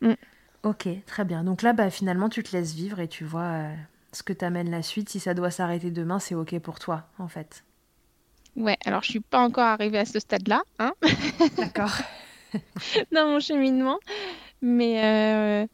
Mm. 0.00 0.14
Ok, 0.62 0.88
très 1.06 1.24
bien. 1.24 1.44
Donc 1.44 1.62
là, 1.62 1.72
bah, 1.72 1.90
finalement, 1.90 2.28
tu 2.28 2.42
te 2.42 2.54
laisses 2.54 2.74
vivre 2.74 3.00
et 3.00 3.08
tu 3.08 3.24
vois 3.24 3.68
ce 4.12 4.22
que 4.22 4.32
t'amène 4.32 4.70
la 4.70 4.82
suite. 4.82 5.08
Si 5.08 5.20
ça 5.20 5.32
doit 5.32 5.50
s'arrêter 5.50 5.90
demain, 5.90 6.18
c'est 6.18 6.34
ok 6.34 6.58
pour 6.58 6.78
toi, 6.78 7.08
en 7.18 7.28
fait. 7.28 7.64
Ouais, 8.56 8.76
alors 8.84 9.02
je 9.02 9.10
suis 9.10 9.20
pas 9.20 9.40
encore 9.40 9.64
arrivée 9.64 9.98
à 9.98 10.04
ce 10.04 10.18
stade-là, 10.18 10.62
hein 10.78 10.92
D'accord. 11.56 11.92
Dans 13.12 13.26
mon 13.26 13.40
cheminement, 13.40 13.98
mais 14.60 15.04
euh, 15.04 15.66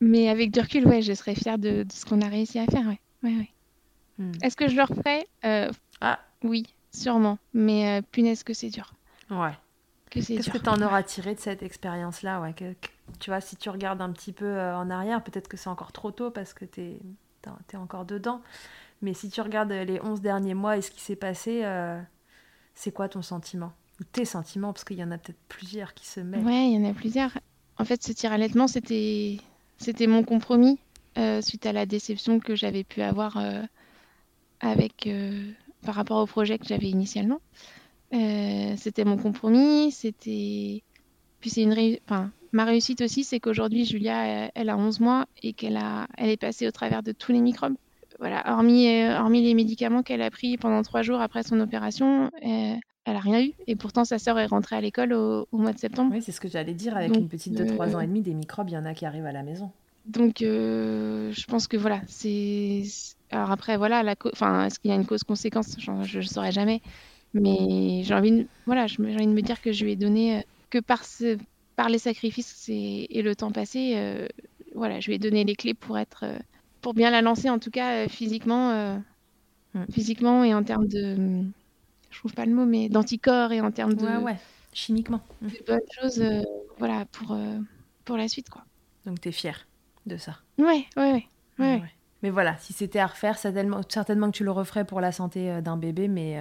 mais 0.00 0.28
avec 0.28 0.50
du 0.50 0.60
recul, 0.60 0.86
ouais, 0.86 1.00
je 1.00 1.12
serais 1.12 1.36
fière 1.36 1.58
de, 1.58 1.86
ce 1.92 2.04
qu'on 2.04 2.20
a 2.20 2.28
réussi 2.28 2.58
à 2.58 2.66
faire, 2.66 2.86
ouais, 2.86 3.00
ouais, 3.22 3.36
ouais. 3.36 3.50
Hmm. 4.18 4.32
Est-ce 4.42 4.56
que 4.56 4.68
je 4.68 4.76
le 4.76 4.82
referai? 4.82 5.26
Euh, 5.44 5.70
Ah, 6.00 6.18
oui, 6.42 6.73
sûrement, 6.94 7.38
mais 7.52 7.98
euh, 7.98 8.02
punaise 8.02 8.42
que 8.42 8.54
c'est 8.54 8.70
dur. 8.70 8.94
Ouais. 9.30 9.52
Qu'est-ce 10.10 10.50
que 10.50 10.58
tu 10.58 10.68
en 10.68 10.80
auras 10.80 11.02
tiré 11.02 11.34
de 11.34 11.40
cette 11.40 11.62
expérience-là 11.62 12.40
ouais, 12.40 12.54
Tu 13.18 13.30
vois, 13.30 13.40
si 13.40 13.56
tu 13.56 13.68
regardes 13.68 14.00
un 14.00 14.12
petit 14.12 14.32
peu 14.32 14.44
euh, 14.44 14.76
en 14.76 14.88
arrière, 14.90 15.22
peut-être 15.24 15.48
que 15.48 15.56
c'est 15.56 15.68
encore 15.68 15.92
trop 15.92 16.12
tôt 16.12 16.30
parce 16.30 16.54
que 16.54 16.64
tu 16.64 16.80
es, 16.80 17.76
encore 17.76 18.04
dedans. 18.04 18.40
Mais 19.02 19.12
si 19.12 19.28
tu 19.28 19.40
regardes 19.40 19.72
les 19.72 20.00
11 20.00 20.20
derniers 20.20 20.54
mois 20.54 20.76
et 20.76 20.82
ce 20.82 20.90
qui 20.90 21.00
s'est 21.00 21.16
passé, 21.16 21.62
euh, 21.64 22.00
c'est 22.74 22.92
quoi 22.92 23.08
ton 23.08 23.22
sentiment? 23.22 23.72
Ou 24.00 24.04
tes 24.04 24.24
sentiments? 24.24 24.72
Parce 24.72 24.84
qu'il 24.84 24.98
y 24.98 25.04
en 25.04 25.10
a 25.10 25.18
peut-être 25.18 25.40
plusieurs 25.48 25.94
qui 25.94 26.06
se 26.06 26.20
mettent. 26.20 26.44
Ouais, 26.44 26.68
il 26.68 26.80
y 26.80 26.86
en 26.86 26.88
a 26.88 26.94
plusieurs. 26.94 27.36
En 27.78 27.84
fait, 27.84 28.02
ce 28.02 28.12
tir 28.12 28.32
allaitement, 28.32 28.68
c'était, 28.68 29.38
c'était 29.78 30.06
mon 30.06 30.22
compromis 30.22 30.78
euh, 31.18 31.42
suite 31.42 31.66
à 31.66 31.72
la 31.72 31.86
déception 31.86 32.38
que 32.38 32.54
j'avais 32.54 32.84
pu 32.84 33.02
avoir 33.02 33.36
avec, 34.60 35.08
par 35.84 35.94
rapport 35.94 36.22
au 36.22 36.26
projet 36.26 36.58
que 36.58 36.66
j'avais 36.66 36.88
initialement. 36.88 37.40
Euh, 38.12 38.74
c'était 38.76 39.04
mon 39.04 39.16
compromis, 39.16 39.90
c'était. 39.90 40.82
Puis 41.40 41.50
c'est 41.50 41.62
une 41.62 41.74
enfin, 42.06 42.30
ma 42.52 42.64
réussite 42.64 43.00
aussi, 43.02 43.24
c'est 43.24 43.40
qu'aujourd'hui, 43.40 43.84
Julia, 43.84 44.50
elle 44.54 44.68
a 44.68 44.76
11 44.76 45.00
mois 45.00 45.26
et 45.42 45.52
qu'elle 45.52 45.76
a... 45.76 46.06
elle 46.16 46.30
est 46.30 46.36
passée 46.36 46.66
au 46.66 46.70
travers 46.70 47.02
de 47.02 47.12
tous 47.12 47.32
les 47.32 47.40
microbes. 47.40 47.74
Voilà, 48.20 48.44
hormis, 48.46 48.88
euh, 48.88 49.18
hormis 49.18 49.42
les 49.42 49.54
médicaments 49.54 50.02
qu'elle 50.02 50.22
a 50.22 50.30
pris 50.30 50.56
pendant 50.56 50.82
trois 50.82 51.02
jours 51.02 51.20
après 51.20 51.42
son 51.42 51.58
opération, 51.58 52.30
euh, 52.46 52.74
elle 53.04 53.16
a 53.16 53.18
rien 53.18 53.42
eu. 53.42 53.52
Et 53.66 53.74
pourtant, 53.74 54.04
sa 54.04 54.18
sœur 54.18 54.38
est 54.38 54.46
rentrée 54.46 54.76
à 54.76 54.80
l'école 54.80 55.12
au... 55.12 55.46
mois 55.52 55.72
de 55.72 55.78
septembre. 55.78 56.12
Oui, 56.14 56.22
c'est 56.22 56.32
ce 56.32 56.40
que 56.40 56.48
j'allais 56.48 56.74
dire. 56.74 56.96
Avec 56.96 57.14
une 57.14 57.28
petite 57.28 57.54
de 57.54 57.64
3 57.64 57.96
ans 57.96 58.00
et 58.00 58.06
demi, 58.06 58.22
des 58.22 58.34
microbes, 58.34 58.68
il 58.68 58.74
y 58.74 58.78
en 58.78 58.86
a 58.86 58.94
qui 58.94 59.04
arrivent 59.04 59.26
à 59.26 59.32
la 59.32 59.42
maison. 59.42 59.72
Donc, 60.06 60.36
je 60.40 61.46
pense 61.46 61.66
que 61.66 61.76
voilà, 61.76 62.00
c'est. 62.06 62.84
Alors 63.34 63.50
après, 63.50 63.76
voilà, 63.76 64.02
la 64.04 64.14
enfin, 64.32 64.66
est-ce 64.66 64.78
qu'il 64.78 64.90
y 64.90 64.94
a 64.94 64.96
une 64.96 65.06
cause-conséquence? 65.06 65.76
Je 65.78 66.18
ne 66.18 66.22
saurais 66.22 66.52
jamais. 66.52 66.80
Mais 67.34 68.02
j'ai 68.04 68.14
envie, 68.14 68.30
de, 68.30 68.46
voilà, 68.64 68.86
j'ai 68.86 69.02
envie 69.02 69.26
de 69.26 69.32
me 69.32 69.42
dire 69.42 69.60
que 69.60 69.72
je 69.72 69.84
lui 69.84 69.92
ai 69.92 69.96
donné, 69.96 70.38
euh, 70.38 70.40
que 70.70 70.78
par, 70.78 71.04
ce, 71.04 71.36
par 71.74 71.88
les 71.88 71.98
sacrifices 71.98 72.68
et, 72.68 73.22
le 73.22 73.34
temps 73.34 73.50
passé, 73.50 73.94
euh, 73.96 74.28
voilà, 74.76 75.00
je 75.00 75.08
lui 75.08 75.16
ai 75.16 75.18
donné 75.18 75.42
les 75.42 75.56
clés 75.56 75.74
pour 75.74 75.98
être, 75.98 76.20
euh, 76.22 76.38
pour 76.80 76.94
bien 76.94 77.10
la 77.10 77.22
lancer, 77.22 77.50
en 77.50 77.58
tout 77.58 77.72
cas 77.72 78.06
physiquement, 78.06 79.00
mm. 79.74 79.86
physiquement 79.90 80.44
et 80.44 80.54
en 80.54 80.62
termes 80.62 80.86
de, 80.86 81.42
je 82.10 82.18
trouve 82.18 82.34
pas 82.34 82.46
le 82.46 82.54
mot, 82.54 82.66
mais 82.66 82.88
d'anticorps 82.88 83.50
et 83.50 83.60
en 83.60 83.72
termes 83.72 83.94
de, 83.94 84.06
ouais, 84.06 84.16
ouais. 84.18 84.36
chimiquement, 84.72 85.22
de 85.42 85.50
bonnes 85.66 85.80
choses, 86.00 86.22
voilà, 86.78 87.04
pour, 87.06 87.36
pour 88.04 88.16
la 88.16 88.28
suite, 88.28 88.48
quoi. 88.48 88.62
Donc 89.06 89.20
tu 89.20 89.30
es 89.30 89.32
fière 89.32 89.66
de 90.06 90.18
ça. 90.18 90.38
Ouais, 90.56 90.84
ouais, 90.96 91.12
ouais. 91.12 91.26
ouais. 91.58 91.82
Mais 92.24 92.30
voilà, 92.30 92.56
si 92.58 92.72
c'était 92.72 92.98
à 92.98 93.06
refaire, 93.06 93.38
certainement, 93.38 93.82
certainement 93.88 94.32
que 94.32 94.36
tu 94.36 94.42
le 94.44 94.50
referais 94.50 94.84
pour 94.84 95.00
la 95.00 95.12
santé 95.12 95.60
d'un 95.62 95.76
bébé, 95.76 96.08
mais 96.08 96.36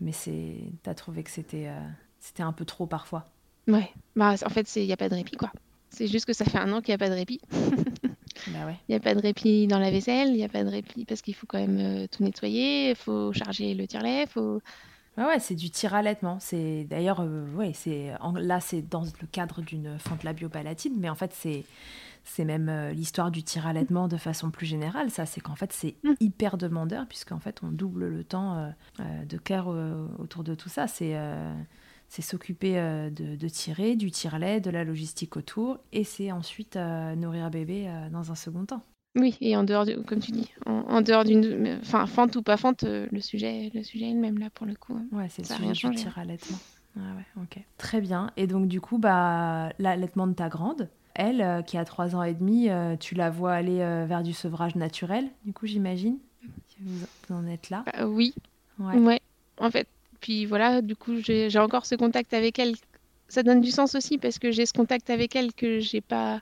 mais 0.00 0.12
c'est 0.12 0.56
t'as 0.82 0.94
trouvé 0.94 1.22
que 1.22 1.30
c'était 1.30 1.66
euh, 1.68 1.80
c'était 2.18 2.42
un 2.42 2.52
peu 2.52 2.64
trop 2.64 2.86
parfois. 2.86 3.24
Ouais. 3.66 3.90
Bah 4.16 4.34
en 4.44 4.50
fait 4.50 4.74
il 4.76 4.84
y 4.84 4.92
a 4.92 4.96
pas 4.96 5.08
de 5.08 5.14
répit 5.14 5.36
quoi. 5.36 5.52
C'est 5.90 6.06
juste 6.06 6.26
que 6.26 6.32
ça 6.32 6.44
fait 6.44 6.58
un 6.58 6.72
an 6.72 6.80
qu'il 6.80 6.92
n'y 6.92 6.96
a 6.96 6.98
pas 6.98 7.08
de 7.08 7.14
répit. 7.14 7.40
Bah 8.48 8.66
ouais. 8.66 8.76
Il 8.88 8.92
n'y 8.92 8.94
a 8.94 9.00
pas 9.00 9.16
de 9.16 9.20
répit 9.20 9.66
dans 9.66 9.80
la 9.80 9.90
vaisselle 9.90 10.28
il 10.28 10.36
n'y 10.36 10.44
a 10.44 10.48
pas 10.48 10.62
de 10.62 10.68
répit 10.68 11.04
parce 11.04 11.22
qu'il 11.22 11.34
faut 11.34 11.46
quand 11.46 11.58
même 11.58 11.78
euh, 11.80 12.06
tout 12.06 12.22
nettoyer 12.22 12.90
il 12.90 12.94
faut 12.94 13.32
charger 13.32 13.74
le 13.74 13.84
tire-lait 13.88 14.26
faut 14.28 14.62
Ouais, 15.16 15.24
ouais, 15.24 15.40
c'est 15.40 15.56
du 15.56 15.68
tir 15.68 15.94
allaitement. 15.94 16.38
C'est 16.38 16.84
d'ailleurs, 16.84 17.18
euh, 17.20 17.44
ouais, 17.56 17.72
c'est 17.74 18.12
là, 18.36 18.60
c'est 18.60 18.82
dans 18.82 19.00
le 19.02 19.26
cadre 19.32 19.62
d'une 19.62 19.98
fente 19.98 20.22
labiopalatine, 20.22 20.94
mais 20.96 21.10
en 21.10 21.16
fait, 21.16 21.32
c'est 21.34 21.64
c'est 22.28 22.44
même 22.44 22.68
euh, 22.68 22.92
l'histoire 22.92 23.30
du 23.30 23.42
tir 23.42 23.66
allaitement 23.66 24.06
de 24.08 24.16
façon 24.16 24.50
plus 24.50 24.66
générale. 24.66 25.10
Ça, 25.10 25.26
c'est 25.26 25.40
qu'en 25.40 25.54
fait, 25.56 25.72
c'est 25.72 25.96
Mm. 26.04 26.12
hyper 26.20 26.56
demandeur, 26.58 27.06
puisqu'en 27.08 27.38
fait, 27.40 27.60
on 27.62 27.68
double 27.72 28.08
le 28.08 28.24
temps 28.24 28.56
euh, 28.56 28.68
euh, 29.00 29.24
de 29.24 29.36
care 29.38 29.68
euh, 29.72 30.06
autour 30.18 30.44
de 30.44 30.54
tout 30.54 30.68
ça. 30.68 30.86
C'est 30.86 31.16
c'est 32.10 32.22
s'occuper 32.22 32.74
de, 33.10 33.36
de 33.36 33.48
tirer, 33.48 33.94
du 33.94 34.10
tire-lait, 34.10 34.60
de 34.60 34.70
la 34.70 34.82
logistique 34.82 35.36
autour, 35.36 35.78
et 35.92 36.04
c'est 36.04 36.32
ensuite 36.32 36.76
nourrir 36.76 37.50
bébé 37.50 37.86
dans 38.10 38.30
un 38.30 38.34
second 38.34 38.64
temps. 38.64 38.82
Oui, 39.18 39.36
et 39.42 39.54
en 39.58 39.62
dehors, 39.64 39.84
du, 39.84 39.96
comme 40.04 40.20
tu 40.20 40.32
dis, 40.32 40.50
en, 40.64 40.72
en 40.88 41.00
dehors 41.02 41.24
d'une. 41.24 41.78
Enfin, 41.82 42.06
fente 42.06 42.34
ou 42.36 42.42
pas 42.42 42.56
fente, 42.56 42.84
le 42.84 43.20
sujet, 43.20 43.70
le 43.74 43.82
sujet 43.82 44.08
est 44.10 44.14
le 44.14 44.20
même 44.20 44.38
là 44.38 44.48
pour 44.48 44.64
le 44.66 44.74
coup. 44.74 44.94
hein. 44.94 45.04
Ouais, 45.12 45.26
c'est 45.28 45.42
le 45.42 45.48
Ça 45.48 45.56
rien 45.56 45.72
du 45.72 45.78
changé, 45.78 45.98
tir 45.98 46.16
allaitement. 46.18 46.58
Ah 46.96 47.00
ouais, 47.16 47.42
ok. 47.42 47.62
Très 47.76 48.00
bien. 48.00 48.30
Et 48.38 48.46
donc, 48.46 48.68
du 48.68 48.80
coup, 48.80 48.96
bah, 48.98 49.70
l'allaitement 49.78 50.26
de 50.26 50.32
ta 50.34 50.48
grande, 50.48 50.88
elle, 51.18 51.42
euh, 51.42 51.60
qui 51.62 51.76
a 51.76 51.84
3 51.84 52.16
ans 52.16 52.22
et 52.22 52.32
demi, 52.32 52.70
euh, 52.70 52.96
tu 52.96 53.14
la 53.14 53.28
vois 53.28 53.52
aller 53.52 53.80
euh, 53.80 54.06
vers 54.06 54.22
du 54.22 54.32
sevrage 54.32 54.74
naturel, 54.76 55.28
du 55.44 55.52
coup, 55.52 55.66
j'imagine? 55.66 56.18
Vous, 56.80 57.04
en 57.34 57.46
êtes 57.46 57.68
là? 57.70 57.84
Bah, 57.84 58.06
oui, 58.06 58.34
Ouais. 58.78 58.96
ouais. 58.98 59.20
En 59.58 59.70
fait, 59.70 59.86
puis 60.20 60.46
voilà, 60.46 60.80
du 60.80 60.94
coup, 60.96 61.16
j'ai 61.20 61.58
encore 61.58 61.84
ce 61.84 61.94
contact 61.96 62.32
avec 62.32 62.58
elle. 62.58 62.74
Ça 63.28 63.42
donne 63.42 63.60
du 63.60 63.70
sens 63.70 63.94
aussi 63.94 64.16
parce 64.16 64.38
que 64.38 64.50
j'ai 64.52 64.64
ce 64.64 64.72
contact 64.72 65.10
avec 65.10 65.36
elle 65.36 65.52
que 65.52 65.80
j'ai 65.80 66.00
pas 66.00 66.40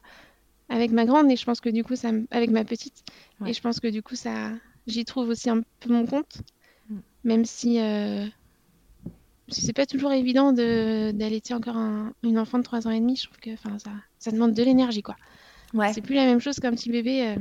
avec 0.69 0.91
ma 0.93 1.05
grande 1.07 1.31
et 1.31 1.37
je 1.37 1.45
pense 1.45 1.61
que 1.61 1.71
du 1.71 1.83
coup, 1.83 1.97
ça, 1.97 2.11
avec 2.31 2.51
ma 2.51 2.65
petite. 2.65 3.03
Ouais. 3.41 3.51
Et 3.51 3.53
je 3.55 3.61
pense 3.61 3.81
que 3.81 3.89
du 3.89 4.03
coup, 4.03 4.15
ça, 4.17 4.51
j'y 4.87 5.05
trouve 5.05 5.29
aussi 5.31 5.49
un 5.51 5.63
peu 5.81 5.93
mon 5.93 6.07
compte, 6.07 6.43
Mm. 6.89 6.99
même 7.25 7.45
si. 7.45 7.81
euh, 7.81 8.27
c'est 9.49 9.73
pas 9.73 9.87
toujours 9.87 10.13
évident 10.13 10.53
de 10.53 11.13
d'allaiter 11.13 11.55
encore 11.55 11.77
un- 11.77 12.13
une 12.25 12.39
enfant 12.39 12.59
de 12.59 12.65
3 12.65 12.87
ans 12.87 12.91
et 12.91 13.01
demi. 13.01 13.17
Je 13.17 13.25
trouve 13.27 13.39
que 13.39 13.51
enfin, 13.55 13.79
ça, 13.79 13.91
ça 14.27 14.33
demande 14.33 14.53
de 14.55 14.63
l'énergie, 14.63 15.03
quoi. 15.03 15.17
Ouais. 15.75 15.93
C'est 15.93 16.01
plus 16.03 16.15
la 16.15 16.25
même 16.27 16.41
chose 16.41 16.59
qu'un 16.61 16.73
petit 16.73 16.91
bébé. 16.91 17.23
euh, 17.29 17.37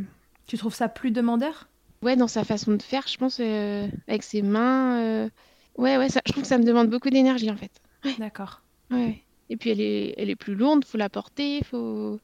Tu 0.48 0.58
trouves 0.58 0.74
ça 0.76 0.88
plus 0.90 1.12
demandeur? 1.12 1.68
Ouais, 2.02 2.16
dans 2.16 2.28
sa 2.28 2.44
façon 2.44 2.74
de 2.74 2.82
faire, 2.82 3.08
je 3.08 3.18
pense, 3.18 3.40
euh, 3.40 3.88
avec 4.08 4.24
ses 4.24 4.42
mains. 4.42 5.00
euh, 5.02 5.30
Ouais, 5.78 5.98
ouais, 5.98 6.10
ça- 6.10 6.22
je 6.26 6.32
trouve 6.32 6.44
que 6.44 6.48
ça 6.50 6.58
me 6.58 6.64
demande 6.64 6.90
beaucoup 6.90 7.10
d'énergie, 7.10 7.50
en 7.52 7.58
fait. 7.58 7.72
D'accord. 8.20 8.62
Ouais. 8.92 9.22
Et 9.50 9.58
puis, 9.58 9.72
elle 9.72 9.82
est, 9.82 10.14
elle 10.18 10.30
est 10.30 10.36
plus 10.36 10.56
lourde, 10.56 10.86
faut 10.86 10.98
la 10.98 11.10
porter, 11.10 11.62
faut... 11.64 12.20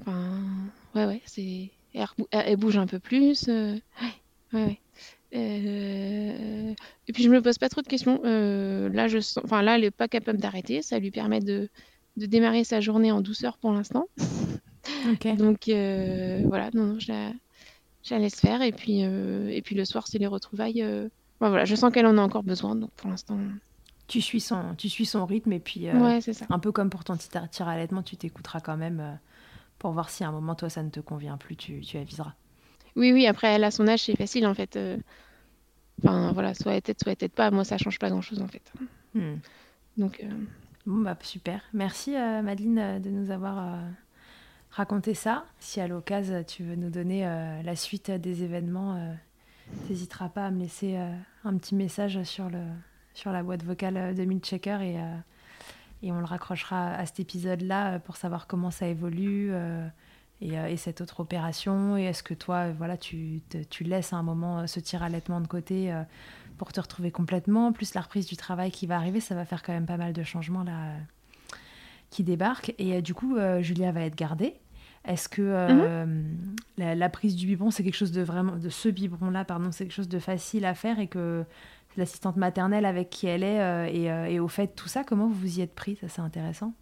Enfin, 0.00 0.40
ouais, 0.94 1.06
ouais, 1.06 1.22
c'est... 1.24 1.70
Elle, 2.30 2.56
bouge 2.56 2.76
un 2.76 2.86
peu 2.86 2.98
plus. 2.98 3.48
euh, 3.48 3.74
Ouais, 4.00 4.12
ouais, 4.52 4.64
ouais. 4.64 4.80
Euh, 5.34 6.74
Et 7.08 7.12
puis, 7.12 7.22
je 7.22 7.28
me 7.30 7.40
pose 7.42 7.58
pas 7.58 7.68
trop 7.68 7.82
de 7.82 7.88
questions. 7.88 8.20
Euh, 8.24 8.88
Là, 8.90 9.08
je 9.08 9.18
sens... 9.20 9.42
enfin, 9.44 9.62
là, 9.62 9.76
elle 9.76 9.84
est 9.84 9.90
pas 9.90 10.08
capable 10.08 10.38
d'arrêter. 10.40 10.82
Ça 10.82 10.98
lui 10.98 11.10
permet 11.10 11.40
de... 11.40 11.68
de 12.16 12.26
démarrer 12.26 12.64
sa 12.64 12.80
journée 12.80 13.10
en 13.12 13.20
douceur 13.20 13.58
pour 13.58 13.72
l'instant. 13.72 14.06
Donc 15.38 15.68
euh, 15.68 16.42
voilà, 16.46 16.70
non, 16.74 16.84
non, 16.86 16.98
je 16.98 17.10
la, 17.10 17.32
je 18.02 18.14
la 18.14 18.20
laisse 18.20 18.38
faire. 18.40 18.62
Et 18.62 18.72
puis, 18.72 19.04
euh, 19.04 19.48
et 19.48 19.62
puis 19.62 19.74
le 19.74 19.84
soir, 19.84 20.06
c'est 20.06 20.18
les 20.18 20.26
retrouvailles. 20.26 20.82
euh, 20.82 21.08
enfin, 21.40 21.48
voilà, 21.48 21.64
je 21.64 21.74
sens 21.74 21.92
qu'elle 21.92 22.06
en 22.06 22.18
a 22.18 22.20
encore 22.20 22.42
besoin. 22.42 22.74
Donc 22.76 22.90
pour 22.92 23.08
l'instant, 23.10 23.38
Tu 24.08 24.20
suis 24.20 24.40
son, 24.40 24.74
tu 24.76 24.88
suis 24.88 25.06
son 25.06 25.24
rythme 25.24 25.52
et 25.52 25.60
puis 25.60 25.90
ouais, 25.90 26.20
ça. 26.20 26.46
un 26.50 26.58
peu 26.58 26.72
comme 26.72 26.90
pour 26.90 27.04
ton 27.04 27.16
petit 27.16 27.28
tir 27.50 27.68
à 27.68 27.72
allaitement, 27.72 28.02
tu 28.02 28.16
t'écouteras 28.16 28.60
quand 28.60 28.76
même 28.76 29.18
pour 29.78 29.92
voir 29.92 30.10
si 30.10 30.22
à 30.22 30.28
un 30.28 30.32
moment 30.32 30.54
toi 30.54 30.68
ça 30.68 30.82
ne 30.82 30.90
te 30.90 31.00
convient 31.00 31.36
plus, 31.38 31.56
tu, 31.56 31.80
tu 31.80 31.96
aviseras. 31.96 32.34
Oui, 32.94 33.12
oui, 33.12 33.26
après, 33.26 33.48
elle 33.48 33.64
a 33.64 33.70
son 33.70 33.88
âge, 33.88 34.02
c'est 34.02 34.16
facile 34.16 34.46
en 34.46 34.54
fait. 34.54 34.78
Enfin 36.02 36.32
voilà, 36.32 36.52
soit 36.54 36.74
elle 36.74 36.82
tête, 36.82 37.00
soit 37.02 37.12
elle 37.12 37.16
tête 37.18 37.32
pas. 37.32 37.50
Moi, 37.50 37.64
ça 37.64 37.78
change 37.78 37.98
pas 37.98 38.10
grand 38.10 38.20
chose 38.22 38.42
en 38.42 38.48
fait. 38.48 38.72
Hmm. 39.14 39.36
Donc 39.96 40.24
Bah 40.86 41.16
super. 41.22 41.60
Merci 41.72 42.16
euh, 42.16 42.42
Madeleine 42.42 42.78
euh, 42.78 42.98
de 42.98 43.08
nous 43.10 43.30
avoir 43.30 43.58
euh, 43.58 43.80
raconté 44.70 45.14
ça. 45.14 45.44
Si 45.60 45.80
à 45.80 45.86
l'occasion 45.86 46.42
tu 46.44 46.64
veux 46.64 46.74
nous 46.74 46.90
donner 46.90 47.26
euh, 47.26 47.62
la 47.62 47.76
suite 47.76 48.10
des 48.10 48.42
événements, 48.42 49.14
t'hésiteras 49.86 50.28
pas 50.28 50.46
à 50.46 50.50
me 50.50 50.58
laisser 50.60 50.98
un 51.44 51.56
petit 51.56 51.74
message 51.74 52.22
sur 52.24 52.50
le 52.50 52.58
sur 53.14 53.30
la 53.30 53.42
boîte 53.42 53.62
vocale 53.62 54.14
de 54.14 54.24
Milchecker 54.24 54.78
et 54.82 54.98
et 56.04 56.10
on 56.10 56.18
le 56.18 56.24
raccrochera 56.24 56.94
à 56.94 57.06
cet 57.06 57.20
épisode-là 57.20 58.00
pour 58.00 58.16
savoir 58.16 58.48
comment 58.48 58.72
ça 58.72 58.88
évolue 58.88 59.52
et, 60.40 60.54
et 60.54 60.76
cette 60.76 61.00
autre 61.00 61.20
opération. 61.20 61.96
Et 61.96 62.04
est-ce 62.04 62.24
que 62.24 62.34
toi, 62.34 62.70
voilà, 62.72 62.96
tu, 62.96 63.40
te- 63.48 63.62
tu 63.62 63.84
laisses 63.84 64.12
à 64.12 64.16
un 64.16 64.24
moment 64.24 64.66
ce 64.66 64.80
tir 64.80 65.04
allaitement 65.04 65.40
de 65.40 65.46
côté 65.46 65.94
pour 66.58 66.72
te 66.72 66.80
retrouver 66.80 67.10
complètement, 67.10 67.72
plus 67.72 67.94
la 67.94 68.00
reprise 68.02 68.26
du 68.26 68.36
travail 68.36 68.70
qui 68.70 68.86
va 68.86 68.96
arriver, 68.96 69.20
ça 69.20 69.34
va 69.34 69.44
faire 69.44 69.62
quand 69.62 69.72
même 69.72 69.86
pas 69.86 69.96
mal 69.96 70.12
de 70.12 70.22
changements 70.22 70.62
là 70.64 70.72
euh, 70.72 70.98
qui 72.10 72.22
débarquent. 72.24 72.74
Et 72.78 72.94
euh, 72.94 73.00
du 73.00 73.14
coup, 73.14 73.36
euh, 73.36 73.62
Julia 73.62 73.92
va 73.92 74.02
être 74.02 74.16
gardée. 74.16 74.54
Est-ce 75.04 75.28
que 75.28 75.42
euh, 75.42 76.22
la, 76.78 76.94
la 76.94 77.08
prise 77.08 77.34
du 77.34 77.46
biberon, 77.46 77.70
c'est 77.72 77.82
quelque 77.82 77.96
chose 77.96 78.12
de 78.12 78.22
vraiment, 78.22 78.56
de 78.56 78.68
ce 78.68 78.88
biberon-là, 78.88 79.44
pardon, 79.44 79.72
c'est 79.72 79.84
quelque 79.84 79.94
chose 79.94 80.08
de 80.08 80.18
facile 80.20 80.64
à 80.64 80.74
faire 80.74 81.00
et 81.00 81.08
que 81.08 81.44
l'assistante 81.96 82.36
maternelle 82.36 82.84
avec 82.86 83.10
qui 83.10 83.26
elle 83.26 83.42
est 83.42 83.92
et, 83.92 84.04
et 84.32 84.38
au 84.40 84.46
fait 84.48 84.68
tout 84.76 84.88
ça, 84.88 85.02
comment 85.04 85.26
vous 85.26 85.34
vous 85.34 85.58
y 85.58 85.60
êtes 85.62 85.74
pris? 85.74 85.96
Ça, 86.00 86.08
c'est 86.08 86.20
intéressant. 86.22 86.72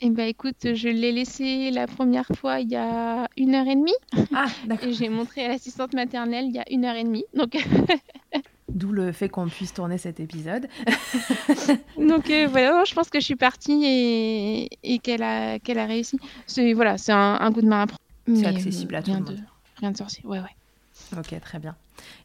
eh 0.00 0.10
ben 0.10 0.26
écoute, 0.26 0.74
je 0.74 0.88
l'ai 0.88 1.12
laissé 1.12 1.70
la 1.70 1.86
première 1.86 2.26
fois 2.36 2.58
il 2.60 2.68
y 2.70 2.76
a 2.76 3.28
une 3.36 3.54
heure 3.54 3.66
et 3.68 3.76
demie 3.76 3.94
Ah, 4.34 4.46
d'accord. 4.66 4.88
et 4.88 4.92
j'ai 4.92 5.08
montré 5.08 5.44
à 5.44 5.48
l'assistante 5.48 5.92
maternelle 5.94 6.46
il 6.46 6.54
y 6.56 6.58
a 6.58 6.64
une 6.72 6.84
heure 6.84 6.96
et 6.96 7.04
demie. 7.04 7.24
Donc 7.34 7.56
D'où 8.68 8.92
le 8.92 9.12
fait 9.12 9.28
qu'on 9.28 9.48
puisse 9.48 9.72
tourner 9.72 9.96
cet 9.98 10.20
épisode. 10.20 10.68
Donc 11.96 12.30
euh, 12.30 12.46
voilà, 12.50 12.84
je 12.84 12.94
pense 12.94 13.08
que 13.08 13.18
je 13.18 13.24
suis 13.24 13.36
partie 13.36 13.82
et, 13.84 14.68
et 14.82 14.98
qu'elle 14.98 15.22
a, 15.22 15.58
qu'elle 15.58 15.78
a 15.78 15.86
réussi. 15.86 16.18
C'est 16.46 16.72
voilà, 16.74 16.98
c'est 16.98 17.12
un, 17.12 17.38
un 17.40 17.52
coup 17.52 17.62
de 17.62 17.66
main 17.68 17.82
à 17.82 17.86
prendre. 17.86 18.00
C'est 18.34 18.46
accessible 18.46 18.94
euh, 18.94 18.98
à 18.98 19.02
tout 19.02 19.10
rien 19.10 19.20
le 19.20 19.24
de, 19.24 19.30
monde. 19.32 19.44
Rien 19.76 19.90
de 19.92 19.96
sorcier, 19.96 20.22
ouais, 20.26 20.40
ouais. 20.40 21.16
Ok, 21.18 21.34
très 21.40 21.58
bien. 21.58 21.76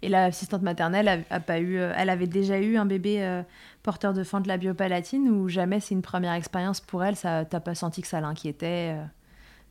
Et 0.01 0.09
l'assistante 0.09 0.61
maternelle 0.63 1.07
a, 1.07 1.17
a 1.35 1.39
pas 1.39 1.59
eu, 1.59 1.77
euh, 1.77 1.93
elle 1.97 2.09
avait 2.09 2.27
déjà 2.27 2.59
eu 2.59 2.75
un 2.75 2.85
bébé 2.85 3.23
euh, 3.23 3.41
porteur 3.81 4.13
de 4.13 4.23
fente 4.23 4.45
labiopalatine 4.45 5.29
ou 5.29 5.47
jamais 5.47 5.79
c'est 5.79 5.95
une 5.95 6.01
première 6.01 6.33
expérience 6.33 6.81
pour 6.81 7.03
elle? 7.03 7.15
Ça, 7.15 7.45
t'as 7.45 7.59
pas 7.61 7.73
senti 7.75 8.01
que 8.01 8.07
ça 8.07 8.19
l'inquiétait 8.19 8.95
euh, 8.97 9.03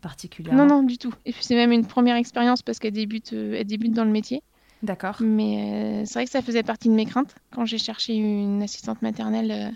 particulièrement? 0.01 0.65
Non, 0.67 0.77
non, 0.77 0.83
du 0.83 0.99
tout. 0.99 1.13
Et 1.27 1.33
puis 1.33 1.45
c'est 1.45 1.55
même 1.55 1.73
une 1.73 1.87
première 1.87 2.17
expérience 2.17 2.63
parce 2.63 2.79
qu'elle 2.79 2.93
débute, 2.95 3.33
euh, 3.33 3.57
elle 3.59 3.67
débute 3.67 3.93
dans 3.93 4.05
le 4.05 4.11
métier. 4.11 4.43
D'accord. 4.83 5.17
Mais 5.21 6.03
euh, 6.03 6.05
c'est 6.07 6.15
vrai 6.15 6.25
que 6.25 6.31
ça 6.31 6.43
faisait 6.43 6.63
partie 6.63 6.89
de 6.89 6.95
mes 6.95 7.07
craintes 7.07 7.35
quand 7.53 7.65
j'ai 7.65 7.79
cherché 7.79 8.15
une 8.15 8.63
assistante 8.63 9.01
maternelle 9.03 9.51
euh, 9.51 9.71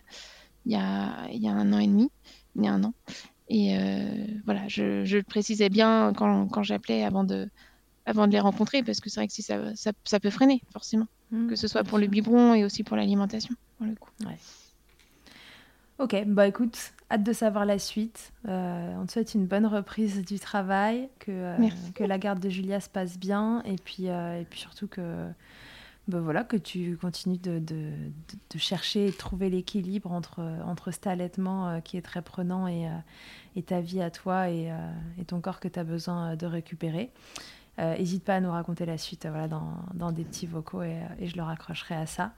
il 0.64 0.73
y, 0.73 0.77
a, 0.77 1.29
il 1.31 1.40
y 1.40 1.49
a 1.49 1.53
un 1.53 1.73
an 1.73 1.79
et 1.79 1.87
demi, 1.87 2.11
il 2.57 2.64
y 2.64 2.69
a 2.69 2.73
un 2.73 2.83
an. 2.83 2.92
Et 3.49 3.79
euh, 3.79 4.27
voilà, 4.45 4.66
je, 4.66 5.05
je 5.05 5.19
le 5.19 5.23
précisais 5.23 5.69
bien 5.69 6.12
quand, 6.16 6.49
quand 6.49 6.64
j'appelais 6.64 7.05
avant 7.05 7.23
de, 7.23 7.49
avant 8.05 8.27
de 8.27 8.33
les 8.33 8.40
rencontrer 8.40 8.83
parce 8.83 9.01
que 9.01 9.09
c'est 9.09 9.21
vrai 9.21 9.29
que 9.29 9.33
si 9.33 9.42
ça, 9.42 9.75
ça, 9.77 9.92
ça 10.05 10.19
peut 10.19 10.31
freiner 10.31 10.61
forcément. 10.73 11.07
Mmh, 11.31 11.49
que 11.49 11.57
ce 11.57 11.69
soit 11.69 11.85
pour 11.85 11.99
le 11.99 12.07
biberon 12.07 12.55
et 12.55 12.64
aussi 12.64 12.85
pour 12.85 12.97
l'alimentation, 12.97 13.55
pour 13.79 13.87
le 13.87 13.95
coup. 13.95 14.11
Ok, 15.99 16.16
bah 16.27 16.47
écoute, 16.47 16.92
hâte 17.11 17.23
de 17.23 17.33
savoir 17.33 17.64
la 17.66 17.79
suite. 17.79 18.33
Euh, 18.49 18.95
on 19.01 19.07
te 19.07 19.12
souhaite 19.12 19.35
une 19.35 19.47
bonne 19.47 19.66
reprise 19.66 20.25
du 20.25 20.38
travail, 20.38 21.09
que, 21.19 21.31
euh, 21.31 21.57
que 21.95 22.05
la 22.05 22.19
garde 22.19 22.40
de 22.40 22.49
Julia 22.49 22.81
se 22.81 22.88
passe 22.88 23.19
bien 23.19 23.62
et 23.64 23.77
puis, 23.77 24.09
euh, 24.09 24.40
et 24.40 24.45
puis 24.45 24.59
surtout 24.61 24.88
que, 24.88 25.27
bah 26.09 26.21
voilà, 26.21 26.42
que 26.45 26.57
tu 26.57 26.97
continues 26.97 27.38
de, 27.38 27.59
de, 27.59 27.75
de- 27.75 27.92
de 28.55 28.59
chercher 28.59 29.07
et 29.07 29.11
de 29.11 29.16
trouver 29.16 29.51
l'équilibre 29.51 30.12
entre, 30.12 30.40
entre 30.64 30.90
cet 30.90 31.07
allaitement 31.07 31.81
qui 31.81 31.97
est 31.97 32.03
très 32.03 32.23
prenant 32.23 32.66
et, 32.69 32.88
et 33.57 33.62
ta 33.62 33.81
vie 33.81 34.01
à 34.03 34.11
toi 34.11 34.49
et, 34.51 34.73
et 35.19 35.25
ton 35.25 35.40
corps 35.40 35.59
que 35.61 35.69
tu 35.69 35.79
as 35.79 35.85
besoin 35.85 36.37
de 36.37 36.47
récupérer. 36.47 37.11
N'hésite 37.79 38.25
pas 38.25 38.37
à 38.37 38.41
nous 38.41 38.51
raconter 38.51 38.87
la 38.87 38.99
suite 38.99 39.27
euh, 39.27 39.31
voilà, 39.31 39.49
dans, 39.49 39.75
dans 39.95 40.12
des 40.12 40.25
petits 40.25 40.47
vocaux 40.47 40.83
et, 40.83 40.95
euh, 40.95 41.07
et 41.19 41.27
je 41.27 41.37
le 41.37 41.43
raccrocherai 41.43 41.95
à 41.95 42.07
ça. 42.07 42.33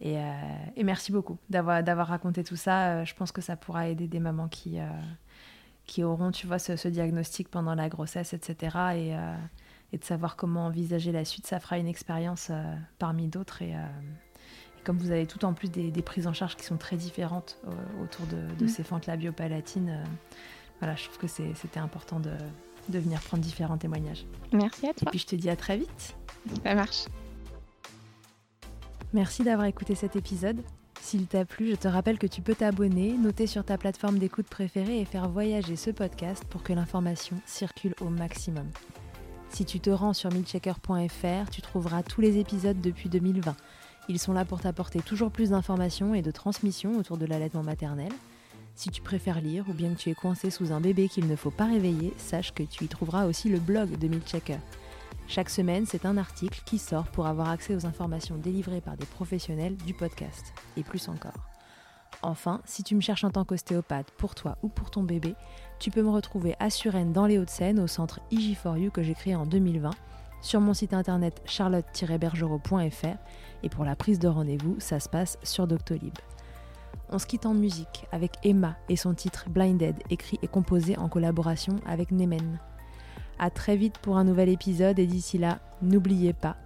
Et, 0.00 0.18
euh, 0.18 0.22
et 0.76 0.84
merci 0.84 1.10
beaucoup 1.12 1.38
d'avoir 1.50 2.06
raconté 2.06 2.44
tout 2.44 2.56
ça. 2.56 2.90
Euh, 2.90 3.04
je 3.04 3.14
pense 3.14 3.32
que 3.32 3.40
ça 3.40 3.56
pourra 3.56 3.88
aider 3.88 4.06
des 4.06 4.20
mamans 4.20 4.48
qui, 4.48 4.78
euh, 4.78 4.88
qui 5.86 6.04
auront, 6.04 6.30
tu 6.30 6.46
vois, 6.46 6.58
ce, 6.58 6.76
ce 6.76 6.88
diagnostic 6.88 7.48
pendant 7.48 7.74
la 7.74 7.88
grossesse, 7.88 8.32
etc. 8.32 8.54
Et, 8.94 9.16
euh, 9.16 9.34
et 9.92 9.98
de 9.98 10.04
savoir 10.04 10.36
comment 10.36 10.66
envisager 10.66 11.12
la 11.12 11.24
suite. 11.24 11.46
Ça 11.46 11.58
fera 11.60 11.78
une 11.78 11.88
expérience 11.88 12.48
euh, 12.50 12.74
parmi 12.98 13.26
d'autres. 13.26 13.62
Et, 13.62 13.74
euh, 13.74 13.78
et 14.78 14.82
comme 14.84 14.98
vous 14.98 15.10
avez 15.10 15.26
tout 15.26 15.44
en 15.44 15.52
plus 15.52 15.70
des, 15.70 15.90
des 15.90 16.02
prises 16.02 16.26
en 16.26 16.32
charge 16.32 16.56
qui 16.56 16.64
sont 16.64 16.76
très 16.76 16.96
différentes 16.96 17.58
euh, 17.66 18.04
autour 18.04 18.26
de, 18.26 18.36
de 18.56 18.64
Mm. 18.66 18.68
ces 18.68 18.84
fentes 18.84 19.06
labiopalatines, 19.06 19.90
euh, 19.90 20.04
voilà, 20.78 20.94
je 20.94 21.04
trouve 21.04 21.18
que 21.18 21.26
c'était 21.26 21.80
important 21.80 22.20
de, 22.20 22.30
de 22.88 22.98
venir 22.98 23.20
prendre 23.20 23.42
différents 23.42 23.78
témoignages. 23.78 24.24
Merci 24.52 24.86
à 24.86 24.90
Et 24.90 24.94
toi. 24.94 25.10
puis 25.10 25.18
je 25.18 25.26
te 25.26 25.36
dis 25.36 25.50
à 25.50 25.56
très 25.56 25.76
vite. 25.78 26.16
Ça 26.64 26.74
marche. 26.74 27.04
Merci 29.12 29.42
d'avoir 29.42 29.66
écouté 29.66 29.94
cet 29.94 30.16
épisode. 30.16 30.60
S'il 31.00 31.26
t'a 31.26 31.44
plu, 31.44 31.70
je 31.70 31.76
te 31.76 31.88
rappelle 31.88 32.18
que 32.18 32.26
tu 32.26 32.42
peux 32.42 32.54
t'abonner, 32.54 33.12
noter 33.16 33.46
sur 33.46 33.64
ta 33.64 33.78
plateforme 33.78 34.18
d'écoute 34.18 34.46
préférée 34.48 35.00
et 35.00 35.04
faire 35.04 35.28
voyager 35.28 35.76
ce 35.76 35.90
podcast 35.90 36.44
pour 36.50 36.62
que 36.62 36.72
l'information 36.72 37.36
circule 37.46 37.94
au 38.00 38.08
maximum. 38.10 38.66
Si 39.50 39.64
tu 39.64 39.80
te 39.80 39.88
rends 39.88 40.12
sur 40.12 40.30
milchecker.fr, 40.32 41.50
tu 41.50 41.62
trouveras 41.62 42.02
tous 42.02 42.20
les 42.20 42.36
épisodes 42.38 42.80
depuis 42.80 43.08
2020. 43.08 43.56
Ils 44.10 44.18
sont 44.18 44.32
là 44.32 44.44
pour 44.44 44.60
t'apporter 44.60 45.00
toujours 45.00 45.30
plus 45.30 45.50
d'informations 45.50 46.14
et 46.14 46.20
de 46.22 46.30
transmissions 46.30 46.98
autour 46.98 47.16
de 47.16 47.24
l'allaitement 47.26 47.62
maternel. 47.62 48.10
Si 48.78 48.90
tu 48.90 49.02
préfères 49.02 49.40
lire 49.40 49.64
ou 49.68 49.72
bien 49.72 49.92
que 49.92 49.98
tu 49.98 50.08
es 50.08 50.14
coincé 50.14 50.50
sous 50.50 50.70
un 50.70 50.80
bébé 50.80 51.08
qu'il 51.08 51.26
ne 51.26 51.34
faut 51.34 51.50
pas 51.50 51.64
réveiller, 51.64 52.14
sache 52.16 52.54
que 52.54 52.62
tu 52.62 52.84
y 52.84 52.86
trouveras 52.86 53.26
aussi 53.26 53.48
le 53.48 53.58
blog 53.58 53.98
de 53.98 54.06
Milchecker. 54.06 54.60
Chaque 55.26 55.50
semaine, 55.50 55.84
c'est 55.84 56.06
un 56.06 56.16
article 56.16 56.62
qui 56.64 56.78
sort 56.78 57.08
pour 57.08 57.26
avoir 57.26 57.48
accès 57.48 57.74
aux 57.74 57.86
informations 57.86 58.36
délivrées 58.36 58.80
par 58.80 58.96
des 58.96 59.04
professionnels 59.04 59.74
du 59.78 59.94
podcast, 59.94 60.54
et 60.76 60.84
plus 60.84 61.08
encore. 61.08 61.48
Enfin, 62.22 62.60
si 62.66 62.84
tu 62.84 62.94
me 62.94 63.00
cherches 63.00 63.24
en 63.24 63.32
tant 63.32 63.44
qu'ostéopathe 63.44 64.12
pour 64.12 64.36
toi 64.36 64.56
ou 64.62 64.68
pour 64.68 64.92
ton 64.92 65.02
bébé, 65.02 65.34
tu 65.80 65.90
peux 65.90 66.02
me 66.02 66.10
retrouver 66.10 66.54
à 66.60 66.70
Suresnes 66.70 67.12
dans 67.12 67.26
les 67.26 67.36
Hauts-de-Seine 67.38 67.80
au 67.80 67.88
centre 67.88 68.20
IG4U 68.30 68.90
que 68.90 69.02
j'ai 69.02 69.14
créé 69.14 69.34
en 69.34 69.44
2020, 69.44 69.90
sur 70.40 70.60
mon 70.60 70.72
site 70.72 70.94
internet 70.94 71.42
charlotte-bergerot.fr 71.46 73.18
et 73.64 73.68
pour 73.70 73.84
la 73.84 73.96
prise 73.96 74.20
de 74.20 74.28
rendez-vous, 74.28 74.76
ça 74.78 75.00
se 75.00 75.08
passe 75.08 75.36
sur 75.42 75.66
Doctolib. 75.66 76.14
On 77.10 77.18
se 77.18 77.26
quitte 77.26 77.46
en 77.46 77.54
musique 77.54 78.06
avec 78.12 78.32
Emma 78.42 78.76
et 78.88 78.96
son 78.96 79.14
titre 79.14 79.48
Blinded, 79.48 79.96
écrit 80.10 80.38
et 80.42 80.48
composé 80.48 80.98
en 80.98 81.08
collaboration 81.08 81.76
avec 81.86 82.10
Nemen. 82.10 82.58
A 83.38 83.50
très 83.50 83.76
vite 83.76 83.98
pour 83.98 84.18
un 84.18 84.24
nouvel 84.24 84.48
épisode 84.48 84.98
et 84.98 85.06
d'ici 85.06 85.38
là, 85.38 85.60
n'oubliez 85.80 86.32
pas, 86.32 86.56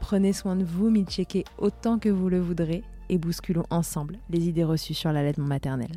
prenez 0.00 0.32
soin 0.32 0.56
de 0.56 0.64
vous, 0.64 0.94
checker 1.04 1.44
autant 1.58 1.98
que 1.98 2.08
vous 2.08 2.28
le 2.28 2.40
voudrez 2.40 2.84
et 3.08 3.18
bousculons 3.18 3.66
ensemble 3.70 4.18
les 4.30 4.48
idées 4.48 4.64
reçues 4.64 4.94
sur 4.94 5.12
l'allaitement 5.12 5.46
maternel. 5.46 5.90